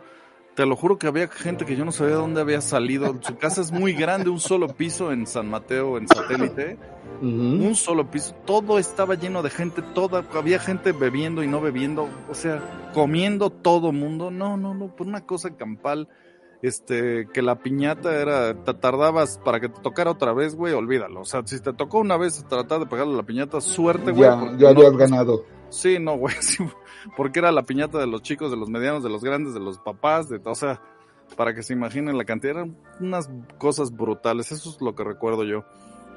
te 0.57 0.65
lo 0.67 0.75
juro 0.75 0.99
que 0.99 1.07
había 1.07 1.29
gente 1.29 1.67
que 1.67 1.77
yo 1.77 1.85
no 1.85 1.93
sabía 1.93 2.15
de 2.15 2.21
dónde 2.21 2.41
había 2.41 2.63
salido. 2.63 3.15
Su 3.21 3.37
casa 3.37 3.61
es 3.61 3.71
muy 3.71 3.93
grande, 3.93 4.31
un 4.31 4.41
solo 4.41 4.69
piso 4.69 5.13
en 5.13 5.27
San 5.27 5.49
Mateo, 5.51 5.99
en 5.99 6.09
satélite. 6.09 6.79
Un 7.21 7.75
solo 7.77 8.11
piso. 8.11 8.35
Todo 8.47 8.79
estaba 8.79 9.15
lleno 9.15 9.43
de 9.43 9.51
gente, 9.51 9.83
toda, 9.83 10.25
había 10.35 10.59
gente 10.59 10.93
bebiendo 10.93 11.43
y 11.45 11.47
no 11.47 11.61
bebiendo, 11.61 12.09
o 12.31 12.35
sea, 12.35 12.91
comiendo 12.95 13.51
todo 13.51 13.93
mundo. 13.93 14.31
No, 14.31 14.57
no, 14.57 14.75
no, 14.75 14.89
por 14.97 15.07
una 15.07 15.25
cosa 15.27 15.55
campal. 15.57 16.09
Este, 16.63 17.29
que 17.35 17.43
la 17.43 17.57
piñata 17.57 18.15
era, 18.19 18.55
te 18.65 18.73
tardabas 18.73 19.39
para 19.45 19.61
que 19.61 19.69
te 19.69 19.81
tocara 19.83 20.11
otra 20.11 20.33
vez, 20.33 20.57
güey, 20.57 20.73
olvídalo. 20.73 21.21
O 21.21 21.25
sea, 21.27 21.43
si 21.45 21.61
te 21.61 21.75
tocó 21.75 21.99
una 21.99 22.17
vez 22.17 22.43
tratar 22.49 22.81
de 22.81 22.87
pegarle 22.87 23.15
la 23.15 23.23
piñata, 23.25 23.61
suerte, 23.61 24.11
güey. 24.11 24.23
Ya, 24.31 24.41
ya 24.57 24.73
no- 24.73 24.81
habías 24.81 24.97
ganado. 24.97 25.45
Sí, 25.69 25.99
no, 26.01 26.17
güey, 26.17 26.35
sí, 26.41 26.65
porque 27.17 27.39
era 27.41 27.53
la 27.53 27.63
piñata 27.63 27.99
de 27.99 28.07
los 28.07 28.23
chicos, 28.23 28.51
de 28.51 28.57
los 28.57 28.69
medianos, 28.69 29.03
de 29.03 29.11
los 29.11 29.23
grandes, 29.23 29.55
de 29.55 29.61
los 29.61 29.79
papás, 29.79 30.29
de, 30.29 30.41
o 30.45 30.55
sea, 30.55 30.81
para 31.37 31.55
que 31.55 31.63
se 31.63 31.73
imaginen 31.73 32.17
la 32.17 32.25
cantidad, 32.25 32.57
eran 32.57 32.77
unas 33.01 33.29
cosas 33.59 33.91
brutales, 33.93 34.51
eso 34.53 34.71
es 34.71 34.81
lo 34.81 34.95
que 34.95 35.05
recuerdo 35.05 35.45
yo, 35.45 35.65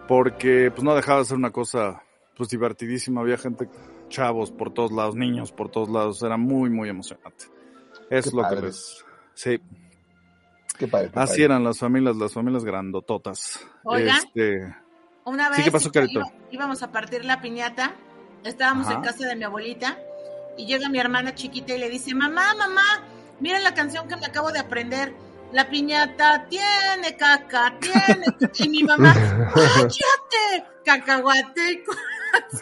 porque 0.07 0.71
pues 0.71 0.83
no 0.83 0.95
dejaba 0.95 1.19
de 1.19 1.25
ser 1.25 1.37
una 1.37 1.51
cosa 1.51 2.03
pues 2.35 2.49
divertidísima, 2.49 3.21
había 3.21 3.37
gente, 3.37 3.67
chavos 4.07 4.51
por 4.51 4.73
todos 4.73 4.91
lados, 4.91 5.15
niños 5.15 5.51
por 5.51 5.69
todos 5.69 5.89
lados, 5.89 6.23
era 6.23 6.37
muy, 6.37 6.69
muy 6.69 6.89
emocionante. 6.89 7.45
Es 8.09 8.29
Qué 8.29 8.35
lo 8.35 8.43
que 8.43 8.49
padre. 8.55 8.61
les... 8.67 9.05
Sí, 9.33 9.59
Qué 10.77 10.87
padre. 10.87 11.09
qué 11.13 11.19
así 11.19 11.31
padre. 11.33 11.43
eran 11.43 11.63
las 11.63 11.77
familias, 11.79 12.15
las 12.15 12.33
familias 12.33 12.63
grandototas. 12.63 13.59
Oiga. 13.83 14.17
Este, 14.17 14.73
Una 15.25 15.49
vez 15.49 15.57
Sí, 15.57 15.63
¿qué 15.65 15.71
pasó, 15.71 15.91
Carito? 15.91 16.19
iba- 16.21 16.31
íbamos 16.51 16.81
a 16.81 16.91
partir 16.91 17.25
la 17.25 17.41
piñata, 17.41 17.93
estábamos 18.43 18.87
Ajá. 18.87 18.95
en 18.95 19.01
casa 19.03 19.27
de 19.27 19.35
mi 19.35 19.43
abuelita 19.43 19.97
y 20.59 20.65
llega 20.65 20.89
mi 20.89 20.99
hermana 20.99 21.33
chiquita 21.33 21.73
y 21.73 21.77
le 21.77 21.89
dice, 21.89 22.13
mamá, 22.13 22.53
mamá, 22.53 22.83
miren 23.39 23.63
la 23.63 23.73
canción 23.73 24.09
que 24.09 24.17
me 24.17 24.25
acabo 24.25 24.51
de 24.51 24.59
aprender. 24.59 25.13
La 25.53 25.69
piñata 25.69 26.47
tiene 26.49 27.15
caca, 27.17 27.73
tiene 27.79 28.25
caca". 28.25 28.51
Y 28.59 28.69
mi 28.69 28.83
mamá, 28.83 29.13
¡cállate! 29.53 30.65
Cacahuate 30.83 31.71
y 31.71 31.83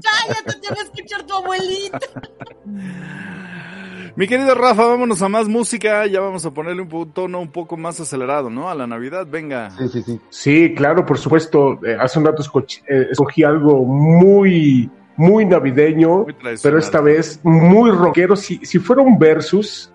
cállate, 0.00 0.60
te 0.60 0.68
va 0.70 0.80
a 0.80 0.84
escuchar 0.84 1.22
tu 1.24 1.34
abuelita. 1.34 1.98
Mi 4.16 4.26
querido 4.26 4.54
Rafa, 4.54 4.86
vámonos 4.86 5.20
a 5.20 5.28
más 5.28 5.46
música. 5.46 6.06
Ya 6.06 6.20
vamos 6.20 6.44
a 6.46 6.50
ponerle 6.52 6.82
un 6.82 7.12
tono 7.12 7.38
un 7.38 7.52
poco 7.52 7.76
más 7.76 8.00
acelerado, 8.00 8.48
¿no? 8.48 8.70
A 8.70 8.74
la 8.74 8.86
Navidad, 8.86 9.26
venga. 9.28 9.70
Sí, 9.72 9.88
sí, 9.88 10.02
sí. 10.02 10.20
Sí, 10.30 10.74
claro, 10.74 11.04
por 11.04 11.18
supuesto. 11.18 11.78
Eh, 11.84 11.96
hace 12.00 12.18
un 12.18 12.24
rato 12.24 12.42
eh, 12.88 13.08
escogí 13.10 13.44
algo 13.44 13.84
muy, 13.84 14.90
muy 15.18 15.44
navideño, 15.44 16.20
Muy 16.20 16.34
pero 16.62 16.78
esta 16.78 17.00
vez 17.00 17.40
muy 17.42 17.90
rockero. 17.90 18.36
Si, 18.36 18.64
si 18.64 18.78
fuera 18.78 19.02
un 19.02 19.18
versus, 19.18 19.92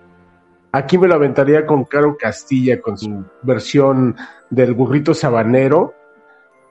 aquí 0.71 0.97
me 0.97 1.07
lo 1.07 1.15
aventaría 1.15 1.65
con 1.65 1.85
Caro 1.85 2.17
Castilla, 2.17 2.79
con 2.81 2.97
su 2.97 3.25
versión 3.41 4.15
del 4.49 4.73
burrito 4.73 5.13
sabanero. 5.13 5.95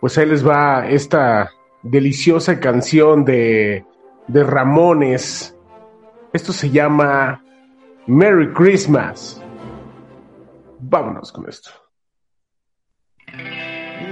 Pues 0.01 0.19
ahí 0.19 0.27
les 0.27 0.47
va 0.47 0.87
esta 0.87 1.51
deliciosa 1.83 2.61
canción 2.61 3.25
de, 3.25 3.87
de 4.29 4.45
Ramones. 4.45 5.57
Esto 6.33 6.53
se 6.53 6.69
llama 6.69 7.43
Merry 8.07 8.53
Christmas. 8.53 9.43
Vámonos 10.79 11.33
con 11.33 11.49
esto. 11.49 11.71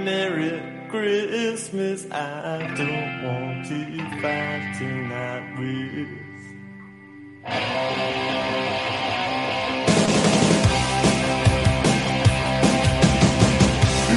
Merry 0.03 0.70
Christmas, 0.91 2.05
I 2.11 2.67
don't 2.75 3.23
want 3.23 3.65
to 3.67 3.85
fight 4.21 4.75
tonight 4.77 5.57
with. 5.57 6.09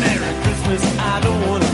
Merry 0.01 0.33
Christmas, 0.43 0.99
I 0.99 1.21
don't 1.23 1.47
wanna 1.49 1.65
fight 1.65 1.74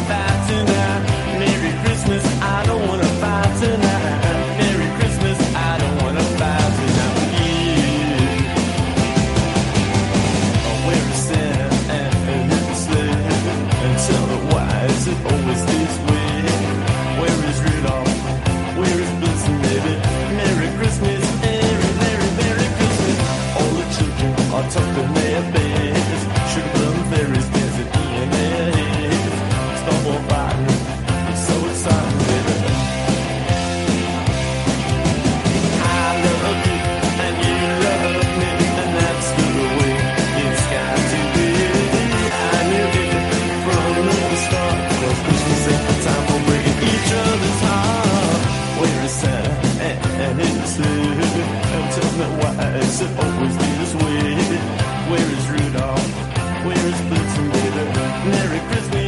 wears 56.64 57.00
boots 57.02 57.38
and 57.38 57.52
leather. 57.52 57.84
Merry 58.30 58.60
Christmas. 58.68 58.99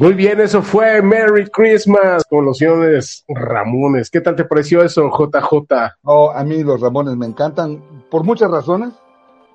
Muy 0.00 0.14
bien, 0.14 0.40
eso 0.40 0.62
fue 0.62 1.02
Merry 1.02 1.46
Christmas 1.50 2.24
con 2.24 2.46
los 2.46 2.56
señores 2.56 3.22
Ramones. 3.28 4.08
¿Qué 4.08 4.22
tal 4.22 4.34
te 4.34 4.46
pareció 4.46 4.82
eso, 4.82 5.10
JJ? 5.10 5.74
Oh, 6.04 6.30
a 6.30 6.42
mí 6.42 6.62
los 6.62 6.80
Ramones 6.80 7.18
me 7.18 7.26
encantan 7.26 7.82
por 8.10 8.24
muchas 8.24 8.50
razones, 8.50 8.94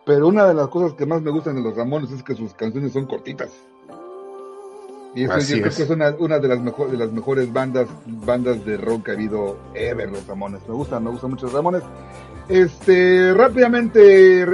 pero 0.06 0.28
una 0.28 0.46
de 0.46 0.54
las 0.54 0.68
cosas 0.68 0.94
que 0.94 1.08
más 1.08 1.24
me 1.24 1.32
gustan 1.32 1.56
de 1.56 1.64
los 1.64 1.76
Ramones 1.76 2.12
es 2.12 2.22
que 2.22 2.36
sus 2.36 2.54
canciones 2.54 2.94
son 2.94 3.08
cortitas. 3.08 3.50
Y 5.16 5.24
eso 5.24 5.34
Así 5.34 5.54
yo 5.54 5.62
creo 5.62 5.70
es. 5.72 5.78
que 5.78 5.84
es 5.84 5.90
una, 5.90 6.14
una 6.20 6.38
de 6.38 6.48
las 6.48 6.60
mejor, 6.60 6.92
de 6.92 6.98
las 6.98 7.12
mejores 7.12 7.52
bandas 7.52 7.88
bandas 8.06 8.64
de 8.64 8.78
rock 8.78 9.06
que 9.06 9.12
ha 9.12 9.14
habido 9.16 9.58
ever 9.74 10.12
los 10.12 10.28
Ramones. 10.28 10.62
Me 10.68 10.76
gustan, 10.76 11.06
me 11.06 11.10
gustan 11.10 11.32
mucho 11.32 11.48
los 11.48 11.54
Ramones. 11.54 11.82
Este, 12.50 13.34
rápidamente, 13.34 14.46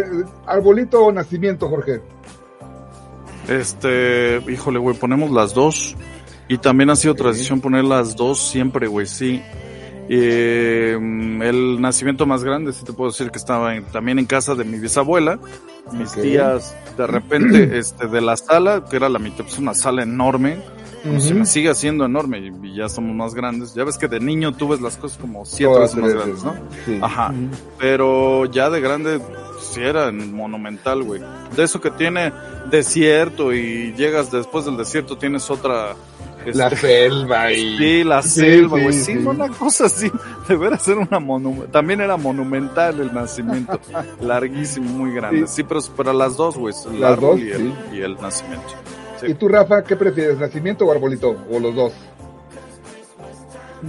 arbolito 0.46 1.04
o 1.04 1.12
nacimiento, 1.12 1.68
Jorge. 1.68 2.00
Este, 3.60 4.42
híjole, 4.52 4.80
güey, 4.80 4.96
ponemos 4.98 5.32
las 5.32 5.54
dos. 5.54 5.96
Y 6.48 6.58
también 6.58 6.90
ha 6.90 6.96
sido 6.96 7.16
tradición 7.16 7.62
poner 7.62 7.84
las 7.86 8.16
dos 8.16 8.40
siempre, 8.40 8.88
güey, 8.88 9.08
sí. 9.08 9.42
Eh, 10.10 10.98
el 10.98 11.80
nacimiento 11.80 12.26
más 12.26 12.44
grande, 12.44 12.74
sí 12.74 12.84
te 12.84 12.92
puedo 12.92 13.12
decir 13.12 13.32
que 13.32 13.38
estaba 13.38 13.76
en- 13.76 13.86
también 13.86 14.20
en 14.20 14.26
casa 14.26 14.56
de 14.56 14.66
mi 14.66 14.78
bisabuela. 14.78 15.40
Mis 15.94 16.12
tías, 16.14 16.76
de 16.98 17.08
repente, 17.08 17.78
este, 17.78 18.08
de 18.08 18.22
la 18.22 18.36
sala, 18.36 18.84
que 18.90 18.98
era 18.98 19.08
la 19.10 19.20
mitad, 19.20 19.44
pues 19.46 19.58
una 19.60 19.74
sala 19.74 20.04
enorme. 20.04 20.58
pues, 21.04 21.24
Se 21.24 21.34
me 21.34 21.46
sigue 21.46 21.70
haciendo 21.70 22.04
enorme 22.06 22.40
y, 22.40 22.68
y 22.68 22.76
ya 22.76 22.90
somos 22.90 23.16
más 23.16 23.34
grandes. 23.34 23.74
Ya 23.74 23.84
ves 23.86 23.98
que 23.98 24.08
de 24.10 24.20
niño 24.20 24.52
tú 24.54 24.68
ves 24.68 24.82
las 24.82 24.98
cosas 24.98 25.18
como 25.18 25.46
siete 25.46 25.74
Todas 25.74 25.96
veces 25.96 26.16
más 26.16 26.26
veces, 26.26 26.44
grandes, 26.44 26.62
¿no? 26.62 26.86
Sí. 26.86 27.00
Ajá. 27.02 27.34
Pero 27.80 28.46
ya 28.46 28.70
de 28.70 28.82
grande, 28.82 29.20
sí 29.62 29.82
era 29.82 30.12
monumental, 30.12 31.04
güey. 31.04 31.22
De 31.56 31.64
eso 31.64 31.80
que 31.80 31.92
tiene 31.92 32.32
desierto 32.70 33.54
y 33.54 33.94
llegas 33.96 34.32
después 34.32 34.66
del 34.66 34.78
desierto, 34.78 35.18
tienes 35.18 35.50
otra. 35.50 35.96
La 36.54 36.70
este, 36.70 37.08
selva 37.08 37.52
y... 37.52 37.78
Sí, 37.78 38.04
la 38.04 38.24
Sí, 38.24 38.30
selva, 38.40 38.80
güey. 38.80 38.94
Sí, 38.94 39.16
una 39.16 39.48
cosa 39.50 39.86
así. 39.86 40.12
Debería 40.48 40.80
ser 40.80 40.98
una 40.98 41.20
monumental. 41.20 41.70
También 41.70 42.02
era 42.02 42.18
monumental 42.18 43.00
el 43.00 43.14
nacimiento. 43.14 43.80
Larguísimo, 44.22 44.90
muy 44.90 45.14
grande. 45.14 45.46
Sí. 45.46 45.58
Sí, 45.58 45.64
pero, 45.64 45.82
pero 45.96 46.14
las 46.14 46.38
dos, 46.38 46.58
güey. 46.58 46.74
El 46.92 47.00
Las 47.00 47.12
árbol 47.12 47.38
dos, 47.38 47.40
y, 47.42 47.52
el, 47.52 47.58
sí. 47.58 47.74
y 47.94 48.02
el 48.02 48.16
nacimiento. 48.16 48.70
Sí. 49.20 49.28
¿Y 49.28 49.34
tú, 49.36 49.50
Rafa, 49.50 49.84
qué 49.84 49.96
prefieres, 49.96 50.40
nacimiento 50.40 50.86
o 50.86 50.92
arbolito? 50.92 51.36
¿O 51.52 51.60
los 51.60 51.76
dos? 51.76 51.94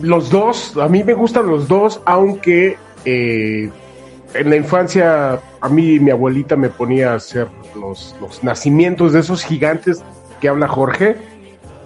Los 0.02 0.30
dos, 0.30 0.76
a 0.76 0.88
mí 0.88 1.04
me 1.04 1.14
gustan 1.14 1.46
los 1.46 1.68
dos, 1.68 2.00
aunque 2.04 2.76
eh, 3.04 3.70
en 4.34 4.50
la 4.50 4.56
infancia 4.56 5.40
a 5.60 5.68
mí 5.68 5.98
mi 5.98 6.10
abuelita 6.10 6.56
me 6.56 6.68
ponía 6.68 7.12
a 7.12 7.16
hacer 7.16 7.48
los, 7.78 8.16
los 8.20 8.42
nacimientos 8.42 9.12
de 9.12 9.20
esos 9.20 9.44
gigantes 9.44 10.02
que 10.40 10.48
habla 10.48 10.68
Jorge. 10.68 11.16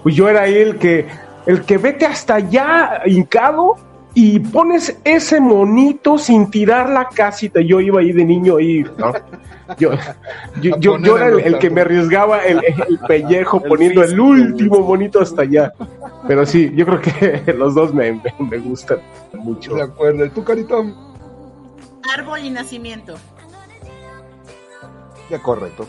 Pues 0.02 0.14
yo 0.14 0.28
era 0.28 0.46
el 0.46 0.76
que, 0.76 1.06
el 1.46 1.62
que 1.62 1.78
vete 1.78 2.06
hasta 2.06 2.36
allá 2.36 3.02
hincado 3.06 3.76
y 4.14 4.38
pones 4.38 4.96
ese 5.04 5.40
monito 5.40 6.16
sin 6.16 6.50
tirar 6.50 6.88
la 6.88 7.08
casita. 7.08 7.60
Yo 7.60 7.80
iba 7.80 8.00
ahí 8.00 8.12
de 8.12 8.24
niño 8.24 8.56
¿no? 8.98 9.12
Yo, 9.80 9.90
yo, 10.60 10.78
yo, 10.78 11.18
era 11.18 11.26
el, 11.26 11.58
que 11.58 11.70
me 11.70 11.80
arriesgaba 11.80 12.44
el, 12.44 12.62
el 12.64 13.00
pellejo 13.08 13.60
El 13.64 13.68
poniendo 13.68 14.04
el 14.04 14.20
último 14.20 14.78
monito 14.78 15.20
hasta 15.20 15.42
allá. 15.42 15.72
Pero 16.28 16.46
sí, 16.46 16.72
yo 16.76 16.86
creo 16.86 17.00
que 17.00 17.52
los 17.58 17.74
dos 17.74 17.92
me, 17.92 18.12
me, 18.12 18.32
me 18.48 18.58
gustan 18.58 19.00
mucho. 19.34 19.74
De 19.74 19.82
acuerdo. 19.82 20.24
¿Y 20.24 20.30
tú, 20.30 20.44
Carito? 20.44 20.84
Árbol 22.16 22.40
y 22.44 22.50
nacimiento. 22.50 23.14
Ya, 25.30 25.42
correcto. 25.42 25.86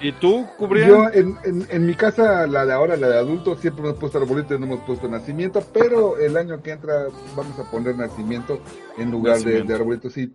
¿Y 0.00 0.12
tú, 0.12 0.46
Cubrián? 0.58 0.88
Yo, 0.88 1.08
en, 1.12 1.36
en, 1.44 1.66
en 1.70 1.86
mi 1.86 1.94
casa, 1.94 2.46
la 2.46 2.64
de 2.64 2.72
ahora, 2.72 2.96
la 2.96 3.08
de 3.08 3.18
adultos, 3.18 3.58
siempre 3.60 3.82
hemos 3.84 3.98
puesto 3.98 4.18
arbolito 4.18 4.54
y 4.54 4.58
no 4.60 4.66
hemos 4.66 4.80
puesto 4.80 5.08
nacimiento, 5.08 5.60
pero 5.72 6.16
el 6.18 6.36
año 6.36 6.62
que 6.62 6.70
entra 6.70 7.08
vamos 7.36 7.58
a 7.58 7.68
poner 7.68 7.96
nacimiento 7.96 8.60
en 8.96 9.10
lugar 9.10 9.38
de, 9.38 9.40
Nacimiento. 9.44 9.68
de 9.68 9.74
arbolito, 9.74 10.10
sí. 10.10 10.32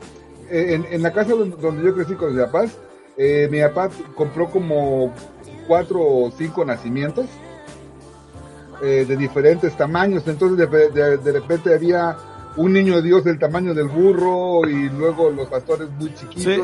Eh, 0.50 0.74
En, 0.74 0.86
en 0.94 1.02
la 1.02 1.14
casa 1.14 1.32
donde, 1.34 1.56
donde 1.56 1.82
yo 1.82 1.96
crecí 1.96 2.16
con 2.16 2.36
mis 2.36 2.44
papás, 2.44 2.76
eh, 3.16 3.48
mi 3.50 3.62
papá 3.62 3.90
compró 4.16 4.50
como 4.50 5.14
cuatro 5.66 6.02
o 6.02 6.32
cinco 6.38 6.66
nacimientos 6.66 7.28
eh, 8.84 9.06
de 9.08 9.16
diferentes 9.16 9.78
tamaños, 9.78 10.28
entonces 10.28 10.58
de, 10.70 10.90
de- 10.90 11.18
de 11.18 11.32
repente 11.32 11.74
había 11.74 12.18
un 12.58 12.74
niño 12.74 13.02
Dios 13.02 13.24
del 13.24 13.40
tamaño 13.40 13.74
del 13.74 13.88
burro 13.88 14.68
y 14.68 14.90
luego 14.90 15.30
los 15.30 15.48
pastores 15.48 15.90
muy 15.92 16.14
chiquitos, 16.14 16.44
Sí. 16.44 16.62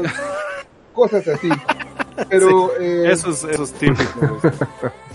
cosas 0.94 1.28
así. 1.28 1.50
Pero 2.30 2.72
eh, 2.80 3.12
Eso 3.12 3.30
es, 3.30 3.44
eso 3.46 3.64
es 3.64 3.72
típico. 3.74 4.38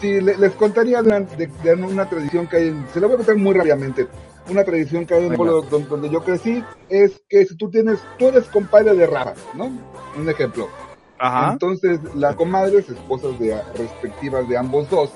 Sí, 0.01 0.21
le- 0.23 0.39
les 0.39 0.53
contaría 0.53 1.03
de, 1.03 1.09
una- 1.09 1.21
de- 1.21 1.51
de 1.63 1.75
una 1.75 2.09
tradición 2.09 2.47
que 2.47 2.57
hay, 2.57 2.69
en- 2.69 2.87
se 2.95 3.01
la 3.01 3.07
voy 3.07 3.15
a 3.15 3.17
contar 3.19 3.37
muy 3.37 3.53
rápidamente. 3.53 4.07
Una 4.51 4.65
tradición 4.65 5.05
que 5.07 5.15
hay 5.15 5.25
en 5.27 5.31
el 5.33 5.37
pueblo 5.37 5.63
donde, 5.63 5.89
donde 5.89 6.11
yo 6.11 6.23
crecí 6.23 6.63
es 6.89 7.21
que 7.29 7.45
si 7.45 7.57
tú 7.57 7.71
tienes, 7.71 7.99
tú 8.19 8.29
eres 8.29 8.45
compadre 8.45 8.95
de 8.95 9.07
Rafa, 9.07 9.35
¿no? 9.55 9.71
Un 10.19 10.29
ejemplo. 10.29 10.69
Ajá. 11.19 11.53
Entonces, 11.53 12.01
las 12.15 12.37
comadres, 12.37 12.89
esposas 12.89 13.39
de 13.39 13.55
respectivas 13.77 14.49
de 14.49 14.57
ambos 14.57 14.89
dos, 14.91 15.11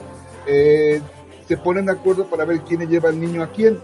eh, 0.47 1.01
se 1.47 1.57
ponen 1.57 1.87
de 1.87 1.93
acuerdo 1.93 2.27
para 2.27 2.45
ver 2.45 2.61
quién 2.61 2.81
le 2.81 2.87
lleva 2.87 3.09
el 3.11 3.19
niño 3.21 3.43
a 3.43 3.49
quién. 3.49 3.79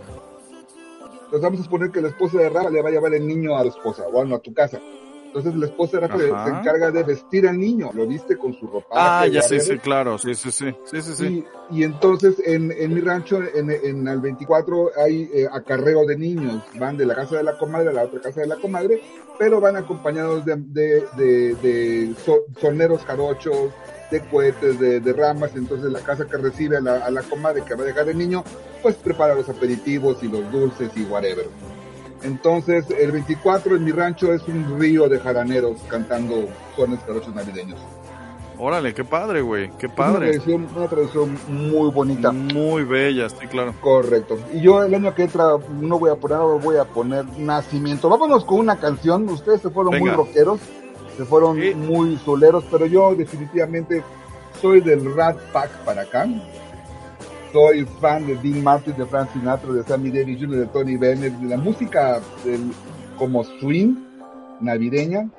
Entonces 1.35 1.51
vamos 1.51 1.61
a 1.61 1.65
suponer 1.65 1.91
que 1.91 2.01
la 2.01 2.09
esposa 2.09 2.39
de 2.39 2.49
Rafa 2.49 2.71
le 2.71 2.81
va 2.81 2.91
a 2.91 2.93
llevar 2.93 3.13
el 3.13 3.27
niño 3.27 3.57
a 3.57 3.65
la 3.65 3.69
esposa, 3.71 4.05
o 4.07 4.13
bueno, 4.13 4.37
a 4.37 4.39
tu 4.39 4.55
casa. 4.55 4.81
Entonces 5.27 5.57
la 5.57 5.67
esposa 5.67 5.99
de 5.99 6.07
Rafa 6.07 6.19
se 6.21 6.29
encarga 6.29 6.91
de 6.93 7.03
vestir 7.03 7.49
al 7.49 7.59
niño, 7.59 7.91
lo 7.93 8.07
viste 8.07 8.37
con 8.39 8.55
su 8.55 8.69
ropa. 8.69 8.87
Ah, 8.93 9.27
ya 9.27 9.43
sí, 9.43 9.59
sí, 9.59 9.79
claro. 9.79 10.17
Sí, 10.17 10.33
sí, 10.37 10.53
sí. 10.53 10.73
Sí, 10.85 11.03
sí, 11.03 11.13
sí. 11.17 11.45
Y, 11.71 11.81
y 11.81 11.83
entonces 11.83 12.37
en, 12.47 12.71
en 12.71 12.95
mi 12.95 13.01
rancho, 13.01 13.41
en, 13.43 13.69
en 13.69 14.07
el 14.07 14.21
24, 14.21 14.91
hay 14.97 15.29
eh, 15.35 15.49
acarreo 15.51 16.07
de 16.07 16.17
niños. 16.17 16.63
Van 16.79 16.97
de 16.97 17.05
la 17.05 17.17
casa 17.17 17.37
de 17.39 17.43
la 17.43 17.59
comadre 17.59 17.89
a 17.89 17.93
la 17.95 18.05
otra 18.05 18.21
casa 18.21 18.43
de 18.43 18.47
la 18.47 18.57
comadre, 18.57 19.01
pero 19.37 19.61
van 19.61 19.75
acompañados 19.75 20.45
de, 20.45 20.55
de, 20.57 21.05
de, 21.17 21.55
de 21.57 22.15
so- 22.25 22.45
soneros 22.61 23.05
jarochos, 23.05 23.73
de 24.11 24.21
cohetes, 24.21 24.79
de, 24.79 25.01
de 25.01 25.13
ramas. 25.13 25.53
Entonces 25.55 25.91
la 25.93 26.01
casa 26.01 26.27
que 26.27 26.37
recibe 26.37 26.77
a 26.77 26.81
la, 26.81 26.97
a 27.05 27.11
la 27.11 27.23
comadre 27.23 27.63
que 27.63 27.75
va 27.75 27.83
a 27.83 27.87
dejar 27.87 28.09
el 28.09 28.19
niño, 28.19 28.45
pues 28.83 28.95
prepara 28.97 29.35
los 29.35 29.49
aperitivos 29.49 30.23
y 30.23 30.29
los 30.29 30.51
dulces 30.53 30.91
y 30.97 31.03
whatever. 31.05 31.47
Entonces 32.23 32.87
el 32.99 33.13
24 33.13 33.77
en 33.77 33.85
mi 33.85 33.93
rancho 33.93 34.33
es 34.33 34.43
un 34.49 34.79
río 34.81 35.09
de 35.09 35.19
jaraneros 35.21 35.79
cantando 35.89 36.47
sones 36.77 37.01
jarochos 37.07 37.35
navideños. 37.35 37.79
Órale, 38.57 38.95
qué 38.95 39.05
padre, 39.05 39.43
güey. 39.43 39.69
Qué 39.79 39.87
Es 39.87 39.93
una 39.93 39.97
padre. 39.97 40.31
tradición, 40.31 40.69
una 40.77 40.87
tradición 40.87 41.37
muy 41.49 41.91
bonita. 41.91 42.31
Muy 42.31 42.85
bella, 42.85 43.29
sí, 43.29 43.47
claro. 43.49 43.75
Correcto. 43.81 44.39
Y 44.53 44.61
yo 44.61 44.83
el 44.85 44.95
año 44.95 45.13
que 45.13 45.25
entra 45.25 45.57
no 45.81 45.99
voy 45.99 46.11
a 46.11 46.15
poner, 46.15 46.39
voy 46.63 46.77
a 46.77 46.85
poner 46.85 47.25
nacimiento. 47.37 48.09
Vámonos 48.09 48.45
con 48.45 48.61
una 48.61 48.77
canción. 48.79 49.29
Ustedes 49.29 49.61
se 49.61 49.71
fueron 49.71 49.91
Venga. 49.95 50.05
muy 50.07 50.15
rockeros, 50.15 50.61
se 51.17 51.25
fueron 51.25 51.61
Sí. 51.61 51.75
muy 51.75 52.17
soleros, 52.19 52.65
pero 52.71 52.87
yo 52.87 53.15
definitivamente 53.15 54.03
soy 54.61 54.81
del 54.81 55.15
Rat 55.15 55.37
Pack 55.53 55.71
para 55.85 56.03
acá. 56.03 56.27
Soy 57.53 57.85
fan 58.01 58.27
de 58.27 58.35
Dean 58.37 58.63
Martin, 58.65 58.97
de 58.97 59.07
Frank 59.07 59.31
Sinatra, 59.33 59.73
de 59.73 59.85
Sammy 59.85 60.11
Davis 60.11 60.41
Jr., 60.41 60.57
de 60.59 60.67
Tony 60.67 60.97
Bennett, 60.97 61.33
de 61.35 61.49
la 61.49 61.57
música 61.57 62.21
del, 62.45 62.73
como 63.17 63.45
swing 63.45 63.95
navideña. 64.61 65.31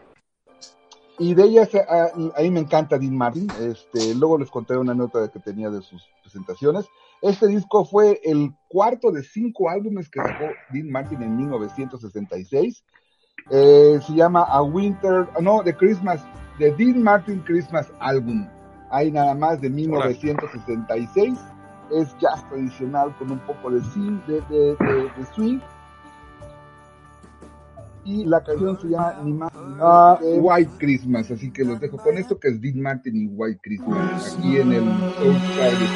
Y 1.19 1.33
de 1.33 1.43
ellas, 1.43 1.69
a, 1.75 2.07
a 2.37 2.41
mí 2.41 2.51
me 2.51 2.61
encanta 2.61 2.97
Dean 2.97 3.15
Martin. 3.15 3.47
Este, 3.61 4.15
luego 4.15 4.37
les 4.37 4.49
conté 4.49 4.77
una 4.77 4.93
nota 4.93 5.29
que 5.29 5.39
tenía 5.39 5.69
de 5.69 5.81
sus 5.81 6.03
presentaciones. 6.21 6.85
Este 7.21 7.47
disco 7.47 7.85
fue 7.85 8.19
el 8.23 8.51
cuarto 8.69 9.11
de 9.11 9.23
cinco 9.23 9.69
álbumes 9.69 10.09
que 10.09 10.19
sacó 10.21 10.45
Dean 10.71 10.89
Martin 10.89 11.21
en 11.21 11.35
1966. 11.37 12.83
Eh, 13.51 13.99
se 14.05 14.13
llama 14.13 14.41
A 14.43 14.61
Winter, 14.63 15.27
no, 15.41 15.61
de 15.63 15.75
Christmas, 15.75 16.23
de 16.57 16.71
Dean 16.75 17.03
Martin 17.03 17.39
Christmas 17.45 17.91
Album. 17.99 18.47
Hay 18.91 19.11
nada 19.11 19.35
más 19.35 19.61
de 19.61 19.69
1966. 19.69 21.37
Es 21.91 22.15
jazz 22.19 22.47
tradicional 22.49 23.15
con 23.19 23.31
un 23.31 23.39
poco 23.39 23.69
de, 23.69 23.81
swing, 23.81 24.19
de, 24.27 24.41
de- 24.49 24.75
de- 24.75 25.11
de 25.17 25.25
swing. 25.35 25.59
Y 28.03 28.23
la 28.25 28.43
canción 28.43 28.79
se 28.79 28.87
llama 28.87 29.15
ni 29.23 29.33
más 29.33 29.51
ni 29.53 29.61
menos 29.61 29.79
Ah, 29.81 30.19
White 30.21 30.71
Christmas. 30.77 31.29
Así 31.31 31.51
que 31.51 31.63
los 31.63 31.79
dejo 31.79 31.97
con 31.97 32.17
esto 32.17 32.39
que 32.39 32.49
es 32.49 32.61
Dean 32.61 32.79
Martin 32.81 33.15
y 33.15 33.27
White 33.27 33.59
Christmas. 33.63 34.35
Aquí 34.37 34.57
en 34.57 34.71
el 34.73 34.83
Soul 34.83 35.35
Friday 35.55 35.87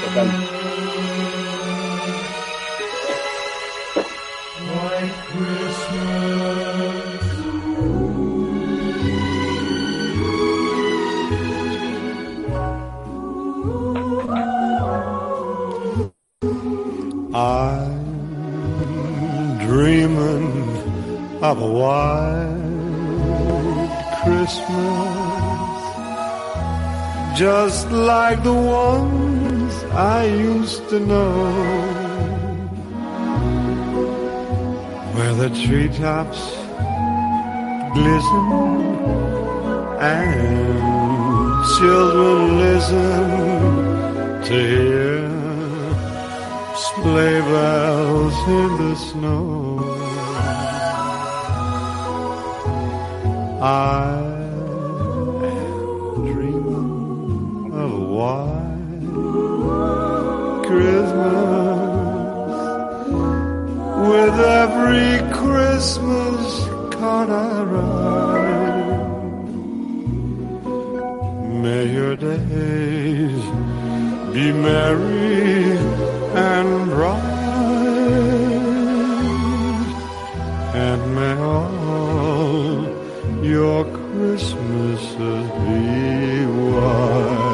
I'm 17.39 17.97
dreaming 19.65 20.51
of 21.41 21.61
a 21.61 21.71
white 21.79 22.59
Christmas 24.21 25.29
just 27.39 27.89
like 27.91 28.43
the 28.43 28.53
ones 28.53 29.73
I 29.93 30.25
used 30.25 30.89
to 30.89 30.99
know. 30.99 31.53
Where 35.15 35.33
the 35.35 35.49
treetops 35.63 36.41
glisten 37.93 38.47
and 40.01 41.65
children 41.77 42.59
listen 42.65 43.29
to 44.43 44.55
hear 44.71 45.38
sleigh 47.01 47.41
bells 47.41 48.37
in 48.47 48.69
the 48.81 48.95
snow. 48.95 49.79
I 53.61 54.19
am 55.43 56.25
dreaming 56.31 57.71
of 57.73 57.89
a 57.93 58.05
white 58.17 59.05
Christmas 60.67 61.79
with 64.11 64.37
every 64.61 65.11
Christmas 65.39 66.43
card 66.95 67.29
I 67.29 67.63
write. 67.71 68.99
May 71.63 71.83
your 71.93 72.15
days 72.15 73.43
be 74.33 74.45
merry 74.51 75.78
and 76.39 76.89
bright, 76.89 77.19
and 80.73 81.01
may 81.15 81.35
all 81.37 82.81
your 83.43 83.83
Christmases 83.97 85.47
be 85.65 86.45
white. 86.71 87.48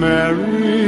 Be 0.00 0.79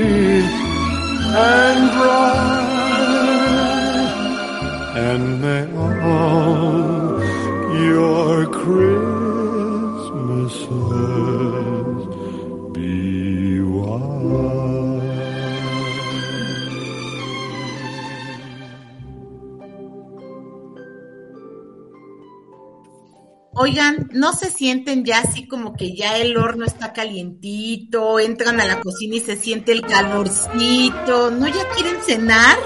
¿no 24.33 24.39
se 24.39 24.51
sienten 24.51 25.05
ya 25.05 25.19
así 25.19 25.47
como 25.47 25.75
que 25.75 25.95
ya 25.95 26.17
el 26.17 26.37
horno 26.37 26.65
está 26.65 26.93
calientito, 26.93 28.19
entran 28.19 28.61
a 28.61 28.65
la 28.65 28.81
cocina 28.81 29.17
y 29.17 29.21
se 29.21 29.37
siente 29.37 29.73
el 29.73 29.83
calorcito? 29.83 31.31
¿No 31.31 31.47
ya 31.49 31.69
quieren 31.75 31.97
cenar? 32.03 32.57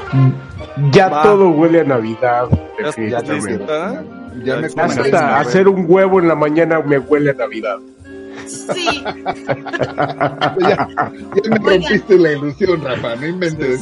Ya 0.93 1.09
Va. 1.09 1.23
todo 1.23 1.49
huele 1.49 1.81
a 1.81 1.85
Navidad. 1.85 2.49
¿Ya, 2.97 3.21
ya? 3.21 4.05
Ya 4.45 4.57
me. 4.59 4.67
Hasta 4.67 5.41
hacer 5.41 5.67
un 5.67 5.87
huevo 5.89 6.21
en 6.21 6.29
la 6.29 6.37
mañana 6.37 6.81
me 6.81 6.99
huele 6.99 7.31
a 7.31 7.35
Navidad. 7.35 7.79
Sí, 8.47 9.03
Ya, 10.61 10.89
ya 10.89 11.51
me 11.51 11.59
rompiste 11.59 12.17
la 12.17 12.33
ilusión, 12.33 12.81
Rafa, 12.85 13.17
no 13.17 13.27
inventes. 13.27 13.81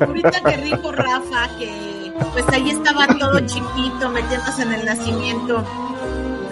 ahorita 0.00 0.40
que 0.40 0.56
dijo 0.56 0.90
Rafa 0.90 1.56
que 1.56 1.94
pues 2.32 2.48
ahí 2.48 2.70
estaba 2.70 3.06
todo 3.06 3.38
chiquito 3.40 4.08
metiéndose 4.10 4.62
en 4.62 4.72
el 4.72 4.84
nacimiento. 4.84 5.64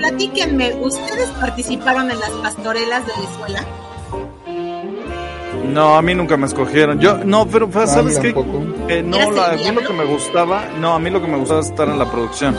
Platíquenme, 0.02 0.74
¿ustedes 0.80 1.28
participaron 1.40 2.10
en 2.10 2.18
las 2.18 2.30
pastorelas 2.30 3.06
de 3.06 3.12
la 3.12 3.22
escuela? 3.30 3.64
No, 5.72 5.94
a 5.96 6.02
mí 6.02 6.12
nunca 6.12 6.36
me 6.36 6.46
escogieron. 6.46 6.98
Yo, 6.98 7.18
no, 7.24 7.46
pero 7.46 7.68
Ah, 7.72 7.86
¿sabes 7.86 8.18
qué? 8.18 8.34
Que 8.88 9.00
no, 9.04 9.16
¿Eres 9.16 9.36
la- 9.36 9.52
a 9.52 9.56
mí 9.56 9.70
lo 9.72 9.80
que 9.86 9.92
me 9.92 10.04
gustaba, 10.04 10.64
no, 10.80 10.94
a 10.94 10.98
mí 10.98 11.08
lo 11.08 11.20
que 11.22 11.28
me 11.28 11.38
gustaba 11.38 11.60
es 11.60 11.66
estar 11.68 11.88
en 11.88 12.00
la 12.00 12.10
producción. 12.10 12.56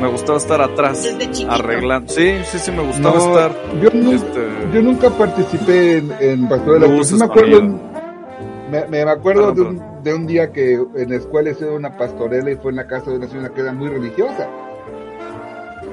Me 0.00 0.08
gustaba 0.08 0.38
estar 0.38 0.60
atrás, 0.60 1.08
arreglando. 1.48 2.12
Sí, 2.12 2.38
sí, 2.50 2.58
sí, 2.58 2.72
me 2.72 2.82
gustaba 2.82 3.14
No, 3.16 3.28
estar. 3.38 3.52
yo, 3.80 3.88
este, 4.12 4.48
yo 4.74 4.82
nunca 4.82 5.10
participé 5.10 5.98
en, 5.98 6.12
en 6.18 6.48
pastorela. 6.48 6.86
pero 6.88 7.04
sí 7.04 7.12
Luces, 7.14 7.18
me 7.20 7.24
acuerdo, 7.24 7.62
me, 8.68 8.84
me- 8.88 9.02
acuerdo 9.02 9.48
Ah, 9.50 9.52
de, 9.52 9.60
un, 9.62 10.02
de 10.02 10.12
un 10.14 10.26
día 10.26 10.52
que 10.52 10.74
en 10.74 11.08
la 11.10 11.16
escuela 11.16 11.50
hicieron 11.50 11.76
una 11.76 11.96
pastorela 11.96 12.50
y 12.50 12.56
fue 12.56 12.72
en 12.72 12.76
la 12.78 12.86
casa 12.88 13.10
de 13.12 13.16
una 13.18 13.28
señora 13.28 13.50
que 13.54 13.60
era 13.60 13.72
muy 13.72 13.88
religiosa. 13.88 14.48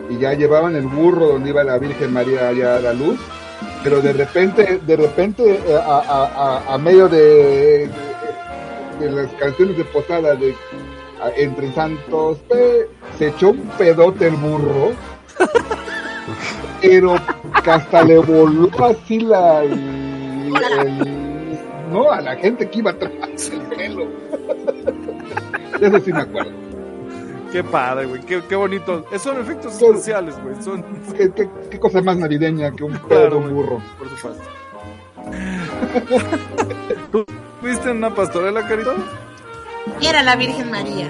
Y 0.10 0.18
ya 0.20 0.34
llevaban 0.34 0.76
el 0.76 0.88
burro 0.88 1.28
donde 1.28 1.50
iba 1.50 1.64
la 1.64 1.78
Virgen 1.78 2.14
María 2.14 2.50
allá 2.50 2.78
a 2.78 2.80
la 2.80 2.94
luz. 2.94 3.20
Pero 3.84 4.02
de 4.02 4.14
repente, 4.14 4.80
de 4.86 4.96
repente, 4.96 5.60
eh, 5.66 5.80
a, 5.84 6.78
medio 6.82 7.08
de, 7.08 7.90
de, 9.00 9.12
las 9.12 9.32
canciones 9.34 9.78
de 9.78 9.86
posada 9.86 10.36
de 10.36 10.56
Entre 11.38 11.72
Santos, 11.74 12.40
se 13.18 13.28
echó 13.28 13.50
un 13.52 13.68
pedote 13.78 14.28
el 14.28 14.36
burro 14.36 14.92
pero 16.82 17.16
hasta 17.66 18.04
le 18.04 18.18
voló 18.20 18.70
así 18.84 19.20
la 19.20 19.64
el- 19.64 20.54
no 21.92 22.12
a 22.12 22.22
la 22.22 22.36
gente 22.36 22.70
que 22.70 22.80
iba 22.80 22.92
atrás 22.92 23.52
el 23.52 23.62
pelo 23.62 24.08
eso 25.82 26.00
sí 26.00 26.14
me 26.14 26.22
acuerdo 26.22 26.65
qué 27.56 27.64
padre, 27.64 28.06
güey, 28.06 28.22
qué, 28.22 28.42
qué 28.50 28.56
bonito. 28.56 29.06
Esos 29.12 29.22
son 29.34 29.40
efectos 29.42 29.82
especiales, 29.82 30.36
güey. 30.44 30.62
Son, 30.62 30.84
¿Qué, 31.18 31.32
qué, 31.32 31.50
qué 31.72 31.80
cosa 31.80 32.02
más 32.02 32.18
navideña 32.18 32.72
que 32.72 32.84
un 32.84 32.92
pedo 32.94 33.08
Claro, 33.08 33.30
de 33.30 33.36
un 33.38 33.42
güey. 33.44 33.54
burro 33.54 33.82
por 33.98 34.10
supuesto. 34.10 34.44
¿Tú 37.12 37.26
viste 37.62 37.90
en 37.92 37.98
una 37.98 38.14
pastorela, 38.14 38.68
carito? 38.68 38.94
Y 40.02 40.08
era 40.08 40.22
la 40.24 40.36
Virgen 40.36 40.70
María. 40.70 41.08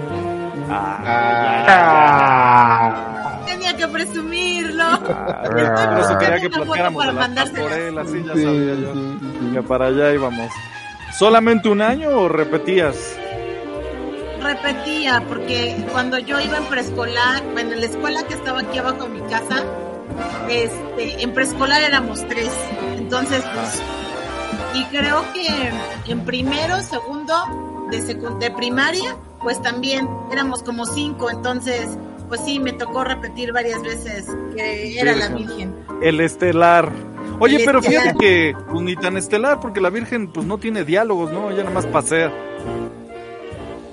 Ah, 0.69 1.65
Ah, 1.67 3.41
Tenía 3.45 3.75
que 3.75 3.87
presumirlo. 3.87 4.83
por 5.01 5.99
eso 5.99 6.17
quería 6.19 6.39
que 6.41 6.49
platicáramos 6.49 7.05
para 7.05 7.27
de 7.27 7.35
la 7.35 7.35
pastorela, 7.43 8.05
sí, 8.05 8.23
ya 8.25 8.33
sabía 8.33 8.75
yo. 8.75 8.93
Que 9.53 9.61
para 9.63 9.87
allá 9.87 10.13
íbamos. 10.13 10.51
¿Solamente 11.17 11.69
un 11.69 11.81
año 11.81 12.09
o 12.09 12.27
repetías? 12.29 13.17
Repetía 14.45 15.23
porque 15.27 15.75
cuando 15.91 16.17
yo 16.19 16.39
iba 16.39 16.57
en 16.57 16.65
preescolar, 16.65 17.43
bueno, 17.53 17.73
en 17.73 17.79
la 17.81 17.85
escuela 17.87 18.23
que 18.27 18.33
estaba 18.35 18.61
aquí 18.61 18.77
abajo 18.77 19.03
de 19.03 19.09
mi 19.09 19.21
casa, 19.21 19.63
este, 20.49 21.21
en 21.23 21.33
preescolar 21.33 21.81
éramos 21.83 22.25
tres. 22.27 22.51
Entonces, 22.97 23.43
pues, 23.53 23.81
y 24.75 24.83
creo 24.85 25.23
que 25.33 25.71
en 26.11 26.21
primero, 26.25 26.81
segundo, 26.81 27.87
de, 27.91 27.99
secu- 28.01 28.37
de 28.39 28.51
primaria, 28.51 29.15
pues 29.41 29.61
también 29.61 30.07
éramos 30.31 30.63
como 30.63 30.85
cinco. 30.85 31.29
Entonces, 31.29 31.87
pues 32.27 32.41
sí, 32.41 32.59
me 32.59 32.73
tocó 32.73 33.03
repetir 33.03 33.51
varias 33.53 33.81
veces 33.83 34.25
que 34.55 34.99
era 34.99 35.15
la 35.15 35.29
Virgen. 35.29 35.75
El 36.01 36.19
estelar. 36.19 36.91
Oye, 37.39 37.57
El 37.57 37.65
pero 37.65 37.79
estelar. 37.79 38.03
fíjate 38.03 38.17
que 38.19 38.55
pues, 38.71 38.81
ni 38.81 38.95
tan 38.95 39.17
estelar, 39.17 39.59
porque 39.59 39.81
la 39.81 39.89
Virgen 39.89 40.27
pues 40.31 40.45
no 40.45 40.57
tiene 40.57 40.83
diálogos, 40.83 41.31
¿no? 41.31 41.49
Ella 41.49 41.63
nada 41.63 41.75
más 41.75 41.85
pasea. 41.85 42.31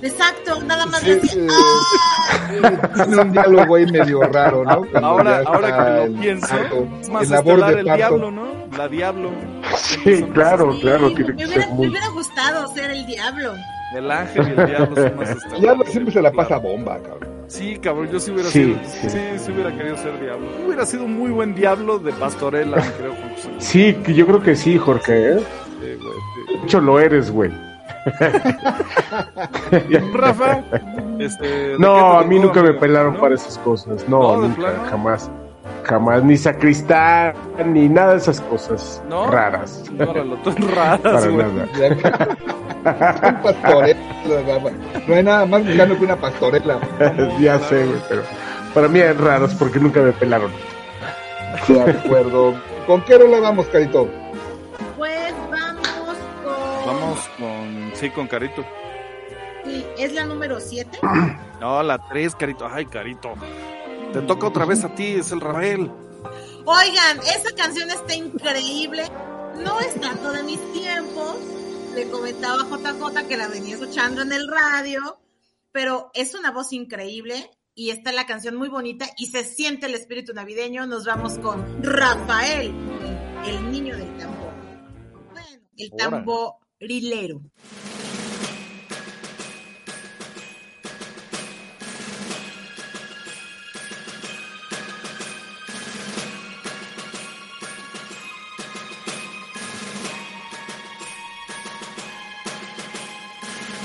Exacto, 0.02 0.60
nada 0.64 0.84
más 0.86 1.00
Sí, 1.00 1.10
eh, 1.12 1.46
"Ah". 1.50 2.88
tiene 2.94 3.22
un 3.22 3.32
diálogo 3.32 3.74
ahí 3.76 3.86
medio 3.86 4.20
raro 4.22 4.64
no 4.64 4.82
Cuando 4.90 5.08
Ahora, 5.08 5.42
ahora 5.46 5.68
que 5.76 5.90
lo 5.90 6.02
el 6.04 6.12
pienso, 6.14 6.56
es 7.00 7.08
más 7.08 7.28
labor 7.30 7.52
estelar 7.54 7.74
de 7.74 7.80
el 7.80 7.86
parto. 7.86 7.96
diablo, 7.96 8.30
¿no? 8.30 8.52
La 8.76 8.88
diablo. 8.88 9.30
sí, 9.76 10.22
claro, 10.34 10.72
Sí, 10.74 10.80
claro, 10.80 11.08
me, 11.08 11.14
tiene 11.14 11.36
que 11.36 11.44
hubiera, 11.46 11.52
ser 11.62 11.68
me 11.68 11.74
muy. 11.74 11.88
hubiera 11.88 12.08
gustado 12.08 12.66
ser 12.74 12.90
el 12.90 13.06
diablo. 13.06 13.54
El 13.94 14.10
ángel 14.10 14.46
y 14.48 14.60
el 14.60 14.66
diablo 14.66 14.96
son 14.96 15.16
más 15.16 15.28
estelares. 15.30 15.52
el 15.54 15.60
diablo 15.60 15.84
siempre 15.86 16.12
se 16.14 16.22
la 16.22 16.32
pasa 16.32 16.56
bomba 16.58 16.98
cabrón 16.98 17.28
Sí, 17.48 17.78
cabrón, 17.82 18.08
yo 18.10 18.18
sí 18.18 18.30
hubiera 18.30 18.48
Sí, 18.48 18.64
sido. 18.64 18.78
sí. 18.86 19.10
Sí, 19.10 19.18
sí 19.44 19.52
hubiera 19.52 19.70
querido 19.76 19.96
ser 19.98 20.18
diablo. 20.18 20.48
Hubiera 20.66 20.86
sido 20.86 21.04
un 21.04 21.18
muy 21.18 21.30
buen 21.30 21.54
diablo 21.54 21.98
de 21.98 22.10
pastorela, 22.12 22.78
creo. 22.98 23.14
Sí, 23.58 23.92
que 24.02 24.14
yo 24.14 24.26
creo 24.26 24.42
que 24.42 24.56
sí, 24.56 24.78
Jorge. 24.78 25.32
¿eh? 25.34 25.38
Sí, 25.38 25.86
güey. 26.00 26.58
De 26.60 26.64
hecho, 26.64 26.80
lo 26.80 26.98
eres, 26.98 27.30
güey. 27.30 27.50
¿Y 29.88 29.98
tú, 29.98 30.16
Rafa? 30.16 30.62
Este, 31.18 31.46
¿de 31.46 31.72
qué 31.72 31.76
No, 31.78 32.18
a 32.18 32.24
mí 32.24 32.38
nunca 32.38 32.62
me 32.62 32.72
pelaron 32.74 33.14
¿No? 33.14 33.20
para 33.20 33.34
esas 33.34 33.58
cosas. 33.58 34.08
No, 34.08 34.36
¿No, 34.36 34.48
nunca, 34.48 34.72
jamás. 34.90 35.30
Jamás, 35.84 36.22
ni 36.22 36.36
sacristán, 36.36 37.34
ni 37.66 37.88
nada 37.88 38.12
de 38.12 38.18
esas 38.18 38.40
cosas 38.42 39.02
¿No? 39.08 39.28
raras. 39.30 39.82
Tú 40.44 40.50
raras, 40.74 41.00
Para 41.02 41.28
güey. 41.28 41.44
nada. 41.44 41.66
No 45.06 45.14
hay 45.14 45.22
nada 45.22 45.46
más 45.46 45.62
mexicano 45.64 45.98
que 45.98 46.04
una 46.04 46.16
pastorela. 46.16 46.78
ya 47.40 47.58
sé, 47.60 47.84
güey, 47.86 48.00
pero 48.08 48.22
para 48.74 48.88
mí 48.88 49.00
es 49.00 49.16
raros 49.18 49.54
porque 49.54 49.78
nunca 49.78 50.00
me 50.00 50.12
pelaron. 50.12 50.50
De 51.68 51.80
acuerdo. 51.80 52.54
¿Con 52.86 53.02
qué 53.02 53.18
rola 53.18 53.40
vamos, 53.40 53.66
Carito? 53.66 54.08
Con. 57.38 57.92
Sí, 57.94 58.10
con 58.10 58.26
Carito. 58.26 58.64
Sí, 59.64 59.86
es 59.98 60.12
la 60.12 60.24
número 60.26 60.60
7. 60.60 60.98
No, 61.60 61.80
la 61.80 61.96
3, 62.08 62.34
Carito. 62.34 62.66
Ay, 62.66 62.86
Carito. 62.86 63.34
Te 64.12 64.20
toca 64.22 64.48
otra 64.48 64.64
vez 64.64 64.82
a 64.82 64.92
ti, 64.92 65.12
es 65.12 65.30
el 65.30 65.40
Rafael. 65.40 65.88
Oigan, 66.64 67.18
esa 67.20 67.54
canción 67.56 67.88
está 67.88 68.16
increíble. 68.16 69.04
No 69.64 69.78
es 69.78 69.94
tanto 70.00 70.32
de 70.32 70.42
mis 70.42 70.60
tiempos. 70.72 71.36
Le 71.94 72.10
comentaba 72.10 72.62
a 72.62 72.64
JJ 72.64 73.28
que 73.28 73.36
la 73.36 73.46
venía 73.46 73.74
escuchando 73.74 74.22
en 74.22 74.32
el 74.32 74.48
radio. 74.48 75.20
Pero 75.70 76.10
es 76.14 76.34
una 76.34 76.50
voz 76.50 76.72
increíble. 76.72 77.48
Y 77.74 77.90
está 77.90 78.12
la 78.12 78.26
canción 78.26 78.56
muy 78.56 78.68
bonita. 78.68 79.06
Y 79.16 79.26
se 79.26 79.44
siente 79.44 79.86
el 79.86 79.94
espíritu 79.94 80.34
navideño. 80.34 80.86
Nos 80.86 81.06
vamos 81.06 81.38
con 81.38 81.82
Rafael, 81.82 82.74
el 83.46 83.70
niño 83.70 83.96
del 83.96 84.16
tambor. 84.18 84.52
Bueno, 85.32 85.62
el 85.76 85.90
Órale. 85.92 86.24
Tamborilero. 86.82 87.40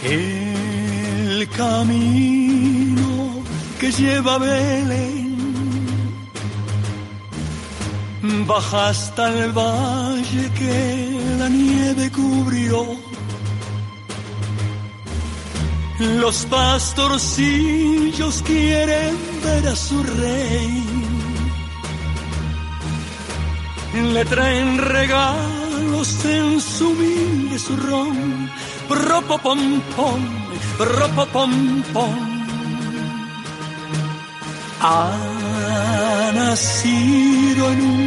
El 0.04 1.48
camino 1.50 3.44
que 3.80 3.92
lleva 3.92 4.38
Belén 4.38 5.17
baja 8.48 8.88
hasta 8.90 9.30
el 9.30 9.52
valle 9.52 10.52
que 10.58 11.36
la 11.38 11.50
nieve 11.50 12.10
cubrió. 12.12 12.86
Los 16.00 16.46
pastorcillos 16.46 18.42
quieren 18.44 19.16
ver 19.44 19.68
a 19.68 19.76
su 19.76 20.02
rey. 20.04 20.84
Le 24.14 24.26
traen 24.26 24.78
regalos 24.78 26.26
en 26.26 26.62
su 26.62 26.90
humilde 26.90 27.60
zurrón. 27.60 28.50
Ropopompom, 28.90 30.22
ropopompom. 30.80 32.16
Ha 34.80 36.32
nacido 36.36 37.72
en 37.72 37.82
un 37.82 38.07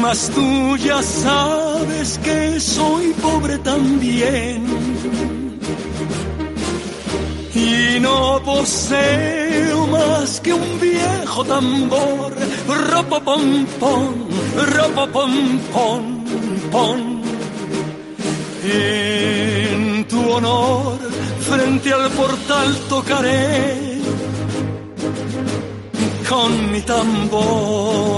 Mas 0.00 0.30
tú 0.30 0.76
ya 0.76 1.02
sabes 1.02 2.18
que 2.18 2.60
soy 2.60 3.12
pobre 3.14 3.58
también. 3.58 4.64
Y 7.54 8.00
no 8.00 8.40
poseo 8.44 9.86
más 9.88 10.40
que 10.40 10.52
un 10.52 10.80
viejo 10.80 11.44
tambor. 11.44 12.32
Ropopom, 12.90 13.66
pom, 13.80 14.14
ropopom, 14.74 15.58
pom, 15.72 16.24
pom. 16.70 17.22
En 18.62 20.04
tu 20.04 20.30
honor, 20.30 20.98
frente 21.40 21.92
al 21.92 22.10
portal 22.10 22.76
tocaré 22.88 23.98
con 26.28 26.72
mi 26.72 26.80
tambor. 26.82 28.17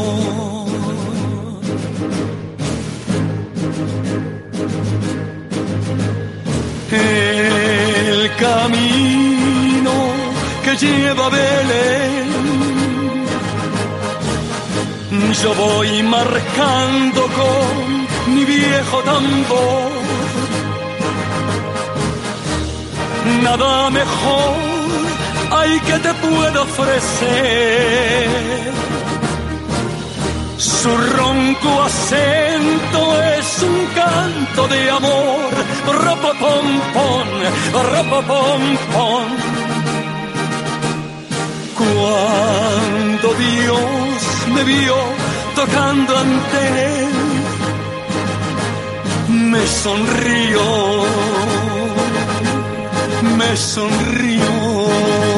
El 6.93 8.35
camino 8.37 9.93
que 10.65 10.77
lleva 10.77 11.27
a 11.27 11.31
Belén, 11.31 12.31
yo 15.43 15.55
voy 15.55 16.03
marcando 16.03 17.23
con 17.39 18.35
mi 18.35 18.45
viejo 18.45 18.99
tambor. 19.05 19.91
Nada 23.43 23.91
mejor 23.91 24.57
hay 25.51 25.81
que 25.81 25.99
te 25.99 26.15
puedo 26.15 26.63
ofrecer. 26.63 28.50
De 34.69 34.91
amor. 34.91 35.51
Ropopompón, 36.05 37.29
ropopompón. 37.93 39.27
Cuando 41.77 43.35
Dios 43.35 44.21
me 44.55 44.65
vio 44.65 44.97
tocando 45.55 46.19
ante 46.19 46.61
él, 46.97 47.15
me 49.29 49.67
sonrió, 49.67 50.63
me 53.39 53.57
sonrió. 53.57 55.30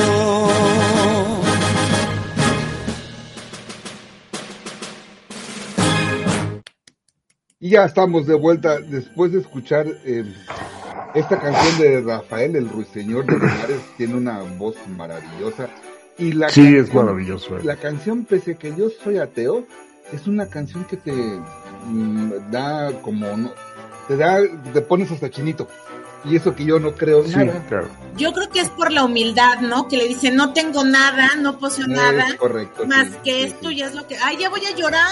Ya 7.72 7.86
estamos 7.86 8.26
de 8.26 8.34
vuelta 8.34 8.78
después 8.80 9.32
de 9.32 9.40
escuchar 9.40 9.86
eh, 10.04 10.24
esta 11.14 11.40
canción 11.40 11.78
de 11.78 12.00
Rafael, 12.02 12.54
el 12.54 12.68
ruiseñor 12.68 13.24
de 13.24 13.32
Linares, 13.32 13.80
tiene 13.96 14.14
una 14.14 14.40
voz 14.58 14.76
maravillosa. 14.96 15.68
Y 16.18 16.32
la 16.32 16.50
Sí, 16.50 16.60
es 16.76 16.84
canción- 16.84 17.04
maravilloso. 17.06 17.56
eh. 17.56 17.60
La 17.64 17.76
canción, 17.76 18.26
pese 18.26 18.52
a 18.52 18.54
que 18.56 18.74
yo 18.76 18.90
soy 19.02 19.16
ateo, 19.16 19.64
es 20.12 20.26
una 20.26 20.46
canción 20.48 20.84
que 20.84 20.98
te 20.98 21.12
mm, 21.86 22.50
da 22.50 22.92
como, 23.00 23.34
no- 23.38 23.52
te 24.06 24.18
da, 24.18 24.38
te 24.74 24.80
pones 24.82 25.10
hasta 25.10 25.30
chinito. 25.30 25.66
Y 26.24 26.36
eso 26.36 26.54
que 26.54 26.64
yo 26.64 26.78
no 26.78 26.92
creo 26.92 27.24
Sí, 27.24 27.34
nada. 27.36 27.64
claro. 27.68 27.88
Yo 28.16 28.32
creo 28.32 28.48
que 28.50 28.60
es 28.60 28.68
por 28.70 28.92
la 28.92 29.04
humildad, 29.04 29.60
¿no? 29.60 29.88
Que 29.88 29.96
le 29.96 30.06
dice, 30.06 30.30
no 30.30 30.52
tengo 30.52 30.84
nada, 30.84 31.30
no 31.40 31.58
poseo 31.58 31.86
nada, 31.86 32.28
Es 32.28 32.34
correcto. 32.34 32.86
más 32.86 33.08
sí, 33.08 33.14
que 33.24 33.32
sí, 33.32 33.40
esto 33.48 33.68
sí. 33.70 33.76
ya 33.76 33.86
es 33.86 33.94
lo 33.94 34.06
que... 34.06 34.16
¡Ay, 34.18 34.36
ya 34.38 34.50
voy 34.50 34.60
a 34.64 34.76
llorar! 34.76 35.08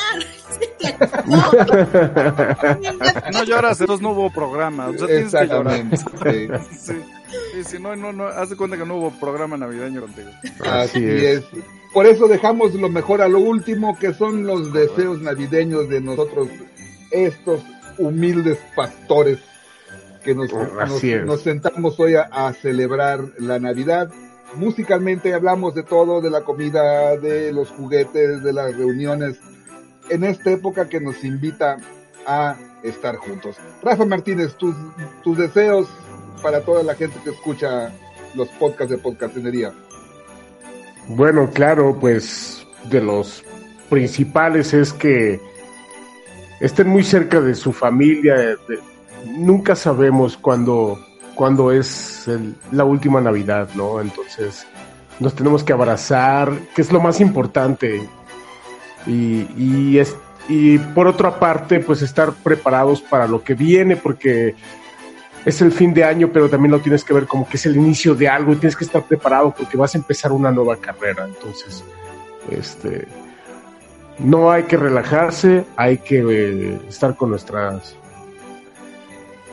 no, 3.32 3.44
lloras, 3.44 3.80
entonces 3.80 4.02
no 4.02 4.10
hubo 4.10 4.30
programa. 4.30 4.88
O 4.88 4.98
sea, 4.98 5.06
tienes 5.06 5.32
que 5.32 5.46
llorar. 5.46 5.80
Exactamente. 5.92 6.58
sí. 6.78 6.94
Sí. 7.64 7.78
No, 7.80 7.94
no, 7.94 8.12
no, 8.12 8.26
haz 8.26 8.50
de 8.50 8.56
cuenta 8.56 8.76
que 8.76 8.84
no 8.84 8.96
hubo 8.96 9.10
programa 9.12 9.56
navideño 9.56 10.00
contigo. 10.00 10.30
Así 10.60 10.68
Así 10.68 11.04
es. 11.04 11.22
es. 11.38 11.44
Por 11.92 12.06
eso 12.06 12.28
dejamos 12.28 12.74
lo 12.74 12.88
mejor 12.88 13.22
a 13.22 13.28
lo 13.28 13.40
último, 13.40 13.98
que 13.98 14.14
son 14.14 14.46
los 14.46 14.72
deseos 14.72 15.20
navideños 15.20 15.88
de 15.88 16.00
nosotros, 16.00 16.48
estos 17.10 17.60
humildes 17.98 18.58
pastores 18.76 19.38
que 20.24 20.34
nos, 20.34 20.50
es. 21.02 21.24
nos 21.24 21.42
sentamos 21.42 21.98
hoy 21.98 22.14
a, 22.14 22.22
a 22.22 22.52
celebrar 22.52 23.20
la 23.38 23.58
Navidad. 23.58 24.10
Musicalmente 24.56 25.32
hablamos 25.32 25.74
de 25.74 25.82
todo, 25.82 26.20
de 26.20 26.30
la 26.30 26.42
comida, 26.42 27.16
de 27.16 27.52
los 27.52 27.70
juguetes, 27.70 28.42
de 28.42 28.52
las 28.52 28.76
reuniones, 28.76 29.38
en 30.08 30.24
esta 30.24 30.50
época 30.50 30.88
que 30.88 31.00
nos 31.00 31.22
invita 31.24 31.76
a 32.26 32.56
estar 32.82 33.16
juntos. 33.16 33.56
Rafa 33.82 34.04
Martínez, 34.04 34.54
tus, 34.56 34.74
tus 35.22 35.38
deseos 35.38 35.88
para 36.42 36.60
toda 36.62 36.82
la 36.82 36.94
gente 36.94 37.18
que 37.22 37.30
escucha 37.30 37.92
los 38.34 38.48
podcasts 38.50 38.90
de 38.90 38.98
podcastinería. 38.98 39.72
Bueno, 41.08 41.50
claro, 41.52 41.96
pues 42.00 42.66
de 42.90 43.00
los 43.00 43.44
principales 43.88 44.72
es 44.74 44.92
que 44.92 45.40
estén 46.60 46.88
muy 46.88 47.02
cerca 47.04 47.40
de 47.40 47.54
su 47.54 47.72
familia. 47.72 48.34
de- 48.36 48.56
nunca 49.26 49.74
sabemos 49.76 50.36
cuándo, 50.36 50.98
cuando 51.34 51.72
es 51.72 52.26
el- 52.28 52.54
la 52.72 52.84
última 52.84 53.20
Navidad, 53.20 53.68
¿no? 53.74 54.00
Entonces 54.00 54.66
nos 55.18 55.34
tenemos 55.34 55.62
que 55.64 55.72
abrazar, 55.72 56.52
que 56.74 56.82
es 56.82 56.90
lo 56.92 57.00
más 57.00 57.20
importante. 57.20 58.08
Y, 59.06 59.46
y, 59.56 59.98
es, 59.98 60.16
y 60.48 60.78
por 60.78 61.06
otra 61.06 61.38
parte, 61.38 61.80
pues 61.80 62.02
estar 62.02 62.32
preparados 62.32 63.00
para 63.00 63.26
lo 63.26 63.42
que 63.42 63.54
viene, 63.54 63.96
porque 63.96 64.54
es 65.44 65.60
el 65.62 65.72
fin 65.72 65.94
de 65.94 66.04
año, 66.04 66.30
pero 66.32 66.48
también 66.50 66.72
lo 66.72 66.80
tienes 66.80 67.02
que 67.04 67.14
ver 67.14 67.26
como 67.26 67.48
que 67.48 67.56
es 67.56 67.66
el 67.66 67.76
inicio 67.76 68.14
de 68.14 68.28
algo 68.28 68.52
y 68.52 68.56
tienes 68.56 68.76
que 68.76 68.84
estar 68.84 69.02
preparado 69.02 69.54
porque 69.56 69.76
vas 69.76 69.94
a 69.94 69.98
empezar 69.98 70.32
una 70.32 70.50
nueva 70.50 70.76
carrera. 70.76 71.26
Entonces, 71.26 71.82
este, 72.50 73.06
no 74.18 74.50
hay 74.50 74.64
que 74.64 74.76
relajarse, 74.76 75.64
hay 75.76 75.98
que 75.98 76.18
eh, 76.28 76.80
estar 76.88 77.16
con 77.16 77.30
nuestras 77.30 77.94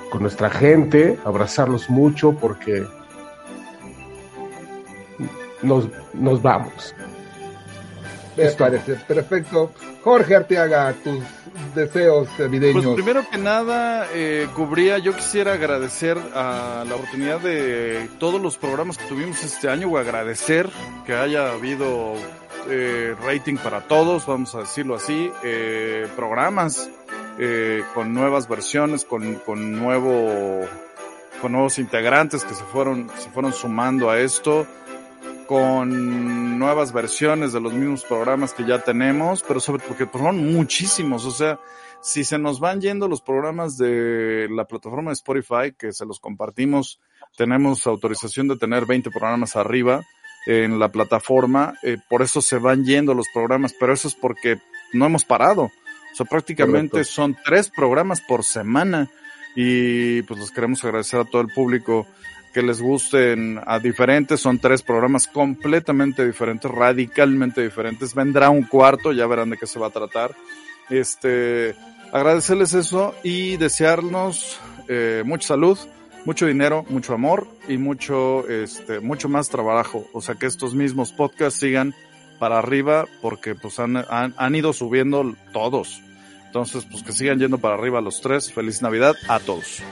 con 0.09 0.21
nuestra 0.21 0.49
gente, 0.49 1.19
abrazarlos 1.25 1.89
mucho 1.89 2.33
porque 2.33 2.85
nos, 5.61 5.87
nos 6.13 6.41
vamos. 6.41 6.95
Me 8.35 8.43
Esto. 8.43 8.65
parece 8.65 8.95
perfecto. 8.95 9.71
Jorge 10.03 10.35
Arteaga, 10.35 10.93
tus 11.03 11.23
deseos 11.73 12.29
navideños. 12.37 12.85
Pues 12.85 12.95
primero 12.95 13.25
que 13.29 13.37
nada, 13.37 14.07
eh, 14.13 14.47
cubría, 14.55 14.99
yo 14.99 15.15
quisiera 15.15 15.53
agradecer 15.53 16.17
a 16.35 16.85
la 16.87 16.95
oportunidad 16.95 17.39
de 17.39 18.07
todos 18.19 18.39
los 18.39 18.57
programas 18.57 18.97
que 18.97 19.05
tuvimos 19.05 19.43
este 19.43 19.69
año, 19.69 19.89
o 19.89 19.97
agradecer 19.97 20.69
que 21.05 21.13
haya 21.13 21.51
habido 21.51 22.13
eh, 22.69 23.15
rating 23.25 23.55
para 23.57 23.81
todos, 23.81 24.27
vamos 24.27 24.53
a 24.53 24.59
decirlo 24.59 24.95
así, 24.95 25.31
eh, 25.43 26.07
programas 26.15 26.89
eh, 27.39 27.83
con 27.93 28.13
nuevas 28.13 28.47
versiones, 28.47 29.05
con, 29.05 29.35
con 29.35 29.73
nuevo, 29.73 30.67
con 31.41 31.51
nuevos 31.51 31.79
integrantes 31.79 32.43
que 32.43 32.55
se 32.55 32.63
fueron, 32.63 33.09
se 33.17 33.29
fueron 33.29 33.53
sumando 33.53 34.09
a 34.09 34.19
esto 34.19 34.67
con 35.47 36.59
nuevas 36.59 36.91
versiones 36.91 37.53
de 37.53 37.61
los 37.61 37.73
mismos 37.73 38.03
programas 38.03 38.53
que 38.53 38.65
ya 38.65 38.83
tenemos, 38.83 39.43
pero 39.47 39.59
sobre 39.59 39.81
porque 39.81 40.05
fueron 40.05 40.53
muchísimos, 40.53 41.25
o 41.25 41.31
sea, 41.31 41.57
si 42.01 42.23
se 42.23 42.37
nos 42.37 42.59
van 42.59 42.81
yendo 42.81 43.07
los 43.07 43.21
programas 43.21 43.77
de 43.77 44.47
la 44.51 44.65
plataforma 44.65 45.09
de 45.09 45.15
Spotify, 45.15 45.73
que 45.77 45.93
se 45.93 46.05
los 46.05 46.19
compartimos, 46.19 46.99
tenemos 47.37 47.87
autorización 47.87 48.49
de 48.49 48.57
tener 48.57 48.85
20 48.85 49.09
programas 49.09 49.55
arriba 49.55 50.03
en 50.45 50.79
la 50.79 50.89
plataforma, 50.89 51.75
eh, 51.81 51.97
por 52.09 52.21
eso 52.21 52.41
se 52.41 52.57
van 52.57 52.83
yendo 52.83 53.13
los 53.13 53.27
programas, 53.33 53.73
pero 53.79 53.93
eso 53.93 54.07
es 54.07 54.15
porque 54.15 54.57
no 54.93 55.05
hemos 55.05 55.25
parado. 55.25 55.71
O 56.17 56.23
sea, 56.23 56.25
prácticamente 56.25 56.93
Correcto. 56.93 57.13
son 57.13 57.37
tres 57.45 57.69
programas 57.69 58.21
por 58.21 58.43
semana 58.43 59.07
y 59.55 60.23
pues 60.23 60.39
les 60.39 60.49
queremos 60.49 60.83
agradecer 60.83 61.19
a 61.19 61.25
todo 61.25 61.43
el 61.43 61.49
público 61.49 62.07
que 62.55 62.63
les 62.63 62.81
gusten 62.81 63.61
a 63.67 63.77
diferentes, 63.77 64.39
son 64.39 64.57
tres 64.57 64.81
programas 64.81 65.27
completamente 65.27 66.25
diferentes, 66.25 66.71
radicalmente 66.71 67.61
diferentes. 67.61 68.15
Vendrá 68.15 68.49
un 68.49 68.63
cuarto, 68.63 69.13
ya 69.13 69.27
verán 69.27 69.51
de 69.51 69.57
qué 69.57 69.67
se 69.67 69.77
va 69.77 69.87
a 69.87 69.91
tratar. 69.91 70.33
Este, 70.89 71.75
agradecerles 72.11 72.73
eso 72.73 73.13
y 73.23 73.57
desearnos 73.57 74.59
eh, 74.87 75.21
mucha 75.23 75.49
salud, 75.49 75.77
mucho 76.25 76.47
dinero, 76.47 76.83
mucho 76.89 77.13
amor 77.13 77.47
y 77.67 77.77
mucho, 77.77 78.49
este, 78.49 79.01
mucho 79.01 79.29
más 79.29 79.49
trabajo. 79.49 80.07
O 80.13 80.21
sea, 80.21 80.33
que 80.33 80.47
estos 80.47 80.73
mismos 80.73 81.11
podcasts 81.11 81.59
sigan 81.59 81.93
para 82.39 82.57
arriba 82.57 83.05
porque 83.21 83.53
pues 83.53 83.77
han, 83.77 83.97
han, 83.97 84.33
han 84.35 84.55
ido 84.55 84.73
subiendo 84.73 85.35
todos. 85.53 86.01
Entonces, 86.47 86.85
pues 86.89 87.03
que 87.03 87.11
sigan 87.11 87.39
yendo 87.39 87.57
para 87.59 87.75
arriba 87.75 88.01
los 88.01 88.19
tres. 88.21 88.51
Feliz 88.51 88.81
Navidad 88.81 89.15
a 89.27 89.39
todos. 89.39 89.83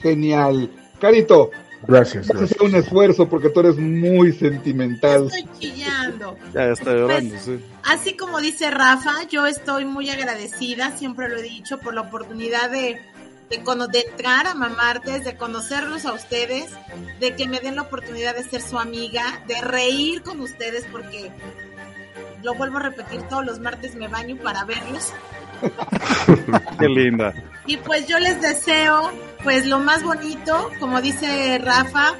Genial. 0.00 0.70
Carito, 1.00 1.50
Gracias. 1.86 2.28
gracias. 2.28 2.60
un 2.60 2.74
esfuerzo 2.74 3.28
porque 3.28 3.48
tú 3.48 3.60
eres 3.60 3.76
muy 3.76 4.32
sentimental. 4.32 5.26
Estoy 5.26 5.48
chillando. 5.58 6.36
Ya 6.52 6.70
está 6.70 6.92
llorando, 6.92 7.36
sí. 7.38 7.58
Así 7.84 8.16
como 8.16 8.40
dice 8.40 8.70
Rafa, 8.70 9.26
yo 9.30 9.46
estoy 9.46 9.84
muy 9.84 10.10
agradecida, 10.10 10.96
siempre 10.96 11.28
lo 11.28 11.36
he 11.36 11.42
dicho, 11.42 11.78
por 11.78 11.94
la 11.94 12.02
oportunidad 12.02 12.70
de, 12.70 13.00
de, 13.48 13.58
de 13.92 14.00
entrar 14.00 14.46
a 14.46 14.54
Mamartes, 14.54 15.24
de 15.24 15.36
conocerlos 15.36 16.04
a 16.04 16.12
ustedes, 16.12 16.70
de 17.18 17.34
que 17.34 17.48
me 17.48 17.60
den 17.60 17.76
la 17.76 17.82
oportunidad 17.82 18.36
de 18.36 18.44
ser 18.44 18.60
su 18.60 18.78
amiga, 18.78 19.42
de 19.48 19.60
reír 19.62 20.22
con 20.22 20.40
ustedes, 20.40 20.86
porque 20.92 21.32
lo 22.42 22.54
vuelvo 22.54 22.78
a 22.78 22.82
repetir, 22.82 23.22
todos 23.22 23.44
los 23.44 23.60
martes 23.60 23.94
me 23.94 24.08
baño 24.08 24.36
para 24.36 24.64
verlos. 24.64 25.12
Qué 26.78 26.88
linda. 26.88 27.34
Y 27.66 27.76
pues 27.76 28.06
yo 28.06 28.18
les 28.18 28.40
deseo, 28.40 29.10
pues 29.42 29.66
lo 29.66 29.78
más 29.78 30.02
bonito, 30.02 30.70
como 30.80 31.00
dice 31.00 31.58
Rafa, 31.62 32.14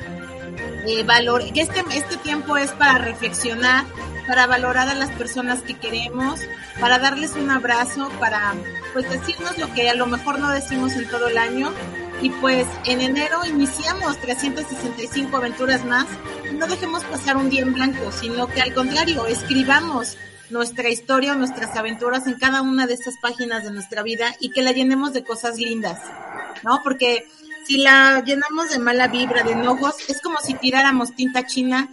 eh, 0.87 1.03
valor, 1.05 1.43
que 1.53 1.63
este, 1.63 1.83
este 1.95 2.17
tiempo 2.19 2.57
es 2.57 2.71
para 2.73 2.99
reflexionar, 2.99 3.85
para 4.27 4.47
valorar 4.47 4.89
a 4.89 4.95
las 4.95 5.11
personas 5.11 5.63
que 5.63 5.77
queremos, 5.77 6.41
para 6.79 6.99
darles 6.99 7.33
un 7.35 7.51
abrazo, 7.51 8.11
para 8.21 8.55
pues 8.93 9.09
decirnos 9.11 9.59
lo 9.59 9.73
que 9.75 9.91
a 9.91 9.95
lo 9.95 10.07
mejor 10.07 10.39
no 10.39 10.51
decimos 10.51 10.93
en 10.93 11.09
todo 11.09 11.29
el 11.29 11.39
año. 11.39 11.73
Y 12.23 12.29
pues 12.31 12.67
en 12.85 13.01
enero 13.01 13.45
iniciamos 13.47 14.19
365 14.19 15.37
aventuras 15.37 15.85
más. 15.85 16.07
No 16.61 16.67
dejemos 16.67 17.03
pasar 17.05 17.39
un 17.39 17.49
día 17.49 17.63
en 17.63 17.73
blanco, 17.73 18.13
sino 18.13 18.47
que 18.47 18.61
al 18.61 18.75
contrario, 18.75 19.25
escribamos 19.25 20.19
nuestra 20.51 20.91
historia, 20.91 21.35
nuestras 21.35 21.75
aventuras 21.75 22.27
en 22.27 22.35
cada 22.35 22.61
una 22.61 22.87
de 22.87 22.93
estas 22.93 23.15
páginas 23.17 23.65
de 23.65 23.71
nuestra 23.71 24.03
vida 24.03 24.37
y 24.41 24.51
que 24.51 24.61
la 24.61 24.73
llenemos 24.73 25.15
de 25.15 25.25
cosas 25.25 25.57
lindas, 25.57 25.99
¿no? 26.63 26.83
Porque 26.85 27.27
si 27.67 27.79
la 27.79 28.23
llenamos 28.23 28.69
de 28.69 28.79
mala 28.79 29.09
vibra, 29.09 29.43
de 29.43 29.53
enojos, 29.53 29.95
es 30.09 30.21
como 30.21 30.37
si 30.41 30.53
tiráramos 30.53 31.17
tinta 31.17 31.47
china 31.47 31.89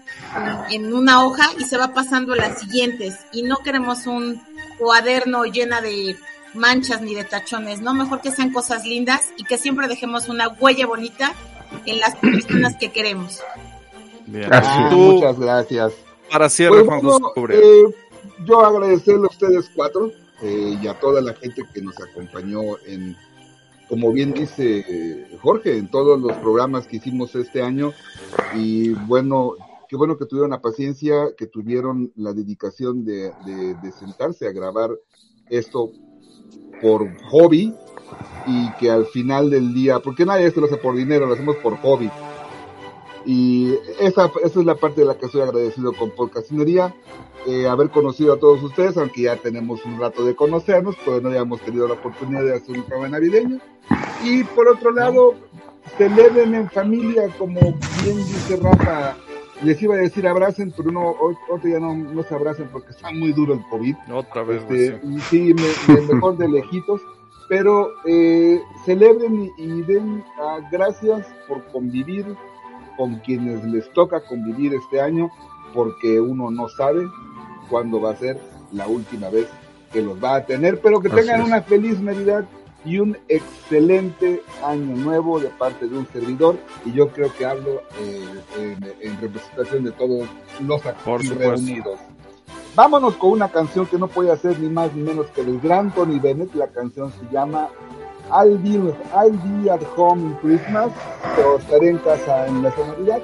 en, 0.69 0.83
en 0.83 0.93
una 0.93 1.23
hoja 1.23 1.49
y 1.57 1.63
se 1.63 1.77
va 1.77 1.93
pasando 1.93 2.33
a 2.33 2.35
las 2.35 2.59
siguientes 2.59 3.15
y 3.31 3.43
no 3.43 3.59
queremos 3.59 4.05
un 4.05 4.43
cuaderno 4.77 5.45
llena 5.45 5.79
de 5.79 6.17
manchas 6.53 7.01
ni 7.01 7.15
de 7.15 7.23
tachones, 7.23 7.79
¿no? 7.79 7.93
Mejor 7.93 8.19
que 8.19 8.31
sean 8.31 8.51
cosas 8.51 8.83
lindas 8.83 9.21
y 9.37 9.45
que 9.45 9.57
siempre 9.57 9.87
dejemos 9.87 10.27
una 10.27 10.49
huella 10.49 10.87
bonita 10.87 11.33
en 11.85 12.01
las 12.01 12.17
personas 12.17 12.75
que 12.75 12.91
queremos. 12.91 13.39
Bien. 14.27 14.49
Ah, 14.51 14.87
Tú, 14.91 14.97
muchas 14.97 15.39
gracias. 15.39 15.93
para 16.31 16.49
cierre, 16.49 16.83
Pues 16.83 16.87
Juan 16.87 17.01
bueno, 17.01 17.31
eh, 17.49 17.83
yo 18.45 18.59
agradecerle 18.59 19.23
a 19.25 19.29
ustedes 19.29 19.69
cuatro 19.75 20.11
eh, 20.41 20.77
y 20.81 20.87
a 20.87 20.93
toda 20.99 21.21
la 21.21 21.33
gente 21.33 21.63
que 21.73 21.81
nos 21.81 21.95
acompañó 22.01 22.77
en, 22.85 23.15
como 23.89 24.11
bien 24.11 24.33
dice 24.33 25.27
Jorge, 25.41 25.77
en 25.77 25.89
todos 25.89 26.19
los 26.19 26.33
programas 26.37 26.85
que 26.87 26.97
hicimos 26.97 27.33
este 27.35 27.61
año. 27.61 27.93
Y 28.53 28.89
bueno, 28.89 29.53
qué 29.89 29.95
bueno 29.95 30.17
que 30.17 30.25
tuvieron 30.25 30.51
la 30.51 30.61
paciencia, 30.61 31.33
que 31.37 31.47
tuvieron 31.47 32.11
la 32.17 32.33
dedicación 32.33 33.05
de, 33.05 33.31
de- 33.45 33.75
de 33.81 33.91
sentarse 33.93 34.47
a 34.47 34.51
grabar 34.51 34.91
esto 35.49 35.91
por 36.81 37.07
hobby 37.29 37.73
y 38.45 38.71
que 38.73 38.91
al 38.91 39.05
final 39.07 39.49
del 39.49 39.73
día, 39.73 39.99
porque 39.99 40.25
nadie 40.25 40.45
esto 40.47 40.59
lo 40.59 40.67
hace 40.67 40.77
por 40.77 40.95
dinero, 40.95 41.25
lo 41.25 41.33
hacemos 41.33 41.55
por 41.57 41.77
hobby. 41.77 42.11
Y 43.29 43.73
esa, 43.99 44.31
esa 44.41 44.59
es 44.61 44.65
la 44.65 44.75
parte 44.75 45.01
de 45.01 45.07
la 45.07 45.15
que 45.17 45.25
estoy 45.25 45.41
agradecido 45.41 45.91
con 45.91 46.11
Podcastinería, 46.11 46.95
eh, 47.45 47.67
haber 47.67 47.89
conocido 47.89 48.33
a 48.33 48.39
todos 48.39 48.63
ustedes, 48.63 48.95
aunque 48.95 49.23
ya 49.23 49.35
tenemos 49.35 49.83
un 49.85 49.99
rato 49.99 50.23
de 50.23 50.33
conocernos, 50.33 50.95
pero 51.03 51.19
no 51.19 51.27
habíamos 51.27 51.59
tenido 51.61 51.87
la 51.89 51.95
oportunidad 51.95 52.43
de 52.43 52.55
hacer 52.55 52.77
un 52.77 52.83
programa 52.83 53.09
navideño. 53.09 53.59
Y 54.23 54.45
por 54.45 54.69
otro 54.69 54.91
lado, 54.91 55.35
celebren 55.97 56.55
en 56.55 56.69
familia, 56.69 57.27
como 57.37 57.59
bien 57.59 58.17
dice 58.17 58.55
Rafa, 58.61 59.17
les 59.61 59.81
iba 59.81 59.95
a 59.95 59.99
decir 59.99 60.25
abracen, 60.25 60.73
pero 60.75 60.89
no, 60.91 61.09
hoy 61.19 61.35
ya 61.65 61.79
no, 61.79 61.93
no 61.95 62.23
se 62.23 62.33
abracen 62.33 62.69
porque 62.71 62.91
está 62.91 63.11
muy 63.11 63.33
duro 63.33 63.55
el 63.55 63.61
COVID. 63.69 63.95
Otra 64.13 64.43
vez, 64.43 64.61
Este, 64.69 65.01
sí. 65.01 65.19
sí, 65.29 65.53
me- 65.53 65.93
me- 65.95 66.01
mejor 66.13 66.37
de 66.37 66.47
lejitos, 66.47 67.01
pero 67.49 67.89
eh, 68.05 68.61
celebren 68.85 69.51
y, 69.57 69.63
y 69.63 69.81
den 69.81 70.23
ah, 70.39 70.59
gracias 70.71 71.25
por 71.47 71.63
convivir 71.67 72.25
con 72.97 73.15
quienes 73.19 73.63
les 73.63 73.91
toca 73.93 74.21
convivir 74.21 74.73
este 74.73 74.99
año, 74.99 75.29
porque 75.73 76.19
uno 76.19 76.49
no 76.51 76.67
sabe 76.69 77.07
cuándo 77.69 78.01
va 78.01 78.11
a 78.11 78.15
ser 78.15 78.39
la 78.71 78.87
última 78.87 79.29
vez 79.29 79.47
que 79.91 80.01
los 80.01 80.21
va 80.21 80.35
a 80.35 80.45
tener, 80.45 80.81
pero 80.81 80.99
que 80.99 81.09
tengan 81.09 81.41
una 81.43 81.61
feliz 81.61 81.99
Navidad 81.99 82.45
y 82.83 82.99
un 82.99 83.17
excelente 83.27 84.41
año 84.63 84.95
nuevo 84.95 85.39
de 85.39 85.49
parte 85.49 85.87
de 85.87 85.97
un 85.97 86.07
servidor, 86.07 86.57
y 86.85 86.93
yo 86.93 87.09
creo 87.09 87.33
que 87.33 87.45
hablo 87.45 87.81
eh, 87.99 88.25
en, 88.57 88.83
en 89.01 89.21
representación 89.21 89.83
de 89.83 89.91
todos 89.91 90.27
los 90.59 90.81
supuesto. 90.81 91.35
reunidos. 91.35 91.99
Vámonos 92.75 93.15
con 93.15 93.31
una 93.31 93.49
canción 93.49 93.87
que 93.87 93.97
no 93.97 94.07
puede 94.07 94.37
ser 94.37 94.59
ni 94.59 94.69
más 94.69 94.93
ni 94.93 95.01
menos 95.01 95.25
que 95.31 95.43
del 95.43 95.59
gran 95.59 95.91
Tony 95.93 96.19
Bennett. 96.19 96.53
La 96.53 96.67
canción 96.67 97.11
se 97.11 97.33
llama 97.33 97.69
I'll 98.31 98.57
Be, 98.57 98.77
I'll 99.13 99.31
Be 99.31 99.69
at 99.69 99.81
Home 99.95 100.21
in 100.21 100.33
Christmas, 100.35 100.91
o 101.43 101.57
estaré 101.57 101.89
en 101.89 101.97
casa 101.99 102.47
en 102.47 102.63
la 102.63 102.69
Navidad. 102.69 103.21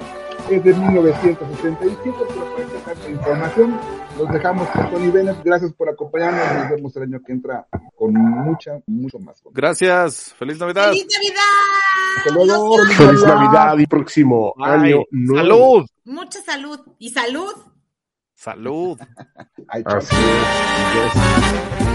es 0.50 0.62
de 0.62 0.74
1977, 0.74 2.00
pero 2.02 2.44
para 2.50 2.62
empezar 2.62 2.96
la 2.98 3.08
información, 3.10 3.80
los 4.18 4.28
dejamos 4.32 4.68
con 4.68 4.90
Tony 4.90 5.10
Bennett. 5.10 5.42
Gracias 5.42 5.72
por 5.72 5.88
acompañarnos. 5.88 6.60
Nos 6.60 6.70
vemos 6.70 6.96
el 6.96 7.02
año 7.04 7.20
que 7.24 7.32
entra 7.32 7.66
con 7.96 8.12
mucha, 8.14 8.80
mucho 8.86 9.18
más. 9.18 9.42
Gracias. 9.52 10.34
Feliz 10.38 10.58
Navidad. 10.58 10.90
¡Feliz 10.90 11.06
Navidad! 11.10 12.46
Luego. 12.46 12.76
Amo. 12.76 12.92
Feliz 12.94 13.22
Navidad 13.22 13.78
y 13.78 13.86
próximo 13.86 14.54
Bye. 14.56 14.66
año 14.66 15.04
nuevo. 15.10 15.42
Salud. 15.42 15.86
Mucha 16.04 16.40
salud. 16.42 16.80
Y 16.98 17.10
salud. 17.10 17.52
Salud. 18.34 18.98
Así 19.68 20.16
es. 20.16 21.93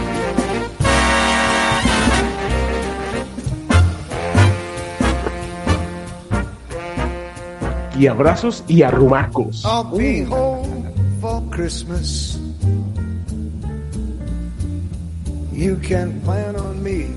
Y 7.99 8.07
abrazos 8.07 8.63
y 8.69 8.81
arrumacos. 8.81 9.65
I'll 9.65 9.83
be 9.83 10.23
home 10.23 10.93
for 11.19 11.43
Christmas. 11.51 12.39
You 15.51 15.75
can 15.83 16.21
plan 16.21 16.55
on 16.55 16.81
me. 16.81 17.13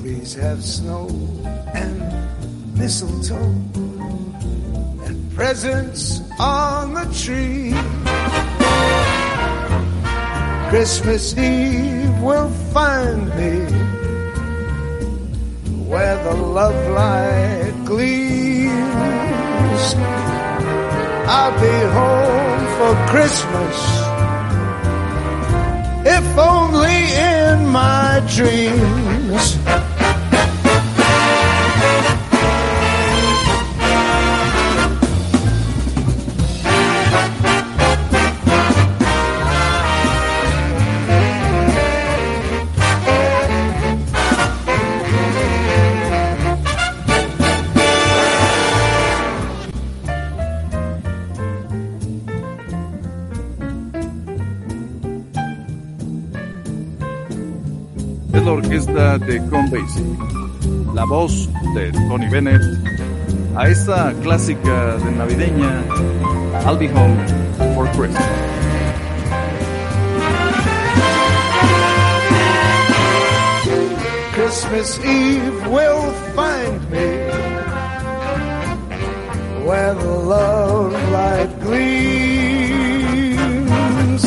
Please 0.00 0.34
have 0.34 0.64
snow 0.64 1.06
and 1.74 2.02
mistletoe 2.76 3.54
and 5.06 5.32
presents 5.36 6.22
on 6.40 6.92
the 6.94 7.04
tree. 7.14 7.72
Christmas 10.70 11.38
Eve 11.38 12.20
will 12.20 12.50
find 12.74 13.28
me 13.36 14.05
where 15.88 16.16
the 16.24 16.34
love 16.34 16.74
light 16.90 17.74
gleams. 17.84 18.74
I'll 21.28 21.56
be 21.60 21.78
home 21.98 22.64
for 22.78 22.92
Christmas, 23.12 23.76
if 26.06 26.26
only 26.38 26.98
in 27.14 27.68
my 27.68 28.22
dreams. 28.34 29.95
Orquesta 58.56 59.18
de 59.18 59.38
Con 59.48 59.70
Basie. 59.70 60.04
La 60.94 61.04
voz 61.04 61.48
de 61.74 61.92
Tony 62.08 62.28
Bennett. 62.28 62.62
A 63.56 63.68
esta 63.68 64.12
clásica 64.22 64.96
de 64.96 65.10
navideña, 65.12 65.82
I'll 66.64 66.76
be 66.76 66.88
home 66.88 67.16
for 67.74 67.86
Christmas. 67.92 68.22
Christmas 74.32 74.98
Eve 75.04 75.68
will 75.70 76.12
find 76.34 76.90
me 76.90 77.08
where 79.66 79.94
the 79.94 80.16
love 80.34 80.92
light 81.10 81.60
gleams. 81.60 82.96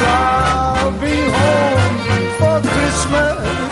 I'll 0.02 0.92
be 1.00 1.16
home 1.40 1.98
for 2.40 2.62
Christmas, 2.74 3.69